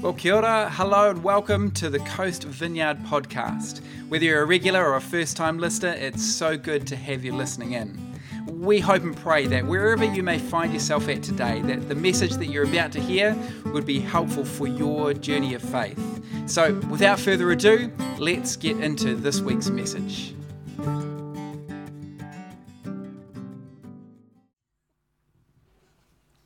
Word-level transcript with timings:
Well, 0.00 0.14
kia 0.14 0.36
ora, 0.36 0.70
hello, 0.72 1.10
and 1.10 1.22
welcome 1.22 1.70
to 1.72 1.90
the 1.90 1.98
Coast 1.98 2.44
Vineyard 2.44 3.00
podcast. 3.04 3.82
Whether 4.08 4.24
you're 4.24 4.40
a 4.40 4.46
regular 4.46 4.82
or 4.82 4.96
a 4.96 5.00
first 5.00 5.36
time 5.36 5.58
listener, 5.58 5.90
it's 5.90 6.24
so 6.24 6.56
good 6.56 6.86
to 6.86 6.96
have 6.96 7.22
you 7.22 7.34
listening 7.34 7.72
in. 7.72 8.18
We 8.46 8.80
hope 8.80 9.02
and 9.02 9.14
pray 9.14 9.46
that 9.48 9.66
wherever 9.66 10.02
you 10.02 10.22
may 10.22 10.38
find 10.38 10.72
yourself 10.72 11.06
at 11.10 11.22
today, 11.22 11.60
that 11.60 11.90
the 11.90 11.94
message 11.94 12.32
that 12.36 12.46
you're 12.46 12.64
about 12.64 12.92
to 12.92 13.00
hear 13.00 13.36
would 13.74 13.84
be 13.84 14.00
helpful 14.00 14.42
for 14.42 14.66
your 14.66 15.12
journey 15.12 15.52
of 15.52 15.60
faith. 15.60 16.00
So, 16.46 16.72
without 16.88 17.20
further 17.20 17.50
ado, 17.50 17.92
let's 18.18 18.56
get 18.56 18.80
into 18.80 19.14
this 19.14 19.42
week's 19.42 19.68
message. 19.68 20.34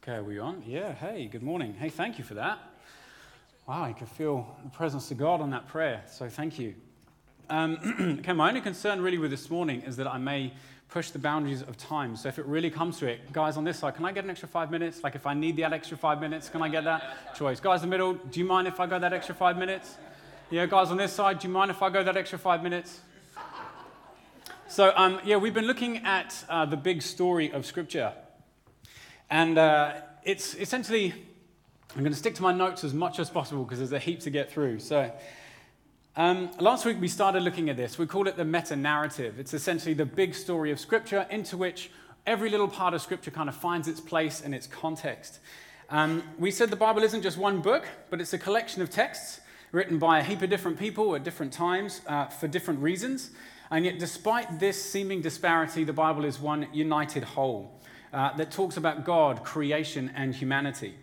Okay, 0.03 0.17
are 0.17 0.25
we 0.25 0.41
on? 0.41 0.65
Yeah, 0.67 0.93
hey, 0.93 1.29
good 1.31 1.45
morning. 1.45 1.75
Hey, 1.75 1.89
thank 1.89 2.19
you 2.19 2.25
for 2.25 2.35
that. 2.35 2.59
Wow, 3.67 3.87
you 3.87 3.95
could 3.95 4.09
feel 4.09 4.47
the 4.63 4.69
presence 4.69 5.11
of 5.11 5.17
God 5.17 5.41
on 5.41 5.49
that 5.53 5.67
prayer, 5.69 6.03
so 6.07 6.29
thank 6.29 6.59
you. 6.59 6.75
Um, 7.49 8.19
okay, 8.21 8.35
my 8.35 8.49
only 8.49 8.61
concern 8.61 9.01
really 9.01 9.17
with 9.17 9.31
this 9.31 9.49
morning 9.49 9.81
is 9.87 9.97
that 9.97 10.07
I 10.07 10.19
may 10.19 10.53
push 10.91 11.09
the 11.09 11.19
boundaries 11.19 11.63
of 11.63 11.79
time. 11.79 12.15
So 12.15 12.29
if 12.29 12.39
it 12.39 12.45
really 12.45 12.69
comes 12.69 12.99
to 12.99 13.07
it, 13.07 13.33
guys 13.33 13.57
on 13.57 13.65
this 13.65 13.79
side, 13.79 13.95
can 13.95 14.05
I 14.05 14.13
get 14.13 14.25
an 14.25 14.29
extra 14.29 14.49
five 14.49 14.71
minutes? 14.71 15.03
Like 15.03 15.15
if 15.15 15.27
I 15.27 15.33
need 15.33 15.57
that 15.57 15.73
extra 15.73 15.97
five 15.97 16.21
minutes, 16.21 16.51
can 16.51 16.61
I 16.61 16.69
get 16.69 16.85
that 16.85 17.35
choice? 17.37 17.59
Guys 17.59 17.83
in 17.83 17.89
the 17.89 17.91
middle, 17.91 18.13
do 18.13 18.39
you 18.39 18.45
mind 18.45 18.69
if 18.69 18.81
I 18.81 18.87
go 18.87 18.99
that 18.99 19.15
extra 19.15 19.35
five 19.35 19.57
minutes? 19.57 19.97
Yeah, 20.51 20.67
guys 20.67 20.91
on 20.91 20.99
this 20.99 21.15
side, 21.15 21.39
do 21.39 21.49
you 21.49 21.55
mind 21.55 21.71
if 21.71 21.81
I 21.81 21.89
go 21.89 22.05
that 22.05 22.19
extra 22.19 22.39
five 22.39 22.63
minutes? 22.63 23.01
So, 24.69 24.93
um, 24.95 25.21
yeah, 25.25 25.39
we've 25.39 25.55
been 25.55 25.67
looking 25.67 26.05
at 26.05 26.45
uh, 26.51 26.67
the 26.67 26.77
big 26.77 27.01
story 27.01 27.51
of 27.51 27.65
Scripture. 27.65 28.13
And 29.31 29.57
uh, 29.57 29.95
it's 30.23 30.55
essentially, 30.55 31.15
I'm 31.97 32.01
going 32.01 32.13
to 32.13 32.19
stick 32.19 32.35
to 32.35 32.43
my 32.43 32.53
notes 32.53 32.83
as 32.83 32.93
much 32.93 33.21
as 33.21 33.31
possible 33.31 33.63
because 33.63 33.79
there's 33.79 33.93
a 33.93 34.01
heap 34.01 34.19
to 34.21 34.31
get 34.31 34.51
through. 34.51 34.81
So, 34.81 35.13
um, 36.17 36.51
last 36.59 36.85
week 36.85 36.97
we 37.01 37.07
started 37.07 37.45
looking 37.45 37.71
at 37.71 37.77
this. 37.77 37.99
We 37.99 38.07
call 38.07 38.27
it 38.27 38.37
the 38.37 38.45
meta 38.45 38.75
narrative. 38.75 39.39
It's 39.39 39.55
essentially 39.55 39.95
the 39.95 40.05
big 40.05 40.35
story 40.35 40.73
of 40.73 40.81
Scripture 40.81 41.25
into 41.31 41.57
which 41.57 41.93
every 42.27 42.51
little 42.51 42.67
part 42.67 42.95
of 42.95 43.03
Scripture 43.03 43.31
kind 43.31 43.49
of 43.49 43.55
finds 43.55 43.87
its 43.87 44.01
place 44.01 44.41
and 44.41 44.53
its 44.53 44.67
context. 44.67 45.39
Um, 45.89 46.25
we 46.37 46.51
said 46.51 46.71
the 46.71 46.77
Bible 46.77 47.05
isn't 47.05 47.23
just 47.23 47.39
one 47.39 47.61
book, 47.61 47.87
but 48.11 48.21
it's 48.21 48.33
a 48.33 48.39
collection 48.39 48.83
of 48.83 48.91
texts 48.91 49.41
written 49.71 49.97
by 49.97 50.19
a 50.19 50.25
heap 50.25 50.43
of 50.43 50.51
different 50.51 50.81
people 50.81 51.15
at 51.15 51.23
different 51.23 51.53
times 51.53 52.01
uh, 52.09 52.27
for 52.27 52.49
different 52.49 52.81
reasons. 52.81 53.31
And 53.71 53.85
yet, 53.85 54.01
despite 54.01 54.59
this 54.59 54.83
seeming 54.83 55.21
disparity, 55.21 55.85
the 55.85 55.93
Bible 55.93 56.25
is 56.25 56.41
one 56.41 56.67
united 56.73 57.23
whole 57.23 57.81
uh, 58.13 58.37
that 58.37 58.51
talks 58.51 58.77
about 58.77 59.05
God, 59.05 59.45
creation, 59.45 60.11
and 60.17 60.35
humanity. 60.35 60.95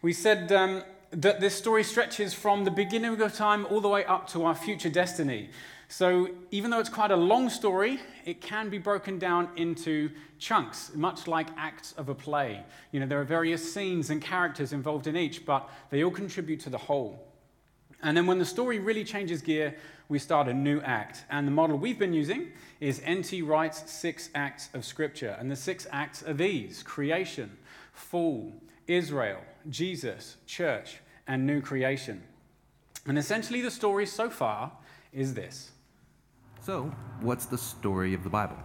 We 0.00 0.12
said 0.12 0.52
um, 0.52 0.84
that 1.10 1.40
this 1.40 1.56
story 1.56 1.82
stretches 1.82 2.32
from 2.32 2.62
the 2.62 2.70
beginning 2.70 3.20
of 3.20 3.34
time 3.34 3.66
all 3.66 3.80
the 3.80 3.88
way 3.88 4.04
up 4.04 4.28
to 4.28 4.44
our 4.44 4.54
future 4.54 4.88
destiny. 4.88 5.50
So, 5.88 6.28
even 6.52 6.70
though 6.70 6.78
it's 6.78 6.88
quite 6.90 7.10
a 7.10 7.16
long 7.16 7.48
story, 7.48 7.98
it 8.24 8.40
can 8.40 8.68
be 8.68 8.78
broken 8.78 9.18
down 9.18 9.48
into 9.56 10.10
chunks, 10.38 10.92
much 10.94 11.26
like 11.26 11.48
acts 11.56 11.94
of 11.94 12.10
a 12.10 12.14
play. 12.14 12.62
You 12.92 13.00
know, 13.00 13.06
there 13.06 13.20
are 13.20 13.24
various 13.24 13.72
scenes 13.74 14.10
and 14.10 14.22
characters 14.22 14.72
involved 14.72 15.08
in 15.08 15.16
each, 15.16 15.44
but 15.44 15.68
they 15.90 16.04
all 16.04 16.12
contribute 16.12 16.60
to 16.60 16.70
the 16.70 16.78
whole. 16.78 17.26
And 18.02 18.16
then, 18.16 18.26
when 18.26 18.38
the 18.38 18.44
story 18.44 18.78
really 18.78 19.02
changes 19.02 19.42
gear, 19.42 19.74
we 20.08 20.20
start 20.20 20.46
a 20.46 20.54
new 20.54 20.80
act. 20.82 21.24
And 21.28 21.44
the 21.44 21.52
model 21.52 21.76
we've 21.76 21.98
been 21.98 22.12
using 22.12 22.52
is 22.78 23.00
N.T. 23.04 23.42
Wright's 23.42 23.90
six 23.90 24.30
acts 24.34 24.68
of 24.74 24.84
Scripture. 24.84 25.36
And 25.40 25.50
the 25.50 25.56
six 25.56 25.88
acts 25.90 26.22
are 26.22 26.34
these 26.34 26.84
creation, 26.84 27.50
fall, 27.92 28.52
Israel, 28.86 29.40
Jesus, 29.68 30.36
church, 30.46 31.00
and 31.26 31.46
new 31.46 31.60
creation. 31.60 32.22
And 33.06 33.18
essentially, 33.18 33.60
the 33.60 33.70
story 33.70 34.06
so 34.06 34.30
far 34.30 34.72
is 35.12 35.34
this. 35.34 35.70
So, 36.60 36.92
what's 37.20 37.46
the 37.46 37.58
story 37.58 38.14
of 38.14 38.24
the 38.24 38.30
Bible? 38.30 38.58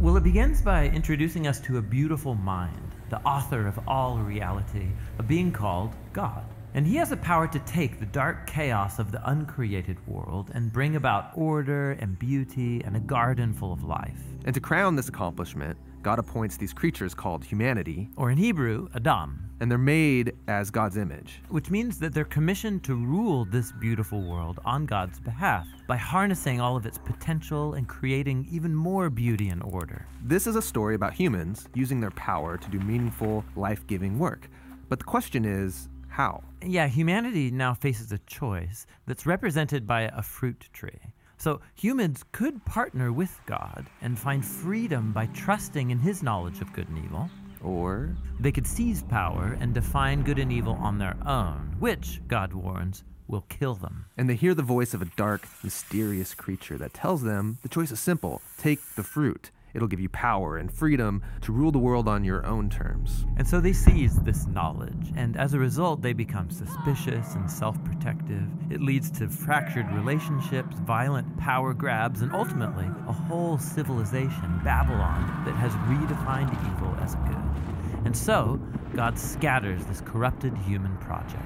Well, 0.00 0.16
it 0.16 0.24
begins 0.24 0.62
by 0.62 0.88
introducing 0.88 1.46
us 1.46 1.60
to 1.60 1.76
a 1.76 1.82
beautiful 1.82 2.34
mind, 2.34 2.94
the 3.10 3.20
author 3.20 3.66
of 3.66 3.78
all 3.86 4.18
reality, 4.18 4.88
a 5.18 5.22
being 5.22 5.52
called 5.52 5.94
God. 6.12 6.44
And 6.72 6.86
he 6.86 6.96
has 6.96 7.10
the 7.10 7.16
power 7.16 7.48
to 7.48 7.58
take 7.60 7.98
the 7.98 8.06
dark 8.06 8.46
chaos 8.46 8.98
of 8.98 9.12
the 9.12 9.28
uncreated 9.28 9.98
world 10.06 10.50
and 10.54 10.72
bring 10.72 10.96
about 10.96 11.32
order 11.34 11.92
and 12.00 12.18
beauty 12.18 12.80
and 12.84 12.96
a 12.96 13.00
garden 13.00 13.52
full 13.52 13.72
of 13.72 13.84
life. 13.84 14.20
And 14.44 14.54
to 14.54 14.60
crown 14.60 14.96
this 14.96 15.08
accomplishment, 15.08 15.76
God 16.02 16.18
appoints 16.18 16.56
these 16.56 16.72
creatures 16.72 17.14
called 17.14 17.44
humanity, 17.44 18.08
Or 18.16 18.30
in 18.30 18.38
Hebrew, 18.38 18.88
Adam, 18.94 19.50
and 19.60 19.70
they're 19.70 19.76
made 19.78 20.32
as 20.48 20.70
God's 20.70 20.96
image. 20.96 21.42
which 21.50 21.70
means 21.70 21.98
that 21.98 22.14
they're 22.14 22.24
commissioned 22.24 22.82
to 22.84 22.94
rule 22.94 23.44
this 23.44 23.72
beautiful 23.72 24.22
world 24.22 24.60
on 24.64 24.86
God's 24.86 25.20
behalf 25.20 25.66
by 25.86 25.96
harnessing 25.98 26.58
all 26.60 26.74
of 26.76 26.86
its 26.86 26.96
potential 26.96 27.74
and 27.74 27.86
creating 27.86 28.46
even 28.50 28.74
more 28.74 29.10
beauty 29.10 29.50
and 29.50 29.62
order. 29.62 30.06
This 30.24 30.46
is 30.46 30.56
a 30.56 30.62
story 30.62 30.94
about 30.94 31.12
humans 31.12 31.68
using 31.74 32.00
their 32.00 32.12
power 32.12 32.56
to 32.56 32.70
do 32.70 32.78
meaningful, 32.80 33.44
life 33.54 33.86
giving 33.86 34.18
work. 34.18 34.48
But 34.88 34.98
the 35.00 35.04
question 35.04 35.44
is, 35.44 35.88
how? 36.08 36.42
Yeah, 36.64 36.88
humanity 36.88 37.50
now 37.50 37.74
faces 37.74 38.10
a 38.10 38.18
choice 38.18 38.86
that's 39.06 39.26
represented 39.26 39.86
by 39.86 40.02
a 40.02 40.22
fruit 40.22 40.68
tree. 40.72 40.98
So 41.40 41.62
humans 41.74 42.22
could 42.32 42.62
partner 42.66 43.12
with 43.14 43.40
God 43.46 43.86
and 44.02 44.18
find 44.18 44.44
freedom 44.44 45.10
by 45.10 45.24
trusting 45.28 45.90
in 45.90 45.98
his 45.98 46.22
knowledge 46.22 46.60
of 46.60 46.70
good 46.74 46.86
and 46.90 47.02
evil. 47.02 47.30
Or 47.62 48.14
They 48.38 48.52
could 48.52 48.66
seize 48.66 49.02
power 49.02 49.56
and 49.58 49.72
define 49.72 50.22
good 50.22 50.38
and 50.38 50.52
evil 50.52 50.74
on 50.74 50.98
their 50.98 51.16
own, 51.26 51.76
which, 51.78 52.20
God 52.28 52.52
warns, 52.52 53.04
will 53.26 53.46
kill 53.48 53.74
them. 53.74 54.04
and 54.18 54.28
they 54.28 54.34
hear 54.34 54.54
the 54.54 54.62
voice 54.62 54.92
of 54.92 55.00
a 55.00 55.10
dark, 55.16 55.48
mysterious 55.64 56.34
creature 56.34 56.76
that 56.76 56.92
tells 56.92 57.22
them 57.22 57.56
the 57.62 57.68
choice 57.68 57.90
is 57.90 58.00
simple 58.00 58.42
take 58.58 58.80
the 58.96 59.02
fruit. 59.02 59.50
It'll 59.74 59.88
give 59.88 60.00
you 60.00 60.08
power 60.08 60.56
and 60.56 60.72
freedom 60.72 61.22
to 61.42 61.52
rule 61.52 61.70
the 61.70 61.78
world 61.78 62.08
on 62.08 62.24
your 62.24 62.44
own 62.46 62.70
terms. 62.70 63.26
And 63.36 63.46
so 63.46 63.60
they 63.60 63.72
seize 63.72 64.16
this 64.16 64.46
knowledge, 64.46 65.12
and 65.16 65.36
as 65.36 65.54
a 65.54 65.58
result, 65.58 66.02
they 66.02 66.12
become 66.12 66.50
suspicious 66.50 67.34
and 67.34 67.50
self 67.50 67.82
protective. 67.84 68.42
It 68.70 68.80
leads 68.80 69.10
to 69.12 69.28
fractured 69.28 69.90
relationships, 69.92 70.76
violent 70.80 71.36
power 71.38 71.74
grabs, 71.74 72.22
and 72.22 72.32
ultimately 72.32 72.86
a 73.08 73.12
whole 73.12 73.58
civilization, 73.58 74.60
Babylon, 74.64 75.44
that 75.44 75.54
has 75.54 75.72
redefined 75.88 76.52
evil 76.72 76.94
as 77.00 77.14
good. 77.16 78.04
And 78.04 78.16
so, 78.16 78.60
God 78.94 79.18
scatters 79.18 79.84
this 79.86 80.00
corrupted 80.00 80.56
human 80.58 80.96
project. 80.98 81.44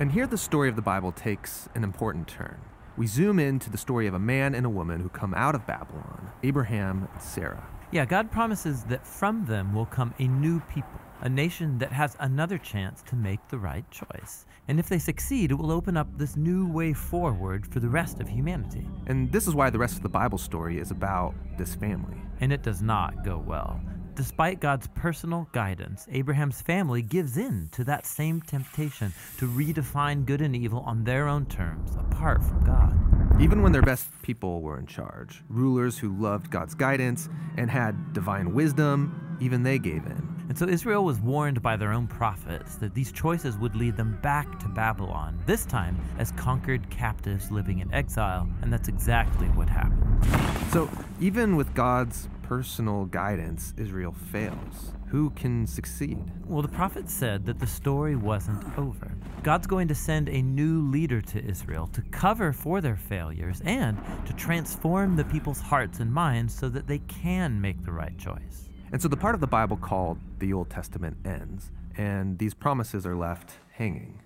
And 0.00 0.12
here 0.12 0.26
the 0.26 0.38
story 0.38 0.68
of 0.68 0.76
the 0.76 0.82
Bible 0.82 1.12
takes 1.12 1.68
an 1.74 1.82
important 1.82 2.28
turn. 2.28 2.58
We 2.98 3.06
zoom 3.06 3.38
in 3.38 3.60
to 3.60 3.70
the 3.70 3.78
story 3.78 4.08
of 4.08 4.14
a 4.14 4.18
man 4.18 4.56
and 4.56 4.66
a 4.66 4.68
woman 4.68 4.98
who 4.98 5.08
come 5.08 5.32
out 5.32 5.54
of 5.54 5.64
Babylon 5.68 6.32
Abraham 6.42 7.08
and 7.12 7.22
Sarah. 7.22 7.64
Yeah, 7.92 8.04
God 8.04 8.32
promises 8.32 8.82
that 8.84 9.06
from 9.06 9.46
them 9.46 9.72
will 9.72 9.86
come 9.86 10.12
a 10.18 10.26
new 10.26 10.58
people, 10.62 10.98
a 11.20 11.28
nation 11.28 11.78
that 11.78 11.92
has 11.92 12.16
another 12.18 12.58
chance 12.58 13.04
to 13.04 13.14
make 13.14 13.38
the 13.50 13.58
right 13.58 13.88
choice. 13.92 14.46
And 14.66 14.80
if 14.80 14.88
they 14.88 14.98
succeed, 14.98 15.52
it 15.52 15.54
will 15.54 15.70
open 15.70 15.96
up 15.96 16.08
this 16.18 16.34
new 16.34 16.66
way 16.66 16.92
forward 16.92 17.72
for 17.72 17.78
the 17.78 17.88
rest 17.88 18.18
of 18.18 18.28
humanity. 18.28 18.84
And 19.06 19.30
this 19.30 19.46
is 19.46 19.54
why 19.54 19.70
the 19.70 19.78
rest 19.78 19.96
of 19.96 20.02
the 20.02 20.08
Bible 20.08 20.36
story 20.36 20.80
is 20.80 20.90
about 20.90 21.36
this 21.56 21.76
family. 21.76 22.20
And 22.40 22.52
it 22.52 22.64
does 22.64 22.82
not 22.82 23.24
go 23.24 23.38
well. 23.38 23.80
Despite 24.18 24.58
God's 24.58 24.88
personal 24.88 25.48
guidance, 25.52 26.08
Abraham's 26.10 26.60
family 26.60 27.02
gives 27.02 27.36
in 27.36 27.68
to 27.70 27.84
that 27.84 28.04
same 28.04 28.42
temptation 28.42 29.12
to 29.36 29.46
redefine 29.46 30.26
good 30.26 30.40
and 30.42 30.56
evil 30.56 30.80
on 30.80 31.04
their 31.04 31.28
own 31.28 31.46
terms, 31.46 31.92
apart 31.94 32.42
from 32.42 32.64
God. 32.64 33.40
Even 33.40 33.62
when 33.62 33.70
their 33.70 33.80
best 33.80 34.08
people 34.22 34.60
were 34.60 34.76
in 34.76 34.86
charge, 34.86 35.44
rulers 35.48 35.96
who 35.96 36.20
loved 36.20 36.50
God's 36.50 36.74
guidance 36.74 37.28
and 37.56 37.70
had 37.70 38.12
divine 38.12 38.52
wisdom, 38.52 39.38
even 39.40 39.62
they 39.62 39.78
gave 39.78 40.04
in. 40.04 40.44
And 40.48 40.58
so 40.58 40.66
Israel 40.66 41.04
was 41.04 41.20
warned 41.20 41.62
by 41.62 41.76
their 41.76 41.92
own 41.92 42.08
prophets 42.08 42.74
that 42.76 42.94
these 42.94 43.12
choices 43.12 43.56
would 43.58 43.76
lead 43.76 43.96
them 43.96 44.18
back 44.20 44.58
to 44.58 44.66
Babylon, 44.66 45.40
this 45.46 45.64
time 45.64 45.96
as 46.18 46.32
conquered 46.32 46.90
captives 46.90 47.52
living 47.52 47.78
in 47.78 47.94
exile, 47.94 48.48
and 48.62 48.72
that's 48.72 48.88
exactly 48.88 49.46
what 49.50 49.68
happened. 49.68 50.26
So, 50.72 50.90
even 51.20 51.54
with 51.54 51.72
God's 51.74 52.28
personal 52.48 53.04
guidance, 53.04 53.74
Israel 53.76 54.14
fails. 54.32 54.94
Who 55.08 55.28
can 55.30 55.66
succeed? 55.66 56.18
Well, 56.46 56.62
the 56.62 56.68
prophet 56.68 57.10
said 57.10 57.44
that 57.44 57.58
the 57.58 57.66
story 57.66 58.16
wasn't 58.16 58.64
over. 58.78 59.12
God's 59.42 59.66
going 59.66 59.86
to 59.88 59.94
send 59.94 60.30
a 60.30 60.40
new 60.40 60.80
leader 60.90 61.20
to 61.20 61.44
Israel 61.44 61.88
to 61.88 62.00
cover 62.10 62.54
for 62.54 62.80
their 62.80 62.96
failures 62.96 63.60
and 63.66 63.98
to 64.24 64.32
transform 64.32 65.14
the 65.14 65.24
people's 65.24 65.60
hearts 65.60 66.00
and 66.00 66.10
minds 66.10 66.54
so 66.54 66.70
that 66.70 66.86
they 66.86 67.00
can 67.00 67.60
make 67.60 67.84
the 67.84 67.92
right 67.92 68.16
choice. 68.16 68.70
And 68.92 69.02
so 69.02 69.08
the 69.08 69.16
part 69.16 69.34
of 69.34 69.42
the 69.42 69.46
Bible 69.46 69.76
called 69.76 70.18
the 70.38 70.54
Old 70.54 70.70
Testament 70.70 71.18
ends, 71.26 71.70
and 71.98 72.38
these 72.38 72.54
promises 72.54 73.04
are 73.04 73.14
left 73.14 73.58
hanging. 73.72 74.22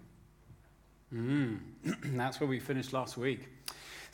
Mm. 1.13 1.59
That's 2.17 2.39
where 2.39 2.49
we 2.49 2.61
finished 2.61 2.93
last 2.93 3.17
week. 3.17 3.49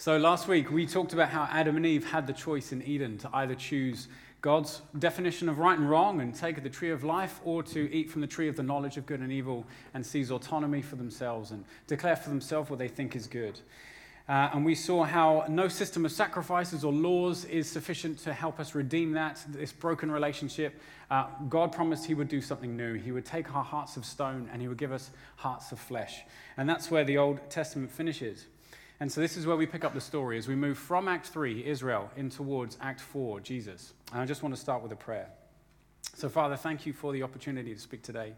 So, 0.01 0.17
last 0.17 0.47
week 0.47 0.71
we 0.71 0.87
talked 0.87 1.13
about 1.13 1.31
how 1.31 1.49
Adam 1.51 1.77
and 1.77 1.85
Eve 1.85 2.09
had 2.09 2.29
the 2.29 2.33
choice 2.33 2.71
in 2.71 2.85
Eden 2.85 3.19
to 3.19 3.31
either 3.33 3.57
choose 3.57 4.07
God's 4.43 4.81
definition 4.97 5.49
of 5.49 5.59
right 5.59 5.77
and 5.77 5.91
wrong 5.91 6.21
and 6.21 6.33
take 6.33 6.63
the 6.63 6.71
tree 6.71 6.91
of 6.91 7.03
life, 7.03 7.41
or 7.45 7.65
to 7.65 7.93
eat 7.93 8.09
from 8.09 8.21
the 8.21 8.29
tree 8.29 8.47
of 8.47 8.55
the 8.55 8.63
knowledge 8.63 8.97
of 8.97 9.07
good 9.07 9.19
and 9.19 9.33
evil 9.33 9.67
and 9.95 10.07
seize 10.07 10.31
autonomy 10.31 10.83
for 10.83 10.95
themselves 10.95 11.51
and 11.51 11.65
declare 11.89 12.15
for 12.15 12.29
themselves 12.29 12.71
what 12.71 12.79
they 12.79 12.87
think 12.87 13.17
is 13.17 13.27
good. 13.27 13.59
Uh, 14.29 14.51
and 14.53 14.65
we 14.65 14.77
saw 14.77 15.03
how 15.03 15.45
no 15.49 15.67
system 15.67 16.05
of 16.05 16.13
sacrifices 16.13 16.85
or 16.85 16.93
laws 16.93 17.45
is 17.47 17.69
sufficient 17.69 18.21
to 18.21 18.33
help 18.33 18.61
us 18.61 18.77
redeem 18.77 19.11
that, 19.11 19.45
this 19.49 19.73
broken 19.73 20.13
relationship. 20.13 20.81
Uh, 21.11 21.27
God 21.49 21.73
promised 21.73 22.07
He 22.07 22.15
would 22.15 22.29
do 22.29 22.41
something 22.41 22.77
new. 22.77 22.95
He 22.95 23.11
would 23.11 23.25
take 23.25 23.53
our 23.53 23.65
hearts 23.65 23.97
of 23.97 24.05
stone 24.05 24.49
and 24.53 24.63
He 24.63 24.69
would 24.69 24.79
give 24.79 24.93
us 24.93 25.11
hearts 25.35 25.73
of 25.73 25.81
flesh. 25.81 26.21
And 26.57 26.69
that's 26.69 26.89
where 26.89 27.03
the 27.03 27.19
Old 27.19 27.41
Testament 27.51 27.91
finishes. 27.91 28.47
And 29.01 29.11
so 29.11 29.21
this 29.21 29.37
is 29.37 29.47
where 29.47 29.57
we 29.57 29.67
pick 29.67 29.85
up 29.85 29.95
the 29.95 30.01
story 30.01 30.39
as 30.39 30.49
we 30.49 30.57
move 30.57 30.77
from 30.77 31.07
Act 31.07 31.27
3, 31.29 31.65
Israel, 31.65 32.11
in 32.17 32.31
towards 32.31 32.77
Act 32.81 33.01
4, 33.01 33.41
Jesus. 33.41 33.95
And 34.13 34.21
I 34.21 34.27
just 34.27 34.43
want 34.43 34.55
to 34.55 34.61
start 34.61 34.83
with 34.83 34.91
a 34.91 34.97
prayer. 34.97 35.29
So, 36.17 36.29
Father, 36.29 36.57
thank 36.57 36.85
you 36.85 36.93
for 36.93 37.13
the 37.13 37.23
opportunity 37.23 37.73
to 37.73 37.81
speak 37.81 38.03
today. 38.03 38.35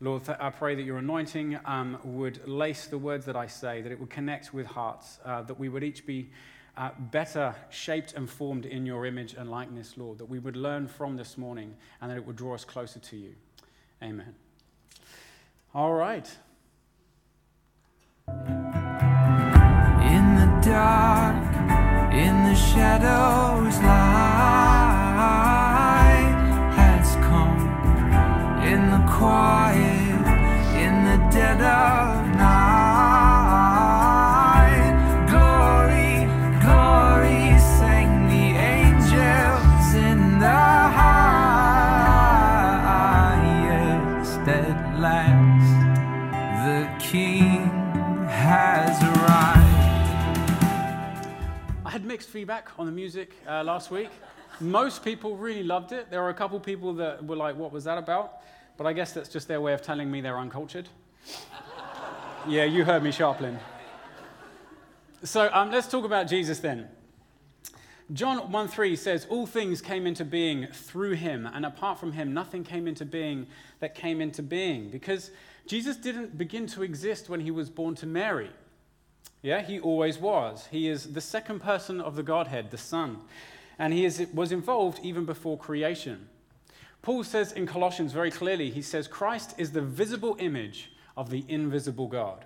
Lord, 0.00 0.22
I 0.40 0.48
pray 0.48 0.74
that 0.74 0.82
your 0.82 0.96
anointing 0.96 1.58
um, 1.66 1.98
would 2.02 2.48
lace 2.48 2.86
the 2.86 2.96
words 2.96 3.26
that 3.26 3.36
I 3.36 3.46
say, 3.46 3.82
that 3.82 3.92
it 3.92 4.00
would 4.00 4.08
connect 4.08 4.54
with 4.54 4.64
hearts, 4.64 5.18
uh, 5.26 5.42
that 5.42 5.58
we 5.58 5.68
would 5.68 5.84
each 5.84 6.06
be 6.06 6.30
uh, 6.78 6.90
better 6.98 7.54
shaped 7.68 8.14
and 8.14 8.28
formed 8.28 8.64
in 8.64 8.86
your 8.86 9.04
image 9.04 9.34
and 9.34 9.50
likeness, 9.50 9.98
Lord, 9.98 10.16
that 10.16 10.24
we 10.24 10.38
would 10.38 10.56
learn 10.56 10.88
from 10.88 11.18
this 11.18 11.36
morning 11.36 11.74
and 12.00 12.10
that 12.10 12.16
it 12.16 12.26
would 12.26 12.36
draw 12.36 12.54
us 12.54 12.64
closer 12.64 13.00
to 13.00 13.16
you. 13.16 13.34
Amen. 14.02 14.34
All 15.74 15.92
right. 15.92 16.34
Dark, 20.62 21.36
in 22.12 22.44
the 22.44 22.54
shadows, 22.54 23.78
light 23.78 25.06
has 26.76 27.14
come. 27.26 27.60
In 28.62 28.90
the 28.90 29.02
quiet, 29.10 30.26
in 30.76 31.04
the 31.06 31.16
dead 31.30 31.62
of 31.62 31.99
mixed 52.20 52.32
feedback 52.34 52.68
on 52.78 52.84
the 52.84 52.92
music 52.92 53.32
uh, 53.48 53.64
last 53.64 53.90
week. 53.90 54.10
Most 54.60 55.02
people 55.02 55.38
really 55.38 55.62
loved 55.62 55.92
it. 55.92 56.10
There 56.10 56.20
were 56.20 56.28
a 56.28 56.34
couple 56.34 56.60
people 56.60 56.92
that 56.96 57.24
were 57.24 57.34
like, 57.34 57.56
what 57.56 57.72
was 57.72 57.84
that 57.84 57.96
about? 57.96 58.42
But 58.76 58.86
I 58.86 58.92
guess 58.92 59.14
that's 59.14 59.30
just 59.30 59.48
their 59.48 59.62
way 59.62 59.72
of 59.72 59.80
telling 59.80 60.10
me 60.10 60.20
they're 60.20 60.38
uncultured. 60.38 60.86
yeah, 62.46 62.64
you 62.64 62.84
heard 62.84 63.02
me, 63.02 63.08
Sharplin. 63.08 63.58
So 65.24 65.48
um, 65.50 65.70
let's 65.70 65.88
talk 65.88 66.04
about 66.04 66.28
Jesus 66.28 66.58
then. 66.58 66.88
John 68.12 68.52
1 68.52 68.68
3 68.68 68.96
says, 68.96 69.26
All 69.30 69.46
things 69.46 69.80
came 69.80 70.06
into 70.06 70.26
being 70.26 70.66
through 70.66 71.12
him, 71.12 71.46
and 71.46 71.64
apart 71.64 71.98
from 71.98 72.12
him, 72.12 72.34
nothing 72.34 72.64
came 72.64 72.86
into 72.86 73.06
being 73.06 73.46
that 73.78 73.94
came 73.94 74.20
into 74.20 74.42
being. 74.42 74.90
Because 74.90 75.30
Jesus 75.66 75.96
didn't 75.96 76.36
begin 76.36 76.66
to 76.66 76.82
exist 76.82 77.30
when 77.30 77.40
he 77.40 77.50
was 77.50 77.70
born 77.70 77.94
to 77.94 78.06
Mary. 78.06 78.50
Yeah, 79.42 79.62
he 79.62 79.80
always 79.80 80.18
was. 80.18 80.68
He 80.70 80.88
is 80.88 81.12
the 81.12 81.20
second 81.20 81.60
person 81.60 82.00
of 82.00 82.16
the 82.16 82.22
Godhead, 82.22 82.70
the 82.70 82.78
Son. 82.78 83.18
And 83.78 83.94
he 83.94 84.04
is, 84.04 84.26
was 84.34 84.52
involved 84.52 85.00
even 85.02 85.24
before 85.24 85.56
creation. 85.56 86.28
Paul 87.02 87.24
says 87.24 87.52
in 87.52 87.66
Colossians 87.66 88.12
very 88.12 88.30
clearly, 88.30 88.70
he 88.70 88.82
says, 88.82 89.08
Christ 89.08 89.54
is 89.56 89.72
the 89.72 89.80
visible 89.80 90.36
image 90.38 90.92
of 91.16 91.30
the 91.30 91.44
invisible 91.48 92.06
God. 92.06 92.44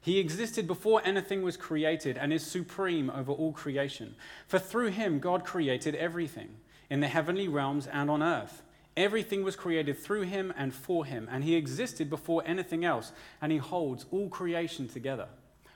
He 0.00 0.18
existed 0.18 0.66
before 0.66 1.00
anything 1.04 1.42
was 1.42 1.56
created 1.56 2.18
and 2.18 2.32
is 2.32 2.44
supreme 2.44 3.08
over 3.08 3.30
all 3.30 3.52
creation. 3.52 4.16
For 4.48 4.58
through 4.58 4.88
him, 4.88 5.20
God 5.20 5.44
created 5.44 5.94
everything 5.94 6.48
in 6.90 6.98
the 6.98 7.06
heavenly 7.06 7.46
realms 7.46 7.86
and 7.86 8.10
on 8.10 8.20
earth. 8.20 8.62
Everything 8.96 9.44
was 9.44 9.54
created 9.54 9.96
through 9.96 10.22
him 10.22 10.52
and 10.56 10.74
for 10.74 11.04
him, 11.04 11.28
and 11.30 11.44
he 11.44 11.54
existed 11.54 12.10
before 12.10 12.42
anything 12.44 12.84
else, 12.84 13.12
and 13.40 13.52
he 13.52 13.58
holds 13.58 14.04
all 14.10 14.28
creation 14.28 14.88
together. 14.88 15.28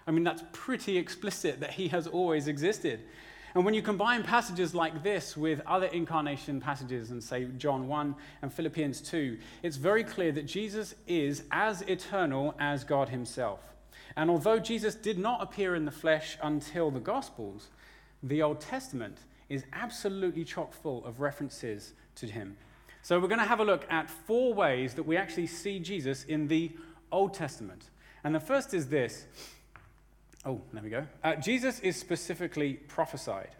I 0.06 0.12
mean, 0.12 0.24
that's 0.24 0.44
pretty 0.52 0.98
explicit 0.98 1.60
that 1.60 1.72
he 1.72 1.88
has 1.88 2.06
always 2.06 2.46
existed. 2.48 3.00
And 3.54 3.64
when 3.64 3.74
you 3.74 3.82
combine 3.82 4.22
passages 4.22 4.74
like 4.74 5.02
this 5.02 5.36
with 5.36 5.62
other 5.66 5.86
incarnation 5.86 6.60
passages, 6.60 7.10
and 7.10 7.24
say 7.24 7.46
John 7.56 7.88
1 7.88 8.14
and 8.42 8.52
Philippians 8.52 9.00
2, 9.00 9.38
it's 9.62 9.76
very 9.76 10.04
clear 10.04 10.30
that 10.32 10.46
Jesus 10.46 10.94
is 11.06 11.44
as 11.50 11.80
eternal 11.82 12.54
as 12.58 12.84
God 12.84 13.08
himself. 13.08 13.60
And 14.14 14.30
although 14.30 14.58
Jesus 14.58 14.94
did 14.94 15.18
not 15.18 15.42
appear 15.42 15.74
in 15.74 15.86
the 15.86 15.90
flesh 15.90 16.36
until 16.42 16.90
the 16.90 17.00
Gospels, 17.00 17.68
the 18.22 18.42
Old 18.42 18.60
Testament 18.60 19.18
is 19.48 19.64
absolutely 19.72 20.44
chock 20.44 20.72
full 20.72 21.04
of 21.04 21.20
references 21.20 21.94
to 22.16 22.26
him. 22.26 22.56
So 23.02 23.18
we're 23.18 23.28
going 23.28 23.40
to 23.40 23.46
have 23.46 23.60
a 23.60 23.64
look 23.64 23.86
at 23.90 24.10
four 24.10 24.52
ways 24.52 24.94
that 24.94 25.04
we 25.04 25.16
actually 25.16 25.46
see 25.46 25.78
Jesus 25.78 26.24
in 26.24 26.48
the 26.48 26.72
Old 27.12 27.34
Testament. 27.34 27.90
And 28.24 28.34
the 28.34 28.40
first 28.40 28.74
is 28.74 28.88
this 28.88 29.26
Oh, 30.46 30.60
there 30.72 30.82
we 30.82 30.90
go. 30.90 31.04
Uh, 31.24 31.34
Jesus 31.34 31.80
is 31.80 31.96
specifically 31.96 32.74
prophesied. 32.74 33.50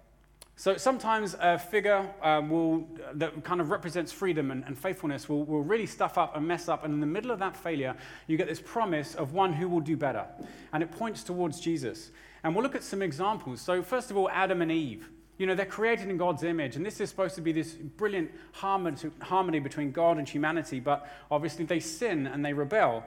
So 0.55 0.77
sometimes 0.77 1.37
a 1.39 1.59
figure 1.59 2.09
um, 2.23 2.49
will, 2.49 2.89
that 3.15 3.45
kind 3.45 3.61
of 3.61 3.71
represents 3.71 4.13
freedom 4.13 4.53
and, 4.53 4.65
and 4.65 4.79
faithfulness 4.79 5.29
will, 5.29 5.45
will 5.45 5.63
really 5.63 5.85
stuff 5.85 6.17
up 6.17 6.37
and 6.37 6.47
mess 6.47 6.69
up. 6.69 6.85
And 6.85 6.95
in 6.95 7.01
the 7.01 7.07
middle 7.07 7.33
of 7.33 7.41
that 7.41 7.57
failure, 7.57 7.95
you 8.29 8.37
get 8.39 8.47
this 8.47 8.63
promise 8.65 9.17
of 9.17 9.35
one 9.35 9.53
who 9.53 9.69
will 9.69 9.81
do 9.81 9.97
better. 9.97 10.25
And 10.73 10.83
it 10.83 10.93
points 10.93 11.25
towards 11.25 11.61
Jesus. 11.61 12.13
And 12.45 12.55
we'll 12.55 12.63
look 12.63 12.77
at 12.77 12.85
some 12.85 13.03
examples. 13.03 13.61
So, 13.61 13.83
first 13.83 14.11
of 14.11 14.17
all, 14.17 14.31
Adam 14.31 14.63
and 14.63 14.71
Eve. 14.71 15.11
You 15.39 15.47
know, 15.47 15.55
they're 15.55 15.67
created 15.67 16.09
in 16.09 16.17
God's 16.17 16.45
image, 16.45 16.77
and 16.77 16.87
this 16.87 16.99
is 16.99 17.11
supposed 17.11 17.35
to 17.35 17.43
be 17.43 17.53
this 17.53 17.73
brilliant 17.73 18.31
harmony 18.53 19.59
between 19.59 19.93
God 19.93 20.17
and 20.17 20.27
humanity, 20.27 20.81
but 20.81 21.07
obviously 21.31 21.67
they 21.67 21.79
sin 21.79 22.27
and 22.27 22.43
they 22.43 22.55
rebel. 22.55 23.05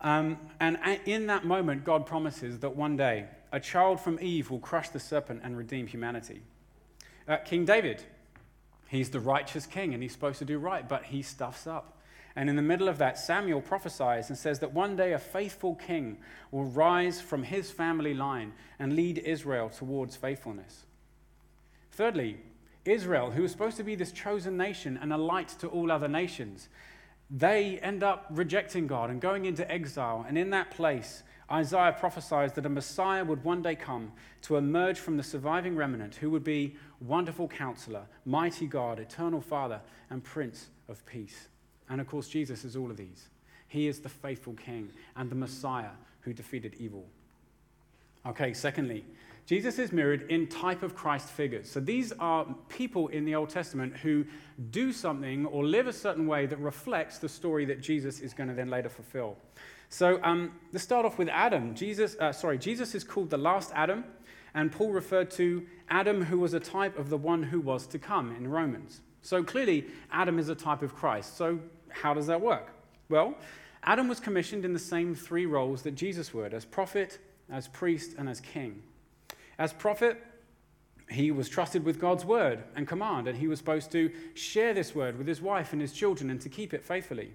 Um, 0.00 0.38
and 0.60 0.78
in 1.06 1.26
that 1.28 1.44
moment, 1.44 1.84
God 1.84 2.06
promises 2.06 2.58
that 2.60 2.76
one 2.76 2.96
day 2.96 3.26
a 3.52 3.60
child 3.60 4.00
from 4.00 4.18
Eve 4.20 4.50
will 4.50 4.58
crush 4.58 4.90
the 4.90 5.00
serpent 5.00 5.40
and 5.42 5.56
redeem 5.56 5.86
humanity. 5.86 6.42
Uh, 7.26 7.38
king 7.38 7.64
David, 7.64 8.02
he's 8.88 9.10
the 9.10 9.20
righteous 9.20 9.66
king 9.66 9.94
and 9.94 10.02
he's 10.02 10.12
supposed 10.12 10.38
to 10.38 10.44
do 10.44 10.58
right, 10.58 10.88
but 10.88 11.04
he 11.04 11.22
stuffs 11.22 11.66
up. 11.66 11.96
And 12.36 12.50
in 12.50 12.56
the 12.56 12.62
middle 12.62 12.88
of 12.88 12.98
that, 12.98 13.18
Samuel 13.18 13.62
prophesies 13.62 14.28
and 14.28 14.38
says 14.38 14.58
that 14.58 14.74
one 14.74 14.94
day 14.94 15.14
a 15.14 15.18
faithful 15.18 15.74
king 15.74 16.18
will 16.50 16.64
rise 16.64 17.18
from 17.20 17.42
his 17.42 17.70
family 17.70 18.12
line 18.12 18.52
and 18.78 18.94
lead 18.94 19.18
Israel 19.18 19.70
towards 19.70 20.16
faithfulness. 20.16 20.84
Thirdly, 21.92 22.36
Israel, 22.84 23.30
who 23.30 23.42
was 23.42 23.52
supposed 23.52 23.78
to 23.78 23.82
be 23.82 23.94
this 23.94 24.12
chosen 24.12 24.58
nation 24.58 24.98
and 25.00 25.14
a 25.14 25.16
light 25.16 25.48
to 25.60 25.68
all 25.68 25.90
other 25.90 26.08
nations, 26.08 26.68
they 27.30 27.78
end 27.78 28.02
up 28.02 28.26
rejecting 28.30 28.86
God 28.86 29.10
and 29.10 29.20
going 29.20 29.46
into 29.46 29.70
exile. 29.70 30.24
And 30.28 30.38
in 30.38 30.50
that 30.50 30.70
place, 30.70 31.22
Isaiah 31.50 31.96
prophesies 31.98 32.52
that 32.52 32.66
a 32.66 32.68
Messiah 32.68 33.24
would 33.24 33.44
one 33.44 33.62
day 33.62 33.76
come 33.76 34.12
to 34.42 34.56
emerge 34.56 34.98
from 34.98 35.16
the 35.16 35.22
surviving 35.22 35.76
remnant 35.76 36.16
who 36.16 36.30
would 36.30 36.44
be 36.44 36.76
wonderful 37.00 37.48
counselor, 37.48 38.02
mighty 38.24 38.66
God, 38.66 38.98
eternal 38.98 39.40
Father, 39.40 39.80
and 40.10 40.22
Prince 40.22 40.68
of 40.88 41.04
Peace. 41.06 41.48
And 41.88 42.00
of 42.00 42.06
course, 42.06 42.28
Jesus 42.28 42.64
is 42.64 42.76
all 42.76 42.90
of 42.90 42.96
these. 42.96 43.28
He 43.68 43.86
is 43.88 44.00
the 44.00 44.08
faithful 44.08 44.54
King 44.54 44.90
and 45.16 45.30
the 45.30 45.36
Messiah 45.36 45.90
who 46.20 46.32
defeated 46.32 46.74
evil. 46.78 47.06
Okay, 48.24 48.52
secondly, 48.52 49.04
Jesus 49.46 49.78
is 49.78 49.92
mirrored 49.92 50.28
in 50.28 50.48
type 50.48 50.82
of 50.82 50.96
Christ 50.96 51.28
figures. 51.28 51.70
So 51.70 51.78
these 51.78 52.12
are 52.18 52.46
people 52.68 53.06
in 53.08 53.24
the 53.24 53.36
Old 53.36 53.48
Testament 53.48 53.96
who 53.96 54.24
do 54.70 54.92
something 54.92 55.46
or 55.46 55.64
live 55.64 55.86
a 55.86 55.92
certain 55.92 56.26
way 56.26 56.46
that 56.46 56.58
reflects 56.58 57.18
the 57.18 57.28
story 57.28 57.64
that 57.66 57.80
Jesus 57.80 58.18
is 58.18 58.34
going 58.34 58.48
to 58.48 58.54
then 58.54 58.70
later 58.70 58.88
fulfill. 58.88 59.36
So 59.88 60.20
um, 60.24 60.52
let's 60.72 60.82
start 60.82 61.06
off 61.06 61.16
with 61.16 61.28
Adam. 61.28 61.76
Jesus, 61.76 62.16
uh, 62.18 62.32
sorry, 62.32 62.58
Jesus 62.58 62.96
is 62.96 63.04
called 63.04 63.30
the 63.30 63.38
last 63.38 63.70
Adam, 63.72 64.04
and 64.54 64.72
Paul 64.72 64.90
referred 64.90 65.30
to 65.32 65.64
Adam, 65.88 66.24
who 66.24 66.40
was 66.40 66.52
a 66.52 66.60
type 66.60 66.98
of 66.98 67.08
the 67.08 67.16
one 67.16 67.44
who 67.44 67.60
was 67.60 67.86
to 67.86 68.00
come 68.00 68.34
in 68.34 68.48
Romans. 68.48 69.00
So 69.22 69.44
clearly, 69.44 69.86
Adam 70.10 70.40
is 70.40 70.48
a 70.48 70.56
type 70.56 70.82
of 70.82 70.92
Christ. 70.94 71.36
So 71.36 71.60
how 71.88 72.14
does 72.14 72.26
that 72.26 72.40
work? 72.40 72.72
Well, 73.08 73.36
Adam 73.84 74.08
was 74.08 74.18
commissioned 74.18 74.64
in 74.64 74.72
the 74.72 74.80
same 74.80 75.14
three 75.14 75.46
roles 75.46 75.82
that 75.82 75.92
Jesus 75.92 76.34
would 76.34 76.52
as 76.52 76.64
prophet, 76.64 77.20
as 77.48 77.68
priest, 77.68 78.16
and 78.18 78.28
as 78.28 78.40
king. 78.40 78.82
As 79.58 79.72
prophet, 79.72 80.22
he 81.10 81.30
was 81.30 81.48
trusted 81.48 81.84
with 81.84 82.00
God's 82.00 82.24
word 82.24 82.64
and 82.74 82.86
command, 82.86 83.28
and 83.28 83.38
he 83.38 83.48
was 83.48 83.58
supposed 83.58 83.92
to 83.92 84.10
share 84.34 84.74
this 84.74 84.94
word 84.94 85.16
with 85.16 85.26
his 85.26 85.40
wife 85.40 85.72
and 85.72 85.80
his 85.80 85.92
children 85.92 86.30
and 86.30 86.40
to 86.40 86.48
keep 86.48 86.74
it 86.74 86.84
faithfully. 86.84 87.32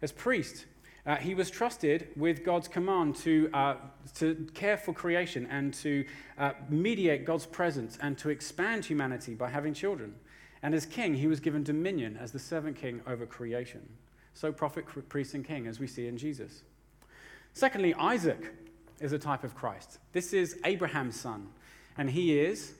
As 0.00 0.12
priest, 0.12 0.66
uh, 1.06 1.16
he 1.16 1.34
was 1.34 1.50
trusted 1.50 2.08
with 2.16 2.44
God's 2.44 2.68
command 2.68 3.16
to, 3.16 3.50
uh, 3.52 3.76
to 4.14 4.46
care 4.54 4.76
for 4.76 4.92
creation 4.92 5.46
and 5.50 5.74
to 5.74 6.04
uh, 6.38 6.52
mediate 6.68 7.24
God's 7.24 7.46
presence 7.46 7.98
and 8.00 8.16
to 8.18 8.30
expand 8.30 8.84
humanity 8.84 9.34
by 9.34 9.48
having 9.48 9.74
children. 9.74 10.14
And 10.62 10.74
as 10.74 10.84
king, 10.86 11.14
he 11.14 11.26
was 11.26 11.40
given 11.40 11.62
dominion 11.62 12.18
as 12.20 12.32
the 12.32 12.38
servant 12.38 12.76
king 12.76 13.00
over 13.06 13.26
creation. 13.26 13.88
So, 14.34 14.52
prophet, 14.52 14.84
priest, 15.08 15.34
and 15.34 15.44
king, 15.44 15.66
as 15.66 15.80
we 15.80 15.86
see 15.86 16.06
in 16.06 16.16
Jesus. 16.16 16.62
Secondly, 17.52 17.94
Isaac 17.94 18.54
is 19.00 19.12
a 19.12 19.18
type 19.18 19.44
of 19.44 19.54
Christ. 19.54 19.98
This 20.12 20.32
is 20.32 20.58
Abraham's 20.64 21.18
son, 21.18 21.48
and 21.96 22.10
he 22.10 22.38
is 22.38 22.74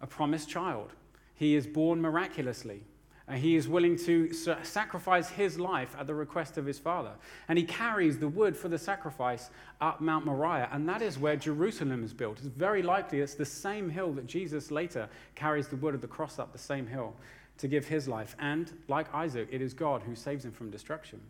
a 0.00 0.06
promised 0.06 0.48
child. 0.48 0.92
He 1.34 1.54
is 1.54 1.66
born 1.66 2.00
miraculously. 2.00 2.82
And 3.28 3.38
he 3.40 3.54
is 3.54 3.68
willing 3.68 3.96
to 3.98 4.32
sacrifice 4.62 5.30
his 5.30 5.58
life 5.58 5.94
at 5.98 6.06
the 6.06 6.14
request 6.14 6.58
of 6.58 6.66
his 6.66 6.78
father. 6.78 7.12
And 7.48 7.56
he 7.56 7.64
carries 7.64 8.18
the 8.18 8.28
wood 8.28 8.56
for 8.56 8.68
the 8.68 8.78
sacrifice 8.78 9.48
up 9.80 10.00
Mount 10.00 10.26
Moriah. 10.26 10.68
And 10.72 10.88
that 10.88 11.02
is 11.02 11.18
where 11.18 11.36
Jerusalem 11.36 12.02
is 12.02 12.12
built. 12.12 12.38
It's 12.38 12.46
very 12.48 12.82
likely 12.82 13.20
it's 13.20 13.34
the 13.34 13.44
same 13.44 13.88
hill 13.88 14.12
that 14.14 14.26
Jesus 14.26 14.70
later 14.70 15.08
carries 15.34 15.68
the 15.68 15.76
wood 15.76 15.94
of 15.94 16.00
the 16.00 16.08
cross 16.08 16.38
up 16.38 16.52
the 16.52 16.58
same 16.58 16.86
hill 16.86 17.14
to 17.58 17.68
give 17.68 17.86
his 17.86 18.08
life. 18.08 18.34
And 18.40 18.70
like 18.88 19.12
Isaac, 19.14 19.48
it 19.50 19.62
is 19.62 19.72
God 19.72 20.02
who 20.02 20.16
saves 20.16 20.44
him 20.44 20.52
from 20.52 20.70
destruction. 20.70 21.20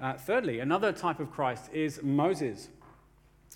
Uh, 0.00 0.14
thirdly, 0.14 0.60
another 0.60 0.90
type 0.90 1.20
of 1.20 1.30
Christ 1.30 1.70
is 1.72 2.02
Moses. 2.02 2.68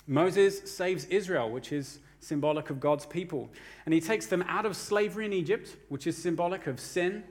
Moses 0.06 0.70
saves 0.70 1.04
Israel, 1.06 1.50
which 1.50 1.72
is 1.72 1.98
symbolic 2.20 2.70
of 2.70 2.80
God's 2.80 3.06
people. 3.06 3.50
And 3.84 3.94
he 3.94 4.00
takes 4.00 4.26
them 4.26 4.42
out 4.48 4.66
of 4.66 4.76
slavery 4.76 5.26
in 5.26 5.32
Egypt, 5.32 5.76
which 5.88 6.06
is 6.06 6.16
symbolic 6.16 6.66
of 6.66 6.80
sin. 6.80 7.24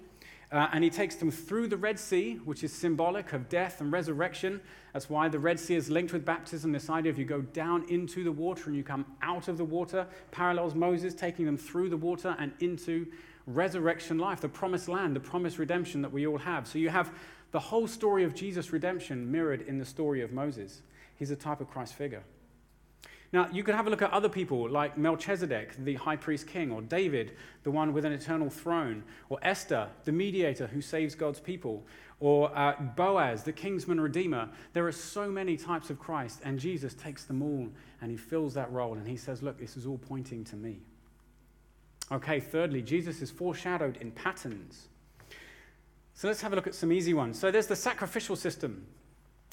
Uh, 0.51 0.67
and 0.71 0.83
he 0.83 0.89
takes 0.89 1.15
them 1.15 1.31
through 1.31 1.67
the 1.67 1.77
Red 1.77 1.99
Sea, 1.99 2.35
which 2.45 2.63
is 2.63 2.71
symbolic 2.71 3.33
of 3.33 3.49
death 3.49 3.81
and 3.81 3.91
resurrection. 3.91 4.61
That's 4.93 5.09
why 5.09 5.27
the 5.27 5.39
Red 5.39 5.59
Sea 5.59 5.75
is 5.75 5.89
linked 5.89 6.13
with 6.13 6.23
baptism. 6.23 6.71
This 6.71 6.89
idea 6.89 7.11
of 7.11 7.17
you 7.17 7.25
go 7.25 7.41
down 7.41 7.83
into 7.89 8.23
the 8.23 8.31
water 8.31 8.65
and 8.67 8.75
you 8.75 8.83
come 8.83 9.05
out 9.21 9.47
of 9.47 9.57
the 9.57 9.65
water 9.65 10.07
parallels 10.31 10.75
Moses 10.75 11.13
taking 11.13 11.45
them 11.45 11.57
through 11.57 11.89
the 11.89 11.97
water 11.97 12.35
and 12.39 12.53
into 12.59 13.07
resurrection 13.47 14.17
life, 14.17 14.39
the 14.39 14.49
promised 14.49 14.87
land, 14.87 15.15
the 15.15 15.19
promised 15.19 15.59
redemption 15.59 16.01
that 16.01 16.11
we 16.11 16.25
all 16.27 16.37
have. 16.37 16.67
So 16.67 16.79
you 16.79 16.89
have 16.89 17.11
the 17.51 17.59
whole 17.59 17.87
story 17.87 18.23
of 18.23 18.35
Jesus' 18.35 18.71
redemption 18.71 19.31
mirrored 19.31 19.61
in 19.61 19.77
the 19.77 19.85
story 19.85 20.21
of 20.21 20.31
Moses. 20.31 20.81
He's 21.17 21.31
a 21.31 21.35
type 21.35 21.61
of 21.61 21.69
Christ 21.69 21.95
figure. 21.95 22.23
Now, 23.35 23.49
you 23.51 23.63
could 23.63 23.75
have 23.75 23.85
a 23.85 23.89
look 23.89 24.01
at 24.01 24.13
other 24.13 24.29
people 24.29 24.69
like 24.69 24.97
Melchizedek, 24.97 25.75
the 25.83 25.95
high 25.95 26.15
priest 26.15 26.47
king, 26.47 26.71
or 26.71 26.81
David, 26.81 27.33
the 27.63 27.69
one 27.69 27.91
with 27.91 28.05
an 28.05 28.13
eternal 28.13 28.49
throne, 28.49 29.03
or 29.27 29.39
Esther, 29.41 29.89
the 30.05 30.13
mediator 30.13 30.67
who 30.67 30.79
saves 30.79 31.15
God's 31.15 31.41
people, 31.41 31.85
or 32.21 32.49
uh, 32.57 32.79
Boaz, 32.95 33.43
the 33.43 33.51
kinsman 33.51 33.99
redeemer. 33.99 34.47
There 34.71 34.87
are 34.87 34.91
so 34.93 35.29
many 35.29 35.57
types 35.57 35.89
of 35.89 35.99
Christ, 35.99 36.39
and 36.45 36.57
Jesus 36.57 36.93
takes 36.93 37.25
them 37.25 37.41
all 37.41 37.67
and 37.99 38.09
he 38.09 38.15
fills 38.15 38.53
that 38.53 38.71
role 38.71 38.93
and 38.93 39.05
he 39.05 39.17
says, 39.17 39.43
Look, 39.43 39.59
this 39.59 39.75
is 39.75 39.85
all 39.85 39.97
pointing 39.97 40.45
to 40.45 40.55
me. 40.55 40.79
Okay, 42.13 42.39
thirdly, 42.39 42.81
Jesus 42.81 43.21
is 43.21 43.31
foreshadowed 43.31 43.97
in 43.97 44.11
patterns. 44.11 44.87
So 46.13 46.29
let's 46.29 46.39
have 46.39 46.53
a 46.53 46.55
look 46.55 46.67
at 46.67 46.75
some 46.75 46.93
easy 46.93 47.13
ones. 47.13 47.37
So 47.37 47.51
there's 47.51 47.67
the 47.67 47.75
sacrificial 47.75 48.37
system. 48.37 48.87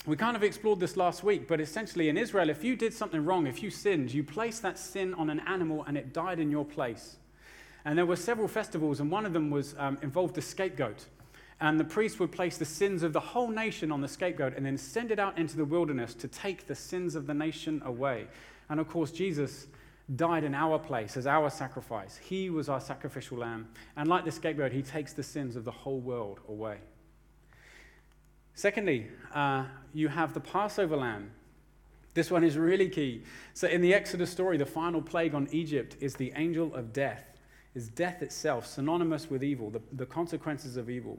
We 0.05 0.17
kind 0.17 0.37
of 0.37 0.43
explored 0.43 0.81
this 0.81 0.97
last 0.97 1.23
week, 1.23 1.47
but 1.47 1.61
essentially 1.61 2.09
in 2.09 2.17
Israel, 2.17 2.51
if 2.51 2.65
you 2.65 2.75
did 2.75 2.93
something 2.93 3.25
wrong, 3.25 3.47
if 3.47 3.63
you 3.63 3.71
sinned, 3.71 4.13
you 4.13 4.25
placed 4.25 4.63
that 4.63 4.77
sin 4.77 5.15
on 5.15 5.31
an 5.31 5.41
animal 5.41 5.85
and 5.87 5.97
it 5.97 6.13
died 6.13 6.41
in 6.41 6.51
your 6.51 6.65
place. 6.65 7.17
And 7.85 7.97
there 7.97 8.07
were 8.07 8.17
several 8.17 8.49
festivals, 8.49 9.01
and 9.01 9.11
one 9.11 9.27
of 9.27 9.33
them 9.33 9.51
was 9.51 9.75
um, 9.79 9.99
involved 10.03 10.39
a 10.39 10.43
scapegoat. 10.43 11.07
And 11.61 11.79
the 11.79 11.85
priest 11.85 12.19
would 12.19 12.33
place 12.33 12.59
the 12.59 12.65
sins 12.65 13.05
of 13.05 13.13
the 13.13 13.21
whole 13.21 13.49
nation 13.49 13.93
on 13.93 14.01
the 14.01 14.09
scapegoat 14.09 14.57
and 14.57 14.67
then 14.67 14.77
send 14.77 15.13
it 15.13 15.21
out 15.21 15.39
into 15.39 15.57
the 15.57 15.65
wilderness 15.65 16.15
to 16.15 16.27
take 16.27 16.67
the 16.67 16.75
sins 16.75 17.15
of 17.15 17.29
the 17.29 17.35
nation 17.35 17.81
away. 17.85 18.27
And 18.69 18.81
of 18.81 18.89
course, 18.89 19.13
Jesus 19.13 19.69
died 20.17 20.43
in 20.43 20.55
our 20.55 20.79
place 20.79 21.17
as 21.17 21.29
our 21.29 21.51
sacrifice. 21.51 22.17
He 22.17 22.51
was 22.51 22.69
our 22.69 22.81
sacrificial 22.81 23.39
lamb. 23.39 23.69
And 23.97 24.09
like 24.09 24.25
the 24.25 24.33
scapegoat, 24.33 24.73
he 24.73 24.83
takes 24.83 25.13
the 25.13 25.23
sins 25.23 25.55
of 25.55 25.65
the 25.65 25.71
whole 25.71 26.01
world 26.01 26.41
away. 26.49 26.79
Secondly, 28.55 29.09
uh, 29.35 29.65
you 29.95 30.09
have 30.09 30.35
the 30.35 30.41
Passover 30.41 30.97
lamb. 30.97 31.31
This 32.15 32.31
one 32.31 32.45
is 32.45 32.59
really 32.59 32.89
key. 32.89 33.23
So, 33.55 33.67
in 33.67 33.81
the 33.81 33.95
Exodus 33.95 34.31
story, 34.31 34.59
the 34.59 34.67
final 34.67 35.01
plague 35.01 35.35
on 35.35 35.49
Egypt 35.51 35.97
is 36.01 36.15
the 36.15 36.33
angel 36.37 36.75
of 36.75 36.93
death, 36.93 37.25
is 37.75 37.89
death 37.89 38.21
itself, 38.23 38.67
synonymous 38.67 39.31
with 39.31 39.43
evil, 39.43 39.71
the, 39.71 39.81
the 39.93 40.05
consequences 40.05 40.77
of 40.77 40.91
evil. 40.91 41.19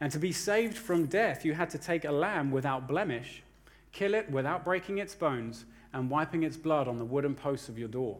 And 0.00 0.12
to 0.12 0.18
be 0.18 0.32
saved 0.32 0.78
from 0.78 1.06
death, 1.06 1.44
you 1.44 1.54
had 1.54 1.70
to 1.70 1.78
take 1.78 2.04
a 2.04 2.12
lamb 2.12 2.52
without 2.52 2.86
blemish, 2.86 3.42
kill 3.90 4.14
it 4.14 4.30
without 4.30 4.64
breaking 4.64 4.98
its 4.98 5.14
bones, 5.14 5.64
and 5.92 6.08
wiping 6.08 6.44
its 6.44 6.56
blood 6.56 6.86
on 6.86 6.98
the 6.98 7.04
wooden 7.04 7.34
posts 7.34 7.68
of 7.68 7.78
your 7.78 7.88
door. 7.88 8.18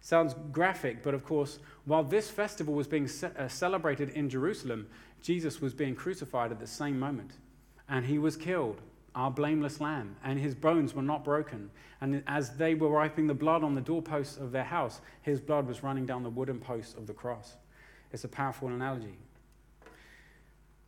Sounds 0.00 0.34
graphic, 0.52 1.02
but 1.02 1.14
of 1.14 1.24
course, 1.24 1.58
while 1.84 2.04
this 2.04 2.30
festival 2.30 2.74
was 2.74 2.86
being 2.86 3.08
uh, 3.36 3.48
celebrated 3.48 4.10
in 4.10 4.30
Jerusalem, 4.30 4.86
Jesus 5.20 5.60
was 5.60 5.74
being 5.74 5.96
crucified 5.96 6.52
at 6.52 6.60
the 6.60 6.66
same 6.66 6.98
moment 6.98 7.32
and 7.88 8.04
he 8.04 8.18
was 8.18 8.36
killed, 8.36 8.80
our 9.14 9.30
blameless 9.30 9.80
lamb, 9.80 10.16
and 10.24 10.38
his 10.38 10.54
bones 10.54 10.94
were 10.94 11.02
not 11.02 11.24
broken. 11.24 11.70
And 12.00 12.22
as 12.26 12.56
they 12.56 12.74
were 12.74 12.90
wiping 12.90 13.26
the 13.26 13.34
blood 13.34 13.64
on 13.64 13.74
the 13.74 13.80
doorposts 13.80 14.36
of 14.36 14.52
their 14.52 14.64
house, 14.64 15.00
his 15.22 15.40
blood 15.40 15.66
was 15.66 15.82
running 15.82 16.04
down 16.04 16.22
the 16.22 16.30
wooden 16.30 16.58
posts 16.58 16.94
of 16.94 17.06
the 17.06 17.14
cross. 17.14 17.54
It's 18.12 18.24
a 18.24 18.28
powerful 18.28 18.68
analogy. 18.68 19.16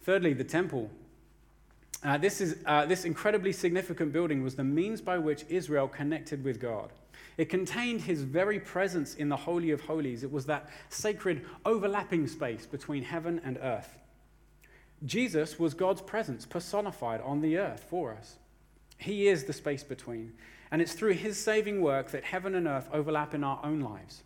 Thirdly, 0.02 0.34
the 0.34 0.44
temple. 0.44 0.90
Uh, 2.04 2.16
this, 2.16 2.40
is, 2.40 2.56
uh, 2.64 2.86
this 2.86 3.04
incredibly 3.04 3.52
significant 3.52 4.12
building 4.12 4.42
was 4.42 4.54
the 4.54 4.64
means 4.64 5.00
by 5.00 5.18
which 5.18 5.44
Israel 5.48 5.88
connected 5.88 6.44
with 6.44 6.60
God. 6.60 6.92
It 7.36 7.48
contained 7.48 8.02
his 8.02 8.22
very 8.22 8.58
presence 8.58 9.14
in 9.14 9.28
the 9.28 9.36
Holy 9.36 9.70
of 9.70 9.80
Holies. 9.80 10.22
It 10.22 10.30
was 10.30 10.46
that 10.46 10.68
sacred 10.88 11.44
overlapping 11.64 12.26
space 12.26 12.66
between 12.66 13.02
heaven 13.02 13.40
and 13.44 13.58
earth. 13.62 13.96
Jesus 15.04 15.58
was 15.58 15.74
God's 15.74 16.02
presence 16.02 16.44
personified 16.44 17.20
on 17.20 17.40
the 17.40 17.58
earth 17.58 17.84
for 17.88 18.12
us. 18.12 18.36
He 18.98 19.28
is 19.28 19.44
the 19.44 19.52
space 19.52 19.84
between. 19.84 20.32
And 20.70 20.82
it's 20.82 20.92
through 20.92 21.14
his 21.14 21.38
saving 21.38 21.80
work 21.80 22.10
that 22.10 22.24
heaven 22.24 22.54
and 22.54 22.66
earth 22.66 22.88
overlap 22.92 23.34
in 23.34 23.44
our 23.44 23.60
own 23.64 23.80
lives. 23.80 24.22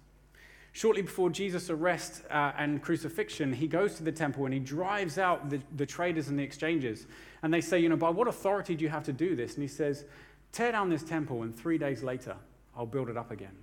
Shortly 0.73 1.03
before 1.03 1.29
Jesus' 1.29 1.69
arrest 1.69 2.23
uh, 2.31 2.53
and 2.57 2.83
crucifixion, 2.83 3.53
he 3.53 3.69
goes 3.69 3.95
to 3.97 4.03
the 4.03 4.11
temple 4.11 4.47
and 4.47 4.55
he 4.55 4.61
drives 4.61 5.19
out 5.19 5.51
the, 5.51 5.61
the 5.77 5.85
traders 5.85 6.29
and 6.29 6.39
the 6.39 6.43
exchanges. 6.43 7.07
And 7.43 7.53
they 7.53 7.61
say, 7.61 7.79
You 7.79 7.91
know, 7.91 7.97
by 7.97 8.09
what 8.09 8.27
authority 8.27 8.75
do 8.75 8.83
you 8.83 8.89
have 8.89 9.05
to 9.05 9.13
do 9.13 9.37
this? 9.37 9.55
And 9.55 9.63
he 9.63 9.69
says, 9.69 10.07
Tear 10.51 10.73
down 10.73 10.89
this 10.89 11.03
temple, 11.03 11.43
and 11.43 11.55
three 11.57 11.79
days 11.79 12.03
later, 12.03 12.37
I'll 12.77 12.87
build 12.87 13.11
it 13.11 13.17
up 13.17 13.31
again. 13.31 13.57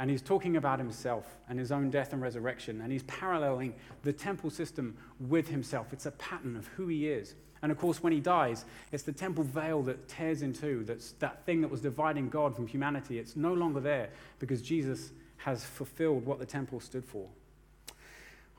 And 0.00 0.10
he's 0.10 0.22
talking 0.22 0.56
about 0.56 0.78
himself 0.78 1.36
and 1.48 1.58
his 1.58 1.72
own 1.72 1.90
death 1.90 2.12
and 2.12 2.22
resurrection. 2.22 2.80
And 2.80 2.92
he's 2.92 3.02
paralleling 3.04 3.74
the 4.02 4.12
temple 4.12 4.50
system 4.50 4.96
with 5.20 5.48
himself. 5.48 5.92
It's 5.92 6.06
a 6.06 6.12
pattern 6.12 6.56
of 6.56 6.68
who 6.68 6.86
he 6.86 7.08
is. 7.08 7.34
And 7.62 7.72
of 7.72 7.78
course, 7.78 8.02
when 8.02 8.12
he 8.12 8.20
dies, 8.20 8.64
it's 8.92 9.02
the 9.02 9.12
temple 9.12 9.42
veil 9.42 9.82
that 9.82 10.06
tears 10.06 10.42
in 10.42 10.52
two. 10.52 10.84
That's 10.84 11.12
that 11.18 11.44
thing 11.44 11.60
that 11.62 11.68
was 11.68 11.80
dividing 11.80 12.28
God 12.28 12.54
from 12.54 12.68
humanity. 12.68 13.18
It's 13.18 13.34
no 13.34 13.52
longer 13.52 13.80
there 13.80 14.10
because 14.38 14.62
Jesus 14.62 15.10
has 15.38 15.64
fulfilled 15.64 16.24
what 16.24 16.38
the 16.38 16.46
temple 16.46 16.78
stood 16.78 17.04
for. 17.04 17.26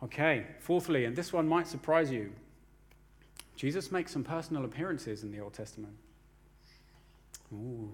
Okay, 0.03 0.45
fourthly, 0.59 1.05
and 1.05 1.15
this 1.15 1.31
one 1.31 1.47
might 1.47 1.67
surprise 1.67 2.11
you 2.11 2.31
Jesus 3.59 3.91
makes 3.91 4.13
some 4.13 4.23
personal 4.23 4.63
appearances 4.63 5.23
in 5.23 5.33
the 5.33 5.41
Old 5.41 5.51
Testament. 5.51 5.93
Ooh. 7.51 7.89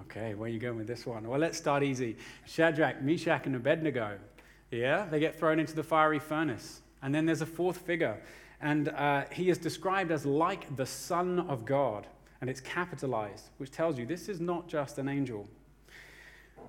Okay, 0.00 0.34
where 0.34 0.48
are 0.48 0.52
you 0.52 0.58
going 0.58 0.78
with 0.78 0.86
this 0.86 1.06
one? 1.06 1.28
Well, 1.28 1.38
let's 1.38 1.58
start 1.58 1.82
easy. 1.82 2.16
Shadrach, 2.46 3.02
Meshach, 3.02 3.46
and 3.46 3.54
Abednego. 3.54 4.18
Yeah, 4.70 5.06
they 5.10 5.20
get 5.20 5.38
thrown 5.38 5.60
into 5.60 5.74
the 5.74 5.82
fiery 5.82 6.18
furnace. 6.18 6.80
And 7.02 7.14
then 7.14 7.26
there's 7.26 7.42
a 7.42 7.46
fourth 7.46 7.78
figure, 7.78 8.20
and 8.60 8.88
uh, 8.88 9.24
he 9.32 9.50
is 9.50 9.58
described 9.58 10.12
as 10.12 10.24
like 10.24 10.74
the 10.76 10.86
Son 10.86 11.40
of 11.40 11.64
God, 11.64 12.06
and 12.40 12.48
it's 12.48 12.60
capitalized, 12.60 13.48
which 13.58 13.72
tells 13.72 13.98
you 13.98 14.06
this 14.06 14.28
is 14.28 14.40
not 14.40 14.68
just 14.68 14.98
an 14.98 15.08
angel. 15.08 15.48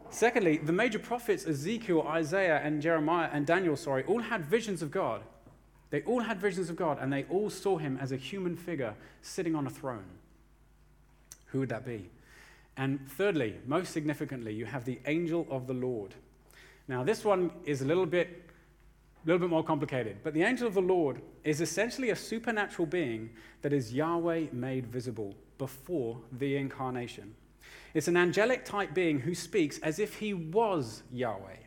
Secondly, 0.09 0.57
the 0.57 0.73
major 0.73 0.99
prophets 0.99 1.45
Ezekiel, 1.45 2.01
Isaiah, 2.07 2.61
and 2.63 2.81
Jeremiah, 2.81 3.29
and 3.31 3.45
Daniel, 3.45 3.75
sorry, 3.75 4.03
all 4.05 4.21
had 4.21 4.43
visions 4.43 4.81
of 4.81 4.91
God. 4.91 5.21
They 5.91 6.01
all 6.01 6.21
had 6.21 6.41
visions 6.41 6.71
of 6.71 6.75
God, 6.75 6.97
and 6.99 7.13
they 7.13 7.25
all 7.29 7.51
saw 7.51 7.77
him 7.77 7.99
as 8.01 8.11
a 8.11 8.17
human 8.17 8.55
figure 8.55 8.95
sitting 9.21 9.55
on 9.55 9.67
a 9.67 9.69
throne. 9.69 10.05
Who 11.47 11.59
would 11.59 11.69
that 11.69 11.85
be? 11.85 12.09
And 12.77 13.07
thirdly, 13.11 13.55
most 13.65 13.93
significantly, 13.93 14.53
you 14.53 14.65
have 14.65 14.85
the 14.85 14.99
angel 15.05 15.47
of 15.49 15.67
the 15.67 15.73
Lord. 15.73 16.15
Now, 16.87 17.03
this 17.03 17.23
one 17.23 17.51
is 17.65 17.81
a 17.81 17.85
little 17.85 18.05
bit, 18.05 18.49
a 19.23 19.27
little 19.27 19.39
bit 19.39 19.49
more 19.49 19.63
complicated, 19.63 20.17
but 20.23 20.33
the 20.33 20.43
angel 20.43 20.67
of 20.67 20.73
the 20.73 20.81
Lord 20.81 21.21
is 21.43 21.61
essentially 21.61 22.09
a 22.09 22.15
supernatural 22.15 22.85
being 22.85 23.29
that 23.61 23.73
is 23.73 23.93
Yahweh 23.93 24.47
made 24.51 24.87
visible 24.87 25.35
before 25.57 26.19
the 26.31 26.57
incarnation. 26.57 27.35
It's 27.93 28.07
an 28.07 28.17
angelic 28.17 28.65
type 28.65 28.93
being 28.93 29.19
who 29.19 29.35
speaks 29.35 29.77
as 29.79 29.99
if 29.99 30.15
he 30.15 30.33
was 30.33 31.03
Yahweh. 31.11 31.57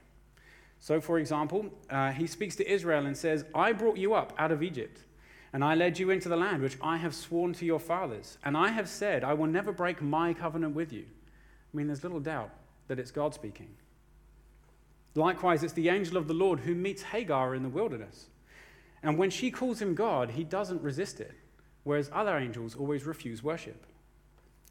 So, 0.81 1.01
for 1.01 1.19
example, 1.19 1.67
uh, 1.89 2.11
he 2.13 2.27
speaks 2.27 2.57
to 2.57 2.71
Israel 2.71 3.07
and 3.07 3.17
says, 3.17 3.45
I 3.55 3.73
brought 3.73 3.97
you 3.97 4.15
up 4.15 4.35
out 4.39 4.53
of 4.53 4.63
Egypt. 4.63 5.05
And 5.53 5.65
I 5.65 5.75
led 5.75 5.99
you 5.99 6.11
into 6.11 6.29
the 6.29 6.37
land 6.37 6.63
which 6.63 6.77
I 6.83 6.97
have 6.97 7.15
sworn 7.15 7.53
to 7.55 7.65
your 7.65 7.79
fathers. 7.81 8.39
And 8.45 8.57
I 8.57 8.69
have 8.69 8.89
said, 8.89 9.25
I 9.25 9.35
will 9.35 9.47
never 9.47 9.73
break 9.73 10.03
my 10.03 10.35
covenant 10.35 10.75
with 10.75 10.93
you. 10.93 11.05
I 11.05 11.77
mean, 11.77 11.87
there's 11.87 12.03
little 12.03 12.21
doubt 12.21 12.51
that 12.89 12.99
it's 12.99 13.11
God 13.11 13.35
speaking. 13.35 13.69
Likewise, 15.15 15.63
it's 15.63 15.73
the 15.73 15.89
angel 15.89 16.17
of 16.17 16.29
the 16.29 16.35
Lord 16.35 16.61
who 16.61 16.75
meets 16.75 17.03
Hagar 17.03 17.55
in 17.55 17.63
the 17.63 17.69
wilderness. 17.69 18.27
And 19.03 19.17
when 19.17 19.31
she 19.31 19.51
calls 19.51 19.81
him 19.81 19.95
God, 19.95 20.31
he 20.31 20.45
doesn't 20.45 20.83
resist 20.83 21.21
it, 21.21 21.33
whereas 21.85 22.11
other 22.13 22.37
angels 22.37 22.75
always 22.75 23.05
refuse 23.05 23.43
worship. 23.43 23.87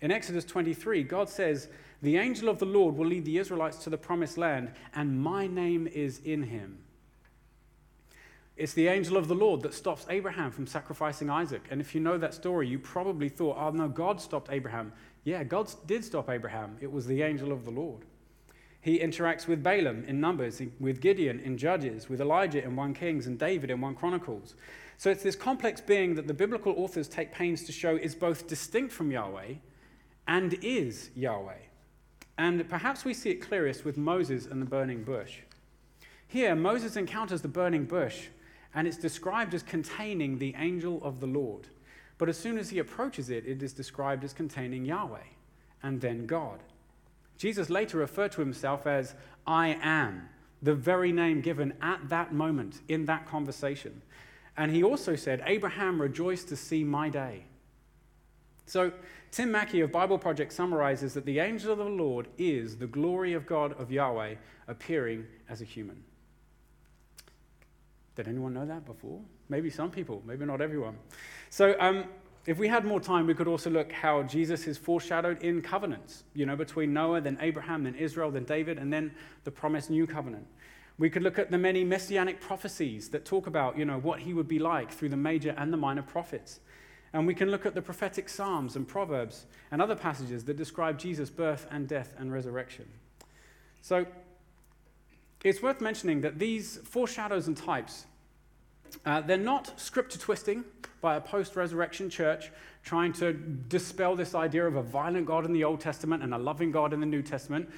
In 0.01 0.11
Exodus 0.11 0.45
23, 0.45 1.03
God 1.03 1.29
says, 1.29 1.69
The 2.01 2.17
angel 2.17 2.49
of 2.49 2.59
the 2.59 2.65
Lord 2.65 2.95
will 2.95 3.07
lead 3.07 3.25
the 3.25 3.37
Israelites 3.37 3.77
to 3.83 3.89
the 3.89 3.97
promised 3.97 4.37
land, 4.37 4.71
and 4.93 5.19
my 5.19 5.47
name 5.47 5.87
is 5.87 6.19
in 6.19 6.43
him. 6.43 6.79
It's 8.57 8.73
the 8.73 8.87
angel 8.87 9.17
of 9.17 9.27
the 9.27 9.35
Lord 9.35 9.61
that 9.63 9.73
stops 9.73 10.05
Abraham 10.09 10.49
from 10.49 10.65
sacrificing 10.65 11.29
Isaac. 11.29 11.67
And 11.69 11.81
if 11.81 11.93
you 11.93 11.99
know 11.99 12.17
that 12.17 12.33
story, 12.33 12.67
you 12.67 12.79
probably 12.79 13.27
thought, 13.27 13.57
oh 13.59 13.71
no, 13.71 13.89
God 13.89 14.21
stopped 14.21 14.49
Abraham. 14.49 14.93
Yeah, 15.25 15.43
God 15.43 15.69
did 15.85 16.05
stop 16.05 16.29
Abraham. 16.29 16.77
It 16.79 16.91
was 16.91 17.05
the 17.05 17.21
angel 17.21 17.51
of 17.51 17.65
the 17.65 17.71
Lord. 17.71 18.05
He 18.79 18.99
interacts 18.99 19.47
with 19.47 19.63
Balaam 19.63 20.05
in 20.05 20.21
Numbers, 20.21 20.61
with 20.79 21.01
Gideon 21.01 21.39
in 21.39 21.57
Judges, 21.57 22.07
with 22.07 22.21
Elijah 22.21 22.63
in 22.63 22.75
1 22.75 22.93
Kings, 22.93 23.27
and 23.27 23.37
David 23.37 23.71
in 23.71 23.81
1 23.81 23.95
Chronicles. 23.95 24.53
So 24.97 25.09
it's 25.09 25.23
this 25.23 25.35
complex 25.35 25.81
being 25.81 26.15
that 26.15 26.27
the 26.27 26.33
biblical 26.33 26.73
authors 26.77 27.09
take 27.09 27.33
pains 27.33 27.63
to 27.63 27.71
show 27.71 27.95
is 27.95 28.15
both 28.15 28.47
distinct 28.47 28.93
from 28.93 29.11
Yahweh 29.11 29.55
and 30.27 30.53
is 30.61 31.09
Yahweh. 31.15 31.57
And 32.37 32.69
perhaps 32.69 33.03
we 33.03 33.13
see 33.13 33.31
it 33.31 33.41
clearest 33.41 33.83
with 33.83 33.97
Moses 33.97 34.45
and 34.45 34.61
the 34.61 34.65
burning 34.65 35.03
bush. 35.03 35.39
Here, 36.27 36.55
Moses 36.55 36.95
encounters 36.95 37.41
the 37.41 37.47
burning 37.47 37.85
bush 37.85 38.27
and 38.75 38.87
it's 38.87 38.97
described 38.97 39.53
as 39.53 39.63
containing 39.63 40.37
the 40.37 40.53
angel 40.57 41.01
of 41.01 41.21
the 41.21 41.27
Lord. 41.27 41.67
But 42.17 42.29
as 42.29 42.37
soon 42.37 42.57
as 42.57 42.69
he 42.69 42.79
approaches 42.79 43.29
it, 43.29 43.45
it 43.47 43.63
is 43.63 43.73
described 43.73 44.23
as 44.23 44.33
containing 44.33 44.85
Yahweh 44.85 45.19
and 45.81 46.01
then 46.01 46.25
God. 46.25 46.59
Jesus 47.37 47.69
later 47.69 47.97
referred 47.97 48.33
to 48.33 48.41
himself 48.41 48.85
as 48.85 49.15
I 49.47 49.77
am, 49.81 50.29
the 50.61 50.75
very 50.75 51.11
name 51.11 51.41
given 51.41 51.73
at 51.81 52.09
that 52.09 52.33
moment 52.33 52.81
in 52.87 53.05
that 53.05 53.27
conversation. 53.27 54.01
And 54.57 54.71
he 54.71 54.83
also 54.83 55.15
said, 55.15 55.43
Abraham 55.45 56.01
rejoiced 56.01 56.47
to 56.49 56.55
see 56.55 56.83
my 56.83 57.09
day. 57.09 57.43
So, 58.65 58.91
Tim 59.31 59.51
Mackie 59.51 59.81
of 59.81 59.91
Bible 59.91 60.17
Project 60.17 60.53
summarizes 60.53 61.13
that 61.13 61.25
the 61.25 61.39
angel 61.39 61.73
of 61.73 61.77
the 61.77 61.83
Lord 61.83 62.29
is 62.37 62.77
the 62.77 62.87
glory 62.87 63.33
of 63.33 63.45
God 63.45 63.73
of 63.79 63.91
Yahweh 63.91 64.35
appearing 64.67 65.27
as 65.49 65.61
a 65.61 65.65
human. 65.65 66.03
Did 68.15 68.27
anyone 68.27 68.53
know 68.53 68.65
that 68.65 68.85
before? 68.85 69.19
Maybe 69.49 69.69
some 69.69 69.91
people, 69.91 70.23
maybe 70.25 70.45
not 70.45 70.61
everyone. 70.61 70.97
So, 71.49 71.75
um, 71.79 72.05
if 72.45 72.59
we 72.59 72.67
had 72.67 72.85
more 72.85 72.99
time, 72.99 73.25
we 73.25 73.33
could 73.33 73.47
also 73.47 73.71
look 73.71 73.91
how 73.91 74.21
Jesus 74.21 74.67
is 74.67 74.77
foreshadowed 74.77 75.41
in 75.41 75.63
covenants, 75.63 76.23
you 76.35 76.45
know, 76.45 76.55
between 76.55 76.93
Noah, 76.93 77.21
then 77.21 77.39
Abraham, 77.41 77.83
then 77.83 77.95
Israel, 77.95 78.29
then 78.29 78.43
David, 78.43 78.77
and 78.77 78.93
then 78.93 79.11
the 79.45 79.51
promised 79.51 79.89
new 79.89 80.05
covenant. 80.05 80.45
We 80.99 81.09
could 81.09 81.23
look 81.23 81.39
at 81.39 81.49
the 81.49 81.57
many 81.57 81.83
messianic 81.83 82.39
prophecies 82.39 83.09
that 83.09 83.25
talk 83.25 83.47
about, 83.47 83.77
you 83.77 83.83
know, 83.83 83.97
what 83.97 84.19
he 84.19 84.33
would 84.33 84.47
be 84.47 84.59
like 84.59 84.91
through 84.91 85.09
the 85.09 85.17
major 85.17 85.55
and 85.57 85.73
the 85.73 85.77
minor 85.77 86.03
prophets. 86.03 86.59
And 87.13 87.25
we 87.25 87.33
can 87.33 87.49
look 87.49 87.65
at 87.65 87.73
the 87.73 87.81
prophetic 87.81 88.29
Psalms 88.29 88.75
and 88.75 88.87
Proverbs 88.87 89.47
and 89.71 89.81
other 89.81 89.95
passages 89.95 90.43
that 90.45 90.55
describe 90.55 90.99
Jesus' 90.99 91.29
birth 91.29 91.67
and 91.71 91.87
death 91.87 92.13
and 92.17 92.31
resurrection. 92.31 92.85
So, 93.81 94.05
it's 95.45 95.61
worth 95.61 95.79
mentioning 95.79 96.21
that 96.21 96.39
these 96.39 96.77
foreshadows 96.83 97.47
and 97.47 97.55
types, 97.55 98.07
uh, 99.05 99.21
they're 99.21 99.37
not 99.37 99.79
scripture 99.79 100.17
twisting 100.17 100.63
by 101.01 101.15
a 101.15 101.21
post 101.21 101.55
resurrection 101.55 102.09
church 102.09 102.51
trying 102.83 103.13
to 103.13 103.33
dispel 103.33 104.15
this 104.15 104.33
idea 104.33 104.65
of 104.65 104.75
a 104.75 104.81
violent 104.81 105.27
God 105.27 105.45
in 105.45 105.53
the 105.53 105.63
Old 105.63 105.79
Testament 105.79 106.23
and 106.23 106.33
a 106.33 106.37
loving 106.37 106.71
God 106.71 106.93
in 106.93 106.99
the 106.99 107.05
New 107.05 107.21
Testament. 107.21 107.69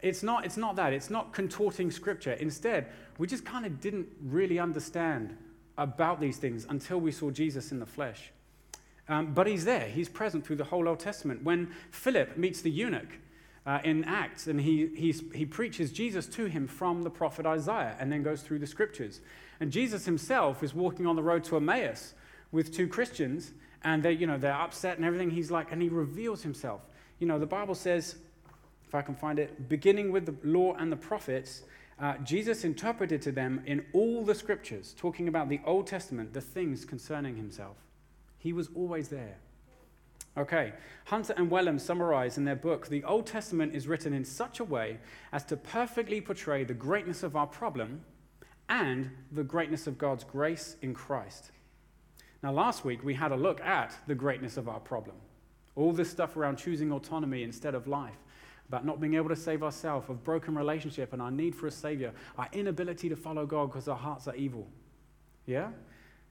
It's 0.00 0.22
not, 0.22 0.46
it's 0.46 0.56
not 0.56 0.76
that. 0.76 0.94
It's 0.94 1.10
not 1.10 1.34
contorting 1.34 1.90
scripture. 1.90 2.32
Instead, 2.32 2.86
we 3.18 3.26
just 3.26 3.44
kind 3.44 3.66
of 3.66 3.80
didn't 3.82 4.08
really 4.22 4.58
understand 4.58 5.36
about 5.76 6.20
these 6.20 6.38
things 6.38 6.66
until 6.70 7.00
we 7.00 7.12
saw 7.12 7.30
Jesus 7.30 7.70
in 7.70 7.80
the 7.80 7.86
flesh. 7.86 8.32
Um, 9.10 9.34
but 9.34 9.46
he's 9.46 9.66
there, 9.66 9.88
he's 9.88 10.08
present 10.08 10.46
through 10.46 10.56
the 10.56 10.64
whole 10.64 10.88
Old 10.88 11.00
Testament. 11.00 11.42
When 11.42 11.70
Philip 11.90 12.38
meets 12.38 12.62
the 12.62 12.70
eunuch, 12.70 13.18
uh, 13.66 13.78
in 13.84 14.04
Acts, 14.04 14.46
and 14.46 14.60
he, 14.60 15.12
he 15.34 15.44
preaches 15.44 15.92
Jesus 15.92 16.26
to 16.26 16.46
him 16.46 16.66
from 16.66 17.02
the 17.02 17.10
prophet 17.10 17.46
Isaiah 17.46 17.96
and 18.00 18.10
then 18.10 18.22
goes 18.22 18.42
through 18.42 18.60
the 18.60 18.66
scriptures. 18.66 19.20
And 19.60 19.70
Jesus 19.70 20.06
himself 20.06 20.62
is 20.62 20.74
walking 20.74 21.06
on 21.06 21.16
the 21.16 21.22
road 21.22 21.44
to 21.44 21.56
Emmaus 21.56 22.14
with 22.52 22.74
two 22.74 22.88
Christians, 22.88 23.52
and 23.84 24.02
they, 24.02 24.12
you 24.12 24.26
know, 24.26 24.38
they're 24.38 24.54
upset 24.54 24.96
and 24.96 25.04
everything. 25.04 25.30
He's 25.30 25.50
like, 25.50 25.72
and 25.72 25.82
he 25.82 25.88
reveals 25.88 26.42
himself. 26.42 26.80
You 27.18 27.26
know, 27.26 27.38
the 27.38 27.46
Bible 27.46 27.74
says, 27.74 28.16
if 28.88 28.94
I 28.94 29.02
can 29.02 29.14
find 29.14 29.38
it, 29.38 29.68
beginning 29.68 30.10
with 30.10 30.26
the 30.26 30.34
law 30.42 30.74
and 30.74 30.90
the 30.90 30.96
prophets, 30.96 31.62
uh, 32.00 32.14
Jesus 32.24 32.64
interpreted 32.64 33.20
to 33.22 33.32
them 33.32 33.62
in 33.66 33.84
all 33.92 34.24
the 34.24 34.34
scriptures, 34.34 34.94
talking 34.96 35.28
about 35.28 35.50
the 35.50 35.60
Old 35.66 35.86
Testament, 35.86 36.32
the 36.32 36.40
things 36.40 36.86
concerning 36.86 37.36
himself. 37.36 37.76
He 38.38 38.54
was 38.54 38.70
always 38.74 39.08
there. 39.08 39.36
Okay, 40.40 40.72
Hunter 41.04 41.34
and 41.36 41.50
Wellum 41.50 41.78
summarize 41.78 42.38
in 42.38 42.46
their 42.46 42.56
book 42.56 42.88
the 42.88 43.04
Old 43.04 43.26
Testament 43.26 43.74
is 43.74 43.86
written 43.86 44.14
in 44.14 44.24
such 44.24 44.58
a 44.58 44.64
way 44.64 44.96
as 45.32 45.44
to 45.44 45.56
perfectly 45.56 46.18
portray 46.22 46.64
the 46.64 46.72
greatness 46.72 47.22
of 47.22 47.36
our 47.36 47.46
problem 47.46 48.00
and 48.70 49.10
the 49.30 49.44
greatness 49.44 49.86
of 49.86 49.98
God's 49.98 50.24
grace 50.24 50.76
in 50.80 50.94
Christ. 50.94 51.50
Now, 52.42 52.52
last 52.52 52.86
week 52.86 53.04
we 53.04 53.12
had 53.12 53.32
a 53.32 53.36
look 53.36 53.60
at 53.60 53.94
the 54.06 54.14
greatness 54.14 54.56
of 54.56 54.66
our 54.66 54.80
problem. 54.80 55.16
All 55.76 55.92
this 55.92 56.10
stuff 56.10 56.38
around 56.38 56.56
choosing 56.56 56.90
autonomy 56.90 57.42
instead 57.42 57.74
of 57.74 57.86
life, 57.86 58.16
about 58.66 58.86
not 58.86 58.98
being 58.98 59.16
able 59.16 59.28
to 59.28 59.36
save 59.36 59.62
ourselves, 59.62 60.08
of 60.08 60.24
broken 60.24 60.54
relationship 60.54 61.12
and 61.12 61.20
our 61.20 61.30
need 61.30 61.54
for 61.54 61.66
a 61.66 61.70
Savior, 61.70 62.14
our 62.38 62.48
inability 62.52 63.10
to 63.10 63.16
follow 63.16 63.44
God 63.44 63.66
because 63.66 63.88
our 63.88 63.96
hearts 63.96 64.26
are 64.26 64.36
evil. 64.36 64.66
Yeah? 65.44 65.68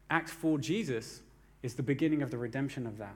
Act 0.10 0.30
4 0.30 0.58
Jesus 0.58 1.22
is 1.62 1.76
the 1.76 1.84
beginning 1.84 2.24
of 2.24 2.32
the 2.32 2.40
redemption 2.40 2.88
of 2.88 2.98
that. 2.98 3.16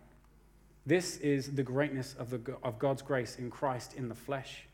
This 0.86 1.18
is 1.18 1.54
the 1.54 1.64
greatness 1.64 2.16
of, 2.20 2.30
the, 2.30 2.58
of 2.62 2.78
God's 2.78 3.02
grace 3.02 3.38
in 3.38 3.50
Christ 3.50 3.94
in 3.96 4.10
the 4.10 4.16
flesh. 4.16 4.66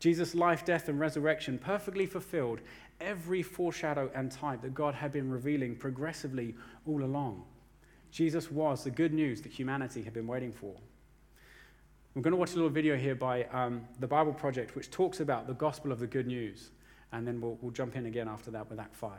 Jesus' 0.00 0.34
life, 0.34 0.64
death, 0.64 0.88
and 0.88 0.98
resurrection 0.98 1.58
perfectly 1.58 2.04
fulfilled 2.04 2.60
every 3.00 3.42
foreshadow 3.42 4.10
and 4.14 4.30
type 4.30 4.62
that 4.62 4.74
God 4.74 4.94
had 4.94 5.12
been 5.12 5.30
revealing 5.30 5.76
progressively 5.76 6.54
all 6.86 7.04
along. 7.04 7.44
Jesus 8.10 8.50
was 8.50 8.84
the 8.84 8.90
good 8.90 9.12
news 9.12 9.40
that 9.42 9.52
humanity 9.52 10.02
had 10.02 10.12
been 10.12 10.26
waiting 10.26 10.52
for. 10.52 10.74
We're 12.14 12.22
going 12.22 12.32
to 12.32 12.38
watch 12.38 12.52
a 12.52 12.56
little 12.56 12.70
video 12.70 12.96
here 12.96 13.14
by 13.14 13.44
um, 13.44 13.82
the 14.00 14.06
Bible 14.06 14.32
Project, 14.32 14.74
which 14.74 14.90
talks 14.90 15.20
about 15.20 15.46
the 15.46 15.54
gospel 15.54 15.92
of 15.92 16.00
the 16.00 16.06
good 16.06 16.26
news. 16.26 16.70
And 17.12 17.26
then 17.26 17.40
we'll, 17.40 17.58
we'll 17.60 17.72
jump 17.72 17.94
in 17.94 18.06
again 18.06 18.26
after 18.26 18.50
that 18.52 18.68
with 18.70 18.80
Act 18.80 18.96
5. 18.96 19.12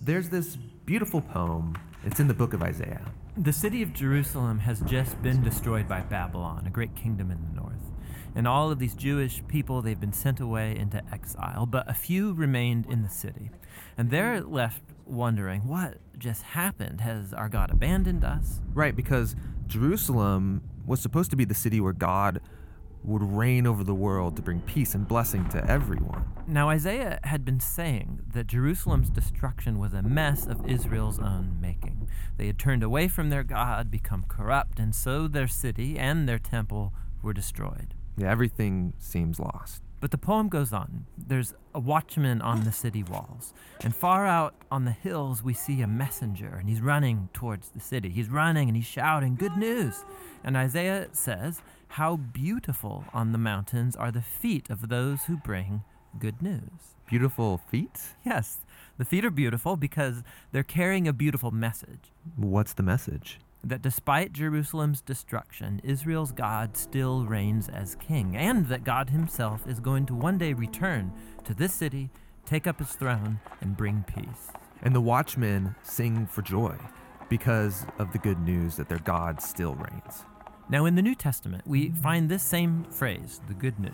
There's 0.00 0.28
this 0.28 0.56
beautiful 0.86 1.20
poem. 1.20 1.76
It's 2.04 2.20
in 2.20 2.28
the 2.28 2.34
book 2.34 2.54
of 2.54 2.62
Isaiah. 2.62 3.04
The 3.36 3.52
city 3.52 3.82
of 3.82 3.92
Jerusalem 3.92 4.60
has 4.60 4.80
just 4.82 5.20
been 5.20 5.42
destroyed 5.42 5.88
by 5.88 6.02
Babylon, 6.02 6.68
a 6.68 6.70
great 6.70 6.94
kingdom 6.94 7.32
in 7.32 7.38
the 7.42 7.60
north. 7.60 7.90
And 8.36 8.46
all 8.46 8.70
of 8.70 8.78
these 8.78 8.94
Jewish 8.94 9.42
people, 9.48 9.82
they've 9.82 9.98
been 9.98 10.12
sent 10.12 10.38
away 10.38 10.76
into 10.76 11.02
exile, 11.12 11.66
but 11.66 11.90
a 11.90 11.94
few 11.94 12.32
remained 12.32 12.86
in 12.86 13.02
the 13.02 13.08
city. 13.08 13.50
And 13.98 14.12
they're 14.12 14.40
left 14.40 14.82
wondering, 15.04 15.66
what 15.66 15.98
just 16.16 16.42
happened? 16.42 17.00
Has 17.00 17.34
our 17.34 17.48
God 17.48 17.72
abandoned 17.72 18.24
us? 18.24 18.60
Right, 18.72 18.94
because 18.94 19.34
Jerusalem 19.66 20.62
was 20.86 21.00
supposed 21.00 21.30
to 21.30 21.36
be 21.36 21.44
the 21.44 21.54
city 21.54 21.80
where 21.80 21.92
God 21.92 22.40
would 23.04 23.22
reign 23.22 23.66
over 23.66 23.84
the 23.84 23.94
world 23.94 24.36
to 24.36 24.42
bring 24.42 24.60
peace 24.60 24.94
and 24.94 25.06
blessing 25.06 25.48
to 25.50 25.70
everyone. 25.70 26.24
Now, 26.46 26.70
Isaiah 26.70 27.20
had 27.24 27.44
been 27.44 27.60
saying 27.60 28.20
that 28.32 28.46
Jerusalem's 28.46 29.10
destruction 29.10 29.78
was 29.78 29.92
a 29.92 30.02
mess 30.02 30.46
of 30.46 30.66
Israel's 30.68 31.18
own 31.18 31.58
making. 31.60 32.08
They 32.38 32.46
had 32.46 32.58
turned 32.58 32.82
away 32.82 33.08
from 33.08 33.30
their 33.30 33.44
God, 33.44 33.90
become 33.90 34.24
corrupt, 34.26 34.78
and 34.78 34.94
so 34.94 35.28
their 35.28 35.46
city 35.46 35.98
and 35.98 36.28
their 36.28 36.38
temple 36.38 36.94
were 37.22 37.32
destroyed. 37.32 37.94
Yeah, 38.16 38.30
everything 38.30 38.94
seems 38.98 39.38
lost. 39.38 39.82
But 40.00 40.10
the 40.10 40.18
poem 40.18 40.48
goes 40.48 40.72
on. 40.72 41.06
There's 41.16 41.54
a 41.74 41.80
watchman 41.80 42.42
on 42.42 42.64
the 42.64 42.72
city 42.72 43.02
walls. 43.02 43.54
And 43.82 43.96
far 43.96 44.26
out 44.26 44.54
on 44.70 44.84
the 44.84 44.90
hills, 44.90 45.42
we 45.42 45.54
see 45.54 45.80
a 45.80 45.86
messenger, 45.86 46.56
and 46.58 46.68
he's 46.68 46.82
running 46.82 47.30
towards 47.32 47.70
the 47.70 47.80
city. 47.80 48.10
He's 48.10 48.28
running 48.28 48.68
and 48.68 48.76
he's 48.76 48.84
shouting, 48.84 49.34
Good 49.34 49.56
news! 49.56 50.04
And 50.44 50.58
Isaiah 50.58 51.08
says, 51.12 51.62
How 51.94 52.16
beautiful 52.16 53.04
on 53.14 53.30
the 53.30 53.38
mountains 53.38 53.94
are 53.94 54.10
the 54.10 54.20
feet 54.20 54.68
of 54.68 54.88
those 54.88 55.26
who 55.26 55.36
bring 55.36 55.84
good 56.18 56.42
news. 56.42 56.96
Beautiful 57.08 57.58
feet? 57.70 58.16
Yes, 58.24 58.62
the 58.98 59.04
feet 59.04 59.24
are 59.24 59.30
beautiful 59.30 59.76
because 59.76 60.24
they're 60.50 60.64
carrying 60.64 61.06
a 61.06 61.12
beautiful 61.12 61.52
message. 61.52 62.10
What's 62.34 62.72
the 62.72 62.82
message? 62.82 63.38
that 63.62 63.80
despite 63.80 64.32
Jerusalem's 64.32 65.02
destruction, 65.02 65.80
Israel's 65.84 66.32
God 66.32 66.76
still 66.76 67.26
reigns 67.26 67.68
as 67.68 67.94
king, 67.94 68.36
and 68.36 68.66
that 68.66 68.82
God 68.82 69.10
himself 69.10 69.64
is 69.68 69.78
going 69.78 70.04
to 70.06 70.16
one 70.16 70.36
day 70.36 70.52
return 70.52 71.12
to 71.44 71.54
this 71.54 71.72
city, 71.72 72.10
take 72.44 72.66
up 72.66 72.80
his 72.80 72.90
throne, 72.90 73.38
and 73.60 73.76
bring 73.76 74.04
peace. 74.08 74.50
And 74.82 74.96
the 74.96 75.00
watchmen 75.00 75.76
sing 75.84 76.26
for 76.26 76.42
joy 76.42 76.76
because 77.28 77.86
of 78.00 78.10
the 78.10 78.18
good 78.18 78.40
news 78.40 78.74
that 78.76 78.88
their 78.88 78.98
God 78.98 79.40
still 79.40 79.76
reigns. 79.76 80.24
Now, 80.70 80.86
in 80.86 80.94
the 80.94 81.02
New 81.02 81.14
Testament, 81.14 81.66
we 81.66 81.90
find 81.90 82.28
this 82.28 82.42
same 82.42 82.84
phrase, 82.84 83.40
the 83.48 83.54
good 83.54 83.78
news. 83.78 83.92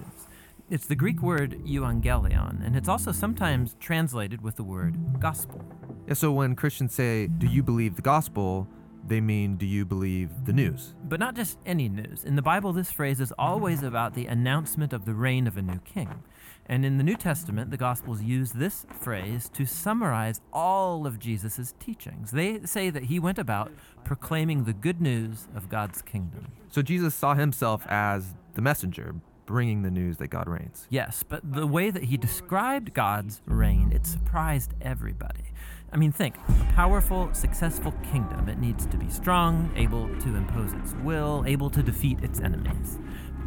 It's 0.70 0.86
the 0.86 0.94
Greek 0.94 1.20
word 1.20 1.58
euangelion, 1.64 2.64
and 2.64 2.76
it's 2.76 2.88
also 2.88 3.10
sometimes 3.10 3.74
translated 3.80 4.40
with 4.40 4.54
the 4.54 4.62
word 4.62 4.96
gospel. 5.18 5.64
Yeah, 6.06 6.14
so 6.14 6.30
when 6.30 6.54
Christians 6.54 6.94
say, 6.94 7.26
Do 7.26 7.48
you 7.48 7.64
believe 7.64 7.96
the 7.96 8.02
gospel? 8.02 8.68
They 9.10 9.20
mean, 9.20 9.56
Do 9.56 9.66
you 9.66 9.84
believe 9.84 10.46
the 10.46 10.52
news? 10.52 10.94
But 11.04 11.20
not 11.20 11.34
just 11.34 11.58
any 11.66 11.88
news. 11.88 12.24
In 12.24 12.36
the 12.36 12.42
Bible, 12.42 12.72
this 12.72 12.90
phrase 12.90 13.20
is 13.20 13.32
always 13.36 13.82
about 13.82 14.14
the 14.14 14.26
announcement 14.26 14.92
of 14.92 15.04
the 15.04 15.14
reign 15.14 15.46
of 15.46 15.56
a 15.56 15.62
new 15.62 15.80
king. 15.80 16.22
And 16.66 16.86
in 16.86 16.96
the 16.96 17.02
New 17.04 17.16
Testament, 17.16 17.72
the 17.72 17.76
Gospels 17.76 18.22
use 18.22 18.52
this 18.52 18.86
phrase 19.00 19.50
to 19.54 19.66
summarize 19.66 20.40
all 20.52 21.06
of 21.06 21.18
Jesus' 21.18 21.74
teachings. 21.80 22.30
They 22.30 22.60
say 22.64 22.88
that 22.90 23.04
he 23.04 23.18
went 23.18 23.38
about 23.38 23.72
proclaiming 24.04 24.64
the 24.64 24.72
good 24.72 25.00
news 25.00 25.48
of 25.56 25.68
God's 25.68 26.00
kingdom. 26.00 26.52
So 26.70 26.80
Jesus 26.80 27.14
saw 27.14 27.34
himself 27.34 27.84
as 27.88 28.34
the 28.54 28.62
messenger, 28.62 29.16
bringing 29.46 29.82
the 29.82 29.90
news 29.90 30.18
that 30.18 30.28
God 30.28 30.48
reigns. 30.48 30.86
Yes, 30.88 31.24
but 31.28 31.40
the 31.52 31.66
way 31.66 31.90
that 31.90 32.04
he 32.04 32.16
described 32.16 32.94
God's 32.94 33.42
reign, 33.46 33.90
it 33.92 34.06
surprised 34.06 34.74
everybody. 34.80 35.49
I 35.92 35.96
mean, 35.96 36.12
think 36.12 36.36
a 36.48 36.72
powerful, 36.74 37.32
successful 37.32 37.92
kingdom. 38.12 38.48
It 38.48 38.58
needs 38.58 38.86
to 38.86 38.96
be 38.96 39.10
strong, 39.10 39.72
able 39.76 40.08
to 40.20 40.36
impose 40.36 40.72
its 40.72 40.94
will, 41.02 41.44
able 41.46 41.68
to 41.70 41.82
defeat 41.82 42.20
its 42.22 42.40
enemies. 42.40 42.98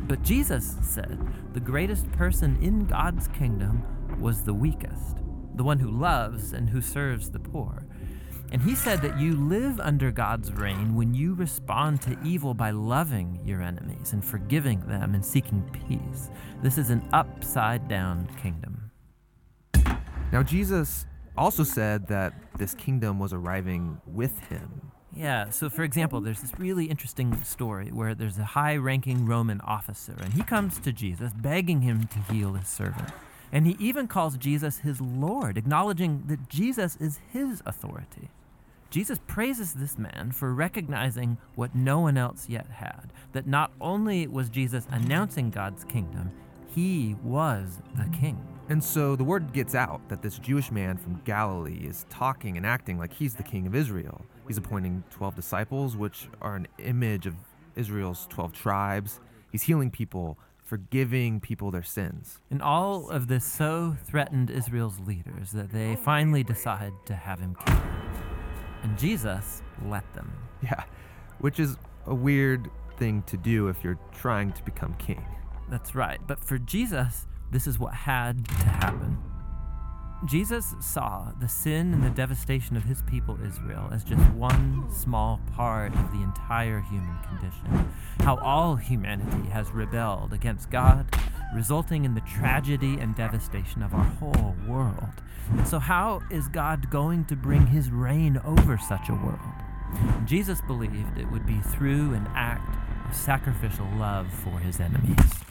But 0.08 0.22
Jesus 0.24 0.76
said 0.82 1.18
the 1.54 1.62
greatest 1.62 2.12
person 2.12 2.58
in 2.62 2.86
God's 2.86 3.30
kingdom 3.30 3.84
was 4.20 4.44
the 4.44 4.54
weakest, 4.54 5.18
the 5.56 5.64
one 5.64 5.80
who 5.80 5.90
loves 5.90 6.52
and 6.52 6.70
who 6.70 6.82
serves 6.82 7.32
the 7.32 7.40
poor. 7.40 7.86
And 8.52 8.62
he 8.62 8.76
said 8.76 9.02
that 9.02 9.20
you 9.20 9.34
live 9.36 9.80
under 9.80 10.12
God's 10.12 10.52
reign 10.52 10.94
when 10.94 11.14
you 11.14 11.34
respond 11.34 12.02
to 12.04 12.18
evil 12.24 12.54
by 12.54 12.72
loving 12.72 13.40
your 13.44 13.62
enemies 13.64 14.14
and 14.14 14.24
forgiving 14.24 14.82
them 14.82 15.16
and 15.16 15.26
seeking 15.26 15.64
peace. 15.88 16.30
This 16.62 16.78
is 16.78 16.90
an 16.90 17.08
upside 17.14 17.88
down 17.88 18.28
kingdom. 18.40 18.92
Now, 20.32 20.44
Jesus 20.44 21.06
also 21.38 21.64
said 21.64 22.08
that 22.08 22.34
this 22.58 22.74
kingdom 22.74 23.20
was 23.20 23.34
arriving 23.34 24.02
with 24.06 24.40
him. 24.50 24.92
Yeah, 25.16 25.50
so 25.50 25.70
for 25.70 25.84
example, 25.84 26.22
there's 26.22 26.42
this 26.42 26.58
really 26.58 26.86
interesting 26.86 27.42
story 27.44 27.90
where 27.92 28.16
there's 28.16 28.40
a 28.40 28.46
high 28.46 28.78
ranking 28.78 29.26
Roman 29.26 29.62
officer, 29.62 30.16
and 30.20 30.34
he 30.34 30.44
comes 30.44 30.80
to 30.80 30.92
Jesus 30.92 31.32
begging 31.34 31.82
him 31.82 32.08
to 32.08 32.34
heal 32.34 32.54
his 32.54 32.68
servant. 32.68 33.10
And 33.52 33.68
he 33.68 33.78
even 33.80 34.08
calls 34.08 34.38
Jesus 34.38 34.80
his 34.80 35.00
Lord, 35.00 35.58
acknowledging 35.58 36.24
that 36.26 36.50
Jesus 36.50 36.96
is 36.96 37.20
his 37.32 37.62
authority. 37.68 38.30
Jesus 38.90 39.20
praises 39.28 39.74
this 39.74 39.98
man 39.98 40.32
for 40.32 40.54
recognizing 40.54 41.38
what 41.56 41.76
no 41.76 42.00
one 42.00 42.18
else 42.18 42.48
yet 42.50 42.68
had 42.68 43.12
that 43.32 43.48
not 43.48 43.72
only 43.82 44.28
was 44.28 44.50
Jesus 44.50 44.88
announcing 44.92 45.50
God's 45.50 45.84
kingdom, 45.84 46.32
he 46.68 47.16
was 47.24 47.80
the 47.96 48.06
king. 48.18 48.53
And 48.70 48.82
so 48.84 49.16
the 49.16 49.24
word 49.24 49.52
gets 49.52 49.76
out 49.76 50.08
that 50.08 50.22
this 50.22 50.40
Jewish 50.40 50.72
man 50.72 50.98
from 50.98 51.22
Galilee 51.26 51.86
is 51.86 52.06
talking 52.10 52.56
and 52.56 52.66
acting 52.66 52.98
like 52.98 53.12
he's 53.12 53.36
the 53.36 53.44
king 53.44 53.68
of 53.68 53.76
Israel. 53.76 54.26
He's 54.48 54.58
appointing 54.58 55.04
12 55.12 55.36
disciples, 55.36 55.98
which 55.98 56.30
are 56.42 56.56
an 56.56 56.68
image 56.80 57.26
of 57.26 57.36
Israel's 57.76 58.26
12 58.30 58.54
tribes. 58.54 59.20
He's 59.52 59.64
healing 59.64 59.92
people, 59.92 60.38
forgiving 60.64 61.40
people 61.40 61.72
their 61.72 61.84
sins. 61.84 62.40
And 62.50 62.62
all 62.62 63.10
of 63.10 63.28
this 63.28 63.46
so 63.46 63.98
threatened 64.06 64.50
Israel's 64.50 65.00
leaders 65.00 65.52
that 65.52 65.72
they 65.72 65.98
finally 65.98 66.44
decide 66.44 66.94
to 67.06 67.16
have 67.16 67.40
him 67.40 67.56
killed. 67.66 67.82
And 68.84 68.98
Jesus 68.98 69.62
let 69.86 70.12
them. 70.14 70.32
Yeah, 70.62 70.84
which 71.40 71.60
is 71.60 71.78
a 72.06 72.16
weird 72.16 72.70
thing 72.98 73.24
to 73.24 73.38
do 73.38 73.68
if 73.68 73.84
you're 73.84 74.00
trying 74.14 74.54
to 74.54 74.64
become 74.64 74.94
king. 74.96 75.26
That's 75.70 75.96
right. 75.96 76.20
But 76.26 76.44
for 76.44 76.58
Jesus, 76.58 77.28
this 77.54 77.68
is 77.68 77.80
what 77.80 77.94
had 77.94 78.46
to 78.48 78.66
happen. 78.66 79.18
Jesus 80.26 80.74
saw 80.80 81.32
the 81.40 81.48
sin 81.48 81.94
and 81.94 82.02
the 82.02 82.10
devastation 82.10 82.76
of 82.76 82.86
his 82.86 83.02
people 83.04 83.38
Israel 83.46 83.90
as 83.92 84.04
just 84.04 84.24
one 84.32 84.90
small 84.90 85.40
part 85.54 85.94
of 85.94 86.12
the 86.12 86.24
entire 86.24 86.80
human 86.80 87.16
condition. 87.28 87.94
How 88.22 88.38
all 88.38 88.76
humanity 88.76 89.50
has 89.50 89.70
rebelled 89.72 90.34
against 90.34 90.72
God, 90.72 91.14
resulting 91.54 92.06
in 92.06 92.16
the 92.16 92.22
tragedy 92.22 92.98
and 93.00 93.16
devastation 93.16 93.84
of 93.84 93.94
our 93.94 94.04
whole 94.04 94.56
world. 94.66 95.22
And 95.52 95.68
so, 95.68 95.78
how 95.78 96.22
is 96.32 96.48
God 96.48 96.90
going 96.90 97.26
to 97.26 97.36
bring 97.36 97.68
his 97.68 97.92
reign 97.92 98.42
over 98.46 98.78
such 98.78 99.10
a 99.10 99.14
world? 99.14 99.40
Jesus 100.26 100.62
believed 100.62 101.18
it 101.18 101.30
would 101.32 101.46
be 101.46 101.60
through 101.60 102.14
an 102.14 102.28
act 102.34 102.78
of 103.08 103.16
sacrificial 103.16 103.88
love 103.98 104.34
for 104.34 104.58
his 104.60 104.80
enemies. 104.80 105.44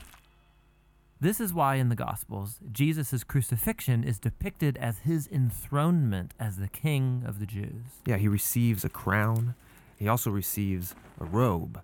This 1.22 1.38
is 1.38 1.54
why 1.54 1.76
in 1.76 1.88
the 1.88 1.94
Gospels, 1.94 2.58
Jesus' 2.72 3.22
crucifixion 3.22 4.02
is 4.02 4.18
depicted 4.18 4.76
as 4.78 4.98
his 4.98 5.28
enthronement 5.28 6.34
as 6.40 6.56
the 6.56 6.66
king 6.66 7.22
of 7.24 7.38
the 7.38 7.46
Jews. 7.46 7.84
Yeah, 8.04 8.16
he 8.16 8.26
receives 8.26 8.84
a 8.84 8.88
crown, 8.88 9.54
he 9.96 10.08
also 10.08 10.32
receives 10.32 10.96
a 11.20 11.24
robe. 11.24 11.80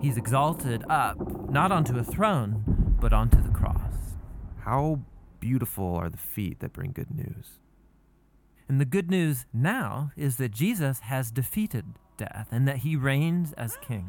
He's 0.00 0.16
exalted 0.16 0.84
up, 0.88 1.50
not 1.50 1.72
onto 1.72 1.98
a 1.98 2.04
throne, 2.04 2.94
but 3.00 3.12
onto 3.12 3.42
the 3.42 3.48
cross. 3.48 4.14
How 4.60 5.00
beautiful 5.40 5.96
are 5.96 6.08
the 6.08 6.16
feet 6.16 6.60
that 6.60 6.72
bring 6.72 6.92
good 6.92 7.10
news. 7.12 7.58
And 8.68 8.80
the 8.80 8.84
good 8.84 9.10
news 9.10 9.44
now 9.52 10.12
is 10.16 10.36
that 10.36 10.52
Jesus 10.52 11.00
has 11.00 11.32
defeated 11.32 11.84
death 12.22 12.48
and 12.52 12.68
that 12.68 12.78
he 12.78 12.94
reigns 12.94 13.52
as 13.54 13.76
king, 13.78 14.08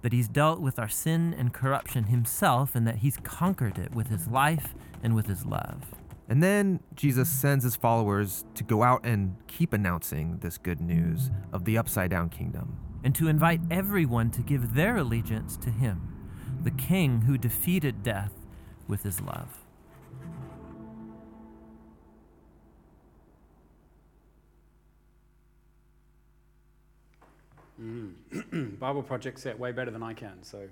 that 0.00 0.14
he's 0.14 0.28
dealt 0.28 0.60
with 0.60 0.78
our 0.78 0.88
sin 0.88 1.34
and 1.36 1.52
corruption 1.52 2.04
himself, 2.04 2.74
and 2.74 2.86
that 2.86 2.96
he's 2.96 3.18
conquered 3.18 3.76
it 3.76 3.94
with 3.94 4.08
his 4.08 4.28
life 4.28 4.74
and 5.02 5.14
with 5.14 5.26
his 5.26 5.44
love. 5.44 5.84
And 6.26 6.42
then 6.42 6.80
Jesus 6.94 7.28
sends 7.28 7.64
his 7.64 7.76
followers 7.76 8.44
to 8.54 8.64
go 8.64 8.82
out 8.82 9.04
and 9.04 9.36
keep 9.46 9.74
announcing 9.74 10.38
this 10.38 10.56
good 10.56 10.80
news 10.80 11.30
of 11.52 11.64
the 11.66 11.76
upside 11.76 12.10
down 12.10 12.30
kingdom. 12.30 12.78
And 13.04 13.14
to 13.16 13.28
invite 13.28 13.60
everyone 13.70 14.30
to 14.30 14.42
give 14.42 14.74
their 14.74 14.96
allegiance 14.96 15.56
to 15.58 15.70
him, 15.70 16.00
the 16.62 16.70
king 16.70 17.22
who 17.22 17.36
defeated 17.36 18.02
death 18.02 18.32
with 18.88 19.02
his 19.02 19.20
love. 19.20 19.59
Mm. 27.80 28.78
Bible 28.78 29.02
Project 29.02 29.40
say 29.40 29.50
it 29.50 29.58
way 29.58 29.72
better 29.72 29.90
than 29.90 30.02
I 30.02 30.12
can, 30.12 30.42
so 30.42 30.68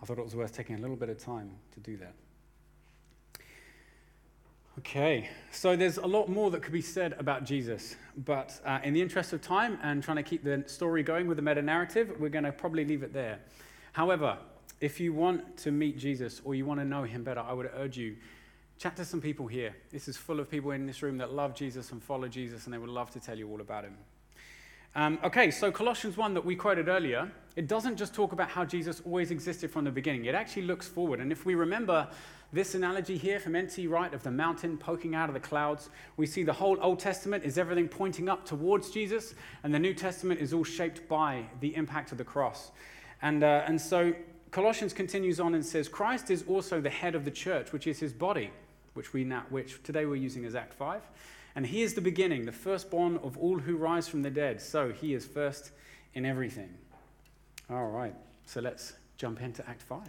I 0.00 0.06
thought 0.06 0.18
it 0.18 0.24
was 0.24 0.36
worth 0.36 0.52
taking 0.52 0.76
a 0.76 0.78
little 0.78 0.96
bit 0.96 1.08
of 1.08 1.18
time 1.18 1.50
to 1.72 1.80
do 1.80 1.96
that. 1.96 2.14
Okay, 4.78 5.30
so 5.52 5.76
there's 5.76 5.98
a 5.98 6.06
lot 6.06 6.28
more 6.28 6.50
that 6.50 6.62
could 6.62 6.72
be 6.72 6.82
said 6.82 7.14
about 7.18 7.44
Jesus, 7.44 7.94
but 8.24 8.60
uh, 8.64 8.80
in 8.82 8.92
the 8.92 9.00
interest 9.00 9.32
of 9.32 9.40
time 9.40 9.78
and 9.82 10.02
trying 10.02 10.16
to 10.16 10.22
keep 10.22 10.42
the 10.42 10.64
story 10.66 11.04
going 11.04 11.28
with 11.28 11.36
the 11.36 11.42
meta 11.42 11.62
narrative, 11.62 12.12
we're 12.18 12.28
going 12.28 12.44
to 12.44 12.50
probably 12.50 12.84
leave 12.84 13.04
it 13.04 13.12
there. 13.12 13.38
However, 13.92 14.36
if 14.80 14.98
you 14.98 15.12
want 15.12 15.56
to 15.58 15.70
meet 15.70 15.96
Jesus 15.96 16.40
or 16.44 16.56
you 16.56 16.66
want 16.66 16.80
to 16.80 16.84
know 16.84 17.04
him 17.04 17.22
better, 17.22 17.40
I 17.40 17.52
would 17.52 17.70
urge 17.76 17.96
you 17.96 18.16
chat 18.76 18.96
to 18.96 19.04
some 19.04 19.20
people 19.20 19.46
here. 19.46 19.74
This 19.92 20.08
is 20.08 20.16
full 20.16 20.40
of 20.40 20.50
people 20.50 20.72
in 20.72 20.86
this 20.86 21.02
room 21.02 21.18
that 21.18 21.32
love 21.32 21.54
Jesus 21.54 21.92
and 21.92 22.02
follow 22.02 22.26
Jesus, 22.26 22.64
and 22.64 22.74
they 22.74 22.78
would 22.78 22.90
love 22.90 23.10
to 23.12 23.20
tell 23.20 23.38
you 23.38 23.48
all 23.48 23.60
about 23.60 23.84
him. 23.84 23.96
Um, 24.96 25.18
okay, 25.24 25.50
so 25.50 25.72
Colossians 25.72 26.16
1 26.16 26.34
that 26.34 26.44
we 26.44 26.54
quoted 26.54 26.86
earlier, 26.86 27.28
it 27.56 27.66
doesn't 27.66 27.96
just 27.96 28.14
talk 28.14 28.30
about 28.30 28.48
how 28.48 28.64
Jesus 28.64 29.02
always 29.04 29.32
existed 29.32 29.72
from 29.72 29.84
the 29.84 29.90
beginning. 29.90 30.26
It 30.26 30.36
actually 30.36 30.62
looks 30.62 30.86
forward. 30.86 31.18
And 31.18 31.32
if 31.32 31.44
we 31.44 31.56
remember 31.56 32.08
this 32.52 32.76
analogy 32.76 33.18
here 33.18 33.40
from 33.40 33.56
N.T. 33.56 33.88
Wright 33.88 34.14
of 34.14 34.22
the 34.22 34.30
mountain 34.30 34.78
poking 34.78 35.16
out 35.16 35.28
of 35.28 35.34
the 35.34 35.40
clouds, 35.40 35.90
we 36.16 36.26
see 36.26 36.44
the 36.44 36.52
whole 36.52 36.78
Old 36.80 37.00
Testament 37.00 37.42
is 37.42 37.58
everything 37.58 37.88
pointing 37.88 38.28
up 38.28 38.46
towards 38.46 38.90
Jesus, 38.90 39.34
and 39.64 39.74
the 39.74 39.80
New 39.80 39.94
Testament 39.94 40.40
is 40.40 40.52
all 40.52 40.62
shaped 40.62 41.08
by 41.08 41.44
the 41.58 41.74
impact 41.74 42.12
of 42.12 42.18
the 42.18 42.24
cross. 42.24 42.70
And, 43.20 43.42
uh, 43.42 43.64
and 43.66 43.80
so 43.80 44.14
Colossians 44.52 44.92
continues 44.92 45.40
on 45.40 45.56
and 45.56 45.66
says, 45.66 45.88
Christ 45.88 46.30
is 46.30 46.44
also 46.46 46.80
the 46.80 46.90
head 46.90 47.16
of 47.16 47.24
the 47.24 47.32
church, 47.32 47.72
which 47.72 47.88
is 47.88 47.98
his 47.98 48.12
body, 48.12 48.52
which, 48.92 49.12
we 49.12 49.24
now, 49.24 49.42
which 49.50 49.82
today 49.82 50.06
we're 50.06 50.14
using 50.14 50.44
as 50.44 50.54
Act 50.54 50.72
5. 50.72 51.02
And 51.56 51.66
he 51.66 51.82
is 51.82 51.94
the 51.94 52.00
beginning, 52.00 52.46
the 52.46 52.52
firstborn 52.52 53.18
of 53.18 53.38
all 53.38 53.60
who 53.60 53.76
rise 53.76 54.08
from 54.08 54.22
the 54.22 54.30
dead. 54.30 54.60
So 54.60 54.90
he 54.90 55.14
is 55.14 55.24
first 55.24 55.70
in 56.12 56.26
everything. 56.26 56.74
All 57.70 57.86
right, 57.86 58.14
so 58.44 58.60
let's 58.60 58.94
jump 59.16 59.40
into 59.40 59.66
Act 59.68 59.82
5. 59.82 60.00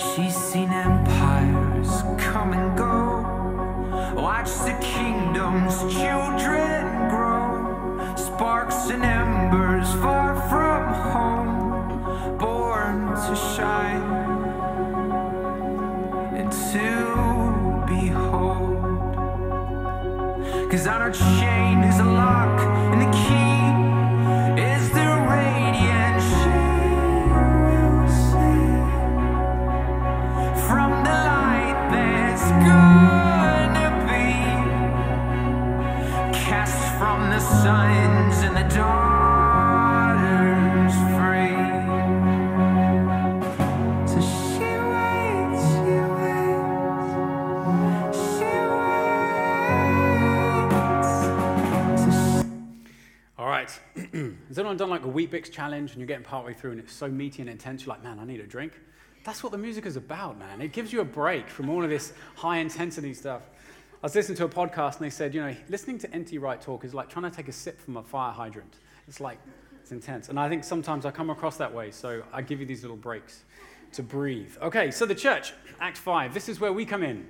She's 0.00 0.36
seen 0.36 0.70
empires 0.70 2.02
come 2.18 2.52
and 2.52 2.76
go. 2.76 3.22
Watch 4.20 4.50
the 4.66 4.76
kingdom's 4.82 5.78
children 5.94 7.08
grow. 7.08 8.14
Sparks 8.16 8.90
and 8.90 9.04
embers 9.04 9.92
far 9.94 10.34
from 10.50 10.92
home, 11.12 12.38
born 12.38 13.14
to 13.14 13.36
shine 13.36 14.01
on 20.92 21.00
her 21.00 21.10
chain 21.10 21.82
is 21.84 21.98
a 22.00 22.04
lock, 22.04 22.91
Weet-Bix 55.32 55.50
challenge 55.50 55.90
and 55.90 55.98
you're 55.98 56.06
getting 56.06 56.24
partway 56.24 56.52
through 56.52 56.72
and 56.72 56.80
it's 56.80 56.92
so 56.92 57.08
meaty 57.08 57.42
and 57.42 57.50
intense, 57.50 57.82
you're 57.82 57.94
like, 57.94 58.04
man, 58.04 58.18
I 58.18 58.24
need 58.24 58.40
a 58.40 58.46
drink? 58.46 58.78
That's 59.24 59.42
what 59.42 59.52
the 59.52 59.58
music 59.58 59.86
is 59.86 59.96
about, 59.96 60.38
man. 60.38 60.60
It 60.60 60.72
gives 60.72 60.92
you 60.92 61.00
a 61.00 61.04
break 61.04 61.48
from 61.48 61.68
all 61.68 61.84
of 61.84 61.90
this 61.90 62.12
high 62.34 62.58
intensity 62.58 63.14
stuff. 63.14 63.42
I 64.02 64.06
was 64.06 64.14
listening 64.14 64.36
to 64.38 64.44
a 64.44 64.48
podcast 64.48 64.96
and 64.96 65.04
they 65.04 65.10
said, 65.10 65.34
you 65.34 65.40
know, 65.40 65.54
listening 65.68 65.98
to 65.98 66.12
N.T. 66.12 66.38
Wright 66.38 66.60
talk 66.60 66.84
is 66.84 66.92
like 66.92 67.08
trying 67.08 67.30
to 67.30 67.36
take 67.36 67.48
a 67.48 67.52
sip 67.52 67.80
from 67.80 67.96
a 67.96 68.02
fire 68.02 68.32
hydrant. 68.32 68.78
It's 69.06 69.20
like, 69.20 69.38
it's 69.80 69.92
intense. 69.92 70.28
And 70.28 70.40
I 70.40 70.48
think 70.48 70.64
sometimes 70.64 71.06
I 71.06 71.12
come 71.12 71.30
across 71.30 71.56
that 71.58 71.72
way, 71.72 71.92
so 71.92 72.22
I 72.32 72.42
give 72.42 72.58
you 72.58 72.66
these 72.66 72.82
little 72.82 72.96
breaks 72.96 73.44
to 73.92 74.02
breathe. 74.02 74.56
Okay, 74.60 74.90
so 74.90 75.06
the 75.06 75.14
church, 75.14 75.52
Act 75.80 75.98
5, 75.98 76.34
this 76.34 76.48
is 76.48 76.58
where 76.58 76.72
we 76.72 76.84
come 76.84 77.02
in. 77.02 77.28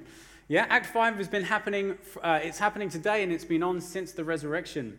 Yeah, 0.49 0.67
Act 0.71 0.87
5 0.87 1.17
has 1.17 1.29
been 1.29 1.45
happening, 1.45 1.99
uh, 2.23 2.41
it's 2.43 2.59
happening 2.59 2.89
today 2.89 3.23
and 3.23 3.33
it's 3.33 3.45
been 3.45 3.63
on 3.63 3.81
since 3.81 4.13
the 4.13 4.25
resurrection. 4.25 4.99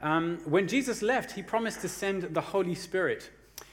Um, 0.00 0.38
when 0.44 0.68
Jesus 0.68 1.02
left, 1.02 1.32
he 1.32 1.42
promised 1.42 1.80
to 1.80 1.88
send 1.88 2.22
the 2.34 2.40
Holy 2.40 2.74
Spirit, 2.74 3.30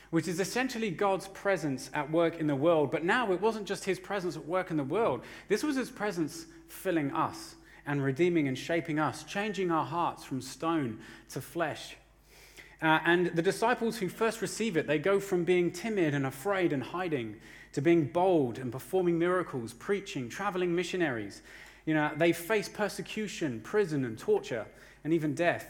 which 0.10 0.28
is 0.28 0.40
essentially 0.40 0.90
God's 0.90 1.28
presence 1.30 1.90
at 1.94 2.10
work 2.10 2.40
in 2.40 2.48
the 2.48 2.56
world. 2.56 2.92
But 2.92 3.04
now 3.04 3.32
it 3.32 3.42
wasn't 3.42 3.68
just 3.68 3.86
his 3.86 4.00
presence 4.00 4.36
at 4.36 4.46
work 4.46 4.72
in 4.72 4.78
the 4.78 4.84
world, 4.84 5.24
this 5.48 5.64
was 5.64 5.76
his 5.76 5.90
presence 5.90 6.48
filling 6.68 7.12
us 7.12 7.56
and 7.86 8.04
redeeming 8.04 8.48
and 8.48 8.58
shaping 8.58 8.98
us, 8.98 9.24
changing 9.24 9.70
our 9.70 9.86
hearts 9.86 10.24
from 10.24 10.42
stone 10.42 11.00
to 11.30 11.40
flesh. 11.40 11.96
Uh, 12.82 13.00
and 13.06 13.28
the 13.28 13.42
disciples 13.42 13.98
who 13.98 14.10
first 14.10 14.42
receive 14.42 14.76
it, 14.76 14.88
they 14.88 14.98
go 14.98 15.20
from 15.20 15.44
being 15.44 15.72
timid 15.72 16.14
and 16.14 16.26
afraid 16.26 16.74
and 16.74 16.84
hiding 16.84 17.36
to 17.74 17.82
being 17.82 18.06
bold 18.06 18.58
and 18.58 18.72
performing 18.72 19.20
miracles, 19.20 19.74
preaching, 19.74 20.28
traveling 20.28 20.76
missionaries. 20.76 21.42
You 21.86 21.94
know, 21.94 22.12
they 22.18 22.34
face 22.34 22.68
persecution, 22.68 23.62
prison, 23.62 24.04
and 24.04 24.18
torture, 24.18 24.66
and 25.04 25.14
even 25.14 25.36
death 25.36 25.68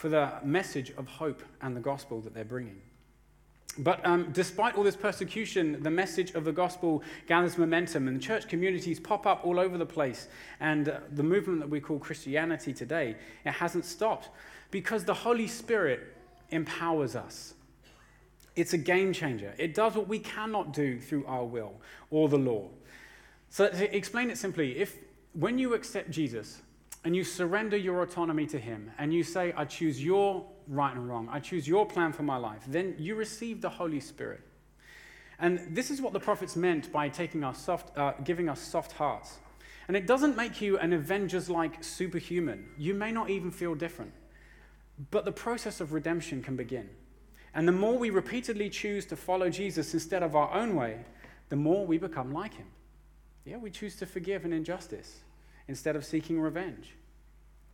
for 0.00 0.08
the 0.08 0.32
message 0.42 0.92
of 0.96 1.06
hope 1.06 1.42
and 1.60 1.76
the 1.76 1.80
gospel 1.80 2.22
that 2.22 2.32
they're 2.32 2.42
bringing. 2.42 2.80
But 3.76 4.04
um, 4.06 4.30
despite 4.32 4.74
all 4.74 4.82
this 4.82 4.96
persecution, 4.96 5.82
the 5.82 5.90
message 5.90 6.30
of 6.30 6.46
the 6.46 6.52
gospel 6.52 7.02
gathers 7.26 7.58
momentum, 7.58 8.08
and 8.08 8.18
church 8.20 8.48
communities 8.48 8.98
pop 8.98 9.26
up 9.26 9.44
all 9.44 9.60
over 9.60 9.76
the 9.76 9.84
place. 9.84 10.28
And 10.58 10.88
uh, 10.88 11.00
the 11.12 11.22
movement 11.22 11.60
that 11.60 11.68
we 11.68 11.80
call 11.80 11.98
Christianity 11.98 12.72
today, 12.72 13.14
it 13.44 13.50
hasn't 13.50 13.84
stopped 13.84 14.30
because 14.70 15.04
the 15.04 15.12
Holy 15.12 15.46
Spirit 15.46 16.16
empowers 16.48 17.14
us. 17.14 17.52
It's 18.56 18.72
a 18.72 18.78
game 18.78 19.12
changer. 19.12 19.52
It 19.58 19.74
does 19.74 19.96
what 19.96 20.08
we 20.08 20.18
cannot 20.18 20.72
do 20.72 20.98
through 20.98 21.26
our 21.26 21.44
will 21.44 21.74
or 22.10 22.30
the 22.30 22.38
law. 22.38 22.70
So, 23.50 23.68
to 23.68 23.94
explain 23.94 24.30
it 24.30 24.38
simply, 24.38 24.78
if 24.78 24.96
when 25.34 25.58
you 25.58 25.74
accept 25.74 26.10
Jesus, 26.10 26.62
and 27.04 27.16
you 27.16 27.24
surrender 27.24 27.76
your 27.76 28.02
autonomy 28.02 28.46
to 28.46 28.58
Him 28.58 28.90
and 28.98 29.12
you 29.12 29.22
say, 29.22 29.52
I 29.56 29.64
choose 29.64 30.02
your 30.02 30.46
right 30.66 30.94
and 30.94 31.08
wrong, 31.08 31.28
I 31.30 31.40
choose 31.40 31.66
your 31.66 31.86
plan 31.86 32.12
for 32.12 32.22
my 32.22 32.36
life, 32.36 32.62
then 32.66 32.94
you 32.98 33.14
receive 33.14 33.60
the 33.60 33.70
Holy 33.70 34.00
Spirit. 34.00 34.42
And 35.38 35.74
this 35.74 35.90
is 35.90 36.02
what 36.02 36.12
the 36.12 36.20
prophets 36.20 36.54
meant 36.54 36.92
by 36.92 37.08
taking 37.08 37.42
our 37.44 37.54
soft, 37.54 37.96
uh, 37.96 38.12
giving 38.24 38.48
us 38.48 38.60
soft 38.60 38.92
hearts. 38.92 39.38
And 39.88 39.96
it 39.96 40.06
doesn't 40.06 40.36
make 40.36 40.60
you 40.60 40.78
an 40.78 40.92
Avengers 40.92 41.48
like 41.48 41.82
superhuman. 41.82 42.68
You 42.76 42.94
may 42.94 43.10
not 43.10 43.30
even 43.30 43.50
feel 43.50 43.74
different. 43.74 44.12
But 45.10 45.24
the 45.24 45.32
process 45.32 45.80
of 45.80 45.94
redemption 45.94 46.42
can 46.42 46.56
begin. 46.56 46.90
And 47.54 47.66
the 47.66 47.72
more 47.72 47.98
we 47.98 48.10
repeatedly 48.10 48.68
choose 48.68 49.06
to 49.06 49.16
follow 49.16 49.48
Jesus 49.48 49.94
instead 49.94 50.22
of 50.22 50.36
our 50.36 50.52
own 50.52 50.76
way, 50.76 50.98
the 51.48 51.56
more 51.56 51.86
we 51.86 51.98
become 51.98 52.32
like 52.32 52.54
him. 52.54 52.66
Yeah, 53.44 53.56
we 53.56 53.70
choose 53.70 53.96
to 53.96 54.06
forgive 54.06 54.44
an 54.44 54.52
injustice 54.52 55.20
instead 55.70 55.94
of 55.96 56.04
seeking 56.04 56.40
revenge. 56.40 56.96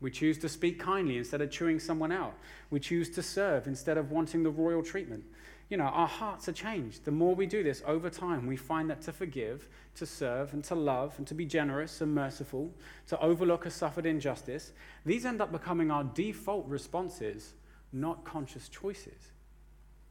We 0.00 0.10
choose 0.10 0.36
to 0.38 0.48
speak 0.48 0.78
kindly 0.78 1.16
instead 1.16 1.40
of 1.40 1.50
chewing 1.50 1.80
someone 1.80 2.12
out. 2.12 2.34
We 2.70 2.78
choose 2.78 3.08
to 3.10 3.22
serve 3.22 3.66
instead 3.66 3.96
of 3.96 4.10
wanting 4.10 4.42
the 4.42 4.50
royal 4.50 4.82
treatment. 4.82 5.24
You 5.70 5.78
know, 5.78 5.84
our 5.84 6.06
hearts 6.06 6.46
are 6.48 6.52
changed. 6.52 7.06
The 7.06 7.10
more 7.10 7.34
we 7.34 7.46
do 7.46 7.62
this 7.62 7.82
over 7.86 8.10
time, 8.10 8.46
we 8.46 8.56
find 8.56 8.90
that 8.90 9.00
to 9.02 9.12
forgive, 9.12 9.66
to 9.94 10.04
serve, 10.04 10.52
and 10.52 10.62
to 10.64 10.74
love, 10.74 11.14
and 11.16 11.26
to 11.26 11.34
be 11.34 11.46
generous 11.46 12.02
and 12.02 12.14
merciful, 12.14 12.70
to 13.08 13.18
overlook 13.18 13.64
a 13.64 13.70
suffered 13.70 14.04
injustice, 14.04 14.72
these 15.06 15.24
end 15.24 15.40
up 15.40 15.50
becoming 15.50 15.90
our 15.90 16.04
default 16.04 16.68
responses, 16.68 17.54
not 17.92 18.24
conscious 18.24 18.68
choices. 18.68 19.32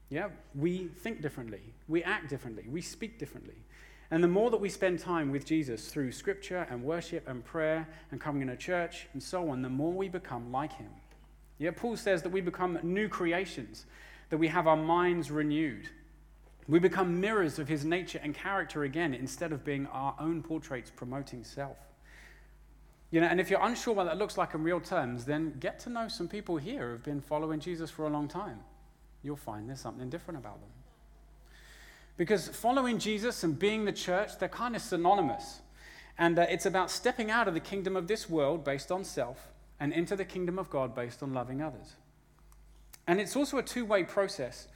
Yeah, 0.10 0.30
we 0.56 0.88
think 0.88 1.22
differently, 1.22 1.62
we 1.88 2.04
act 2.04 2.30
differently, 2.30 2.66
we 2.68 2.82
speak 2.82 3.20
differently. 3.20 3.65
And 4.12 4.24
the 4.24 4.28
more 4.28 4.52
that 4.52 4.62
we 4.62 4.70
spend 4.70 5.00
time 5.00 5.32
with 5.32 5.46
Jesus 5.46 5.88
through 5.88 6.12
scripture 6.12 6.68
and 6.70 6.84
worship 6.84 7.28
and 7.28 7.44
prayer 7.44 7.88
and 8.12 8.22
coming 8.22 8.44
in 8.44 8.50
a 8.50 8.58
church 8.58 9.08
and 9.14 9.22
so 9.22 9.50
on, 9.50 9.62
the 9.62 9.70
more 9.70 9.94
we 9.94 10.10
become 10.10 10.52
like 10.52 10.74
him. 10.74 10.92
Yeah, 11.58 11.72
Paul 11.76 11.98
says 11.98 12.22
that 12.22 12.30
we 12.30 12.42
become 12.42 12.78
new 12.84 13.08
creations, 13.08 13.86
that 14.30 14.38
we 14.38 14.48
have 14.50 14.68
our 14.68 14.78
minds 14.78 15.32
renewed. 15.32 15.90
We 16.68 16.80
become 16.80 17.20
mirrors 17.20 17.60
of 17.60 17.68
his 17.68 17.86
nature 17.86 18.20
and 18.22 18.34
character 18.34 18.84
again 18.84 19.14
instead 19.14 19.52
of 19.52 19.64
being 19.64 19.88
our 19.88 20.16
own 20.20 20.44
portraits 20.44 20.92
promoting 20.94 21.44
self. 21.44 21.78
You 23.12 23.22
know, 23.22 23.28
and 23.28 23.40
if 23.40 23.50
you're 23.50 23.64
unsure 23.64 23.94
what 23.94 24.06
that 24.06 24.18
looks 24.18 24.38
like 24.38 24.54
in 24.54 24.64
real 24.64 24.80
terms, 24.80 25.26
then 25.26 25.56
get 25.60 25.80
to 25.82 25.90
know 25.90 26.08
some 26.08 26.28
people 26.28 26.58
here 26.58 26.92
who've 26.92 27.04
been 27.04 27.22
following 27.22 27.60
Jesus 27.60 27.90
for 27.90 28.06
a 28.06 28.10
long 28.10 28.28
time. 28.28 28.60
You'll 29.24 29.36
find 29.36 29.70
there's 29.70 29.80
something 29.80 30.10
different 30.10 30.40
about 30.40 30.60
them. 30.60 30.70
Because 32.18 32.48
following 32.48 32.98
Jesus 32.98 33.44
and 33.44 33.58
being 33.58 33.86
the 33.86 33.92
church, 33.92 34.40
they're 34.40 34.48
kind 34.48 34.76
of 34.76 34.82
synonymous. 34.82 35.62
And 36.18 36.40
uh, 36.40 36.46
it's 36.50 36.66
about 36.66 36.90
stepping 36.90 37.30
out 37.30 37.48
of 37.48 37.54
the 37.54 37.60
kingdom 37.60 37.96
of 37.96 38.08
this 38.08 38.30
world 38.30 38.64
based 38.64 38.92
on 38.92 39.04
self 39.04 39.50
and 39.80 39.92
into 39.92 40.16
the 40.16 40.24
kingdom 40.24 40.58
of 40.58 40.70
God 40.70 40.96
based 40.96 41.22
on 41.22 41.34
loving 41.34 41.62
others. 41.62 41.96
And 43.08 43.20
it's 43.20 43.36
also 43.36 43.58
a 43.58 43.64
two 43.64 43.86
way 43.86 44.04
process. 44.04 44.68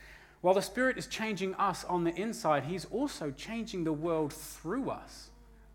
While 0.42 0.54
the 0.54 0.62
Spirit 0.62 0.98
is 0.98 1.08
changing 1.08 1.56
us 1.56 1.84
on 1.86 2.04
the 2.04 2.16
inside, 2.16 2.66
He's 2.66 2.86
also 2.86 3.32
changing 3.32 3.84
the 3.84 3.94
world 3.94 4.34
through 4.34 4.90
us, 4.90 5.30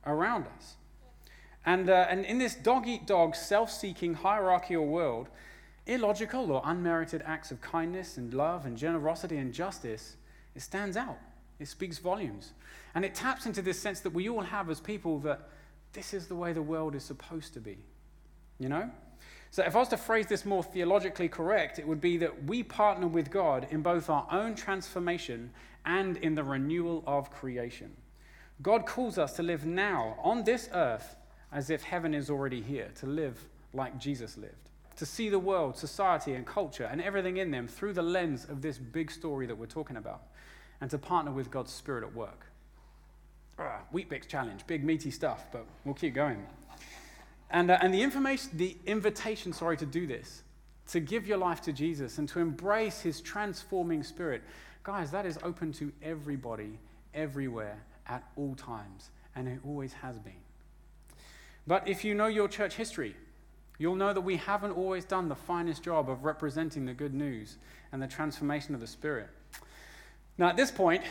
around 0.07 0.46
us. 0.57 0.77
And, 1.66 1.88
uh, 1.88 2.07
and 2.09 2.24
in 2.24 2.38
this 2.38 2.55
dog 2.55 2.87
eat 2.87 3.07
dog, 3.07 3.35
self 3.35 3.70
seeking, 3.70 4.14
hierarchical 4.14 4.87
world, 4.87 5.29
illogical 5.87 6.50
or 6.50 6.62
unmerited 6.64 7.22
acts 7.27 7.50
of 7.50 7.61
kindness 7.61 8.16
and 8.16 8.33
love 8.33 8.64
and 8.66 8.77
generosity 8.77 9.37
and 9.37 9.53
justice, 9.53 10.16
it 10.55 10.62
stands 10.62 10.96
out. 10.96 11.18
It 11.58 11.68
speaks 11.68 11.98
volumes. 11.98 12.52
And 12.94 13.04
it 13.04 13.14
taps 13.14 13.46
into 13.46 13.62
this 13.62 13.78
sense 13.78 14.00
that 14.00 14.10
we 14.10 14.28
all 14.28 14.42
have 14.42 14.70
as 14.70 14.80
people 14.80 15.18
that 15.20 15.48
this 15.92 16.14
is 16.14 16.26
the 16.26 16.34
way 16.34 16.52
the 16.52 16.62
world 16.62 16.94
is 16.94 17.04
supposed 17.04 17.54
to 17.54 17.60
be. 17.60 17.78
You 18.58 18.68
know? 18.68 18.90
So, 19.50 19.62
if 19.62 19.76
I 19.76 19.78
was 19.78 19.88
to 19.88 19.96
phrase 19.96 20.26
this 20.26 20.44
more 20.44 20.64
theologically 20.64 21.28
correct, 21.28 21.78
it 21.78 21.86
would 21.86 22.00
be 22.00 22.16
that 22.18 22.44
we 22.44 22.64
partner 22.64 23.06
with 23.06 23.30
God 23.30 23.68
in 23.70 23.82
both 23.82 24.10
our 24.10 24.26
own 24.32 24.56
transformation 24.56 25.50
and 25.86 26.16
in 26.16 26.34
the 26.34 26.42
renewal 26.42 27.04
of 27.06 27.30
creation. 27.30 27.92
God 28.62 28.86
calls 28.86 29.16
us 29.18 29.34
to 29.34 29.42
live 29.42 29.64
now 29.64 30.16
on 30.22 30.44
this 30.44 30.68
earth 30.72 31.16
as 31.52 31.70
if 31.70 31.84
heaven 31.84 32.14
is 32.14 32.30
already 32.30 32.60
here, 32.60 32.90
to 32.96 33.06
live 33.06 33.46
like 33.72 33.98
Jesus 33.98 34.36
lived, 34.36 34.70
to 34.96 35.06
see 35.06 35.28
the 35.28 35.38
world, 35.38 35.76
society, 35.76 36.34
and 36.34 36.44
culture 36.44 36.88
and 36.90 37.00
everything 37.00 37.36
in 37.36 37.50
them 37.50 37.68
through 37.68 37.92
the 37.92 38.02
lens 38.02 38.46
of 38.48 38.60
this 38.60 38.78
big 38.78 39.10
story 39.10 39.46
that 39.46 39.56
we're 39.56 39.66
talking 39.66 39.96
about 39.96 40.22
and 40.84 40.90
to 40.90 40.98
partner 40.98 41.30
with 41.32 41.50
God's 41.50 41.72
Spirit 41.72 42.04
at 42.04 42.14
work. 42.14 42.44
Ah, 43.58 43.78
Weet-Bix 43.90 44.28
challenge, 44.28 44.66
big 44.66 44.84
meaty 44.84 45.10
stuff, 45.10 45.46
but 45.50 45.64
we'll 45.86 45.94
keep 45.94 46.12
going. 46.12 46.44
And, 47.48 47.70
uh, 47.70 47.78
and 47.80 47.94
the, 47.94 48.02
information, 48.02 48.50
the 48.52 48.76
invitation, 48.84 49.54
sorry, 49.54 49.78
to 49.78 49.86
do 49.86 50.06
this, 50.06 50.42
to 50.88 51.00
give 51.00 51.26
your 51.26 51.38
life 51.38 51.62
to 51.62 51.72
Jesus 51.72 52.18
and 52.18 52.28
to 52.28 52.38
embrace 52.38 53.00
his 53.00 53.22
transforming 53.22 54.02
spirit, 54.02 54.42
guys, 54.82 55.10
that 55.12 55.24
is 55.24 55.38
open 55.42 55.72
to 55.72 55.90
everybody, 56.02 56.78
everywhere, 57.14 57.82
at 58.06 58.22
all 58.36 58.54
times, 58.54 59.08
and 59.34 59.48
it 59.48 59.60
always 59.64 59.94
has 59.94 60.18
been. 60.18 60.34
But 61.66 61.88
if 61.88 62.04
you 62.04 62.14
know 62.14 62.26
your 62.26 62.46
church 62.46 62.74
history, 62.74 63.16
you'll 63.78 63.96
know 63.96 64.12
that 64.12 64.20
we 64.20 64.36
haven't 64.36 64.72
always 64.72 65.06
done 65.06 65.30
the 65.30 65.34
finest 65.34 65.82
job 65.82 66.10
of 66.10 66.26
representing 66.26 66.84
the 66.84 66.92
good 66.92 67.14
news 67.14 67.56
and 67.90 68.02
the 68.02 68.06
transformation 68.06 68.74
of 68.74 68.82
the 68.82 68.86
Spirit. 68.86 69.30
Now, 70.36 70.48
at 70.48 70.56
this 70.56 70.70
point, 70.70 71.02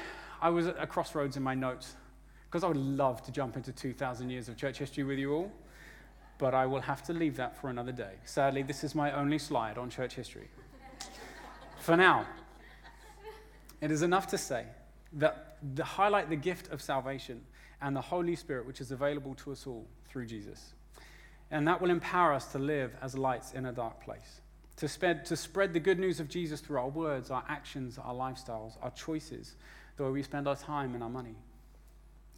I 0.41 0.49
was 0.49 0.67
at 0.67 0.75
a 0.77 0.85
crossroads 0.85 1.37
in 1.37 1.43
my 1.43 1.55
notes 1.55 1.95
because 2.45 2.63
I 2.63 2.67
would 2.67 2.77
love 2.77 3.21
to 3.23 3.31
jump 3.31 3.55
into 3.55 3.71
2,000 3.71 4.29
years 4.29 4.49
of 4.49 4.57
church 4.57 4.77
history 4.77 5.03
with 5.03 5.17
you 5.17 5.33
all, 5.33 5.51
but 6.37 6.53
I 6.53 6.65
will 6.65 6.81
have 6.81 7.03
to 7.03 7.13
leave 7.13 7.37
that 7.37 7.55
for 7.55 7.69
another 7.69 7.93
day. 7.93 8.15
Sadly, 8.25 8.63
this 8.63 8.83
is 8.83 8.93
my 8.93 9.11
only 9.13 9.39
slide 9.39 9.77
on 9.77 9.89
church 9.89 10.13
history. 10.13 10.49
for 11.79 11.95
now, 11.95 12.27
it 13.79 13.91
is 13.91 14.01
enough 14.01 14.27
to 14.27 14.37
say 14.37 14.65
that 15.13 15.57
to 15.77 15.83
highlight 15.83 16.29
the 16.29 16.35
gift 16.35 16.69
of 16.71 16.81
salvation 16.81 17.41
and 17.81 17.95
the 17.95 18.01
Holy 18.01 18.35
Spirit, 18.35 18.65
which 18.65 18.81
is 18.81 18.91
available 18.91 19.35
to 19.35 19.53
us 19.53 19.65
all 19.65 19.87
through 20.09 20.25
Jesus. 20.25 20.73
And 21.49 21.67
that 21.67 21.81
will 21.81 21.89
empower 21.89 22.33
us 22.33 22.51
to 22.51 22.59
live 22.59 22.93
as 23.01 23.17
lights 23.17 23.53
in 23.53 23.65
a 23.67 23.71
dark 23.71 24.03
place 24.03 24.41
to 24.77 24.87
spread, 24.87 25.25
to 25.25 25.35
spread 25.35 25.73
the 25.73 25.79
good 25.79 25.99
news 25.99 26.19
of 26.19 26.29
Jesus 26.29 26.59
through 26.59 26.77
our 26.79 26.89
words, 26.89 27.29
our 27.29 27.43
actions, 27.47 27.97
our 27.97 28.13
lifestyles, 28.13 28.73
our 28.81 28.91
choices, 28.91 29.55
the 29.97 30.03
way 30.03 30.09
we 30.09 30.23
spend 30.23 30.47
our 30.47 30.55
time 30.55 30.93
and 30.95 31.03
our 31.03 31.09
money, 31.09 31.35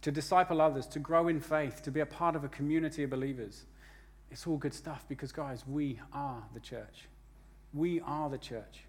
to 0.02 0.10
disciple 0.12 0.60
others, 0.60 0.86
to 0.88 0.98
grow 0.98 1.28
in 1.28 1.40
faith, 1.40 1.82
to 1.82 1.90
be 1.90 2.00
a 2.00 2.06
part 2.06 2.36
of 2.36 2.44
a 2.44 2.48
community 2.48 3.02
of 3.02 3.10
believers. 3.10 3.64
It's 4.30 4.46
all 4.46 4.56
good 4.56 4.74
stuff 4.74 5.04
because, 5.08 5.32
guys, 5.32 5.64
we 5.66 5.98
are 6.12 6.42
the 6.52 6.60
church. 6.60 7.08
We 7.72 8.00
are 8.00 8.28
the 8.28 8.38
church. 8.38 8.84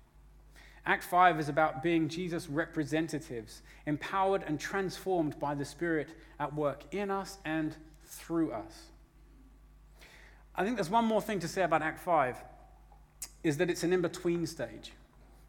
Act 0.85 1.03
5 1.03 1.39
is 1.39 1.49
about 1.49 1.83
being 1.83 2.07
Jesus' 2.07 2.49
representatives, 2.49 3.61
empowered 3.85 4.43
and 4.47 4.59
transformed 4.59 5.37
by 5.39 5.53
the 5.53 5.65
Spirit 5.65 6.09
at 6.39 6.53
work 6.53 6.83
in 6.93 7.11
us 7.11 7.37
and 7.43 7.75
through 8.05 8.51
us. 8.51 8.87
I 10.55 10.63
think 10.63 10.77
there's 10.77 10.89
one 10.89 11.05
more 11.05 11.21
thing 11.21 11.39
to 11.41 11.47
say 11.47 11.63
about 11.63 11.81
Act 11.81 11.99
5 11.99 12.37
is 13.47 13.57
that 13.57 13.69
it's 13.69 13.83
an 13.83 13.93
in-between 13.93 14.45
stage. 14.45 14.91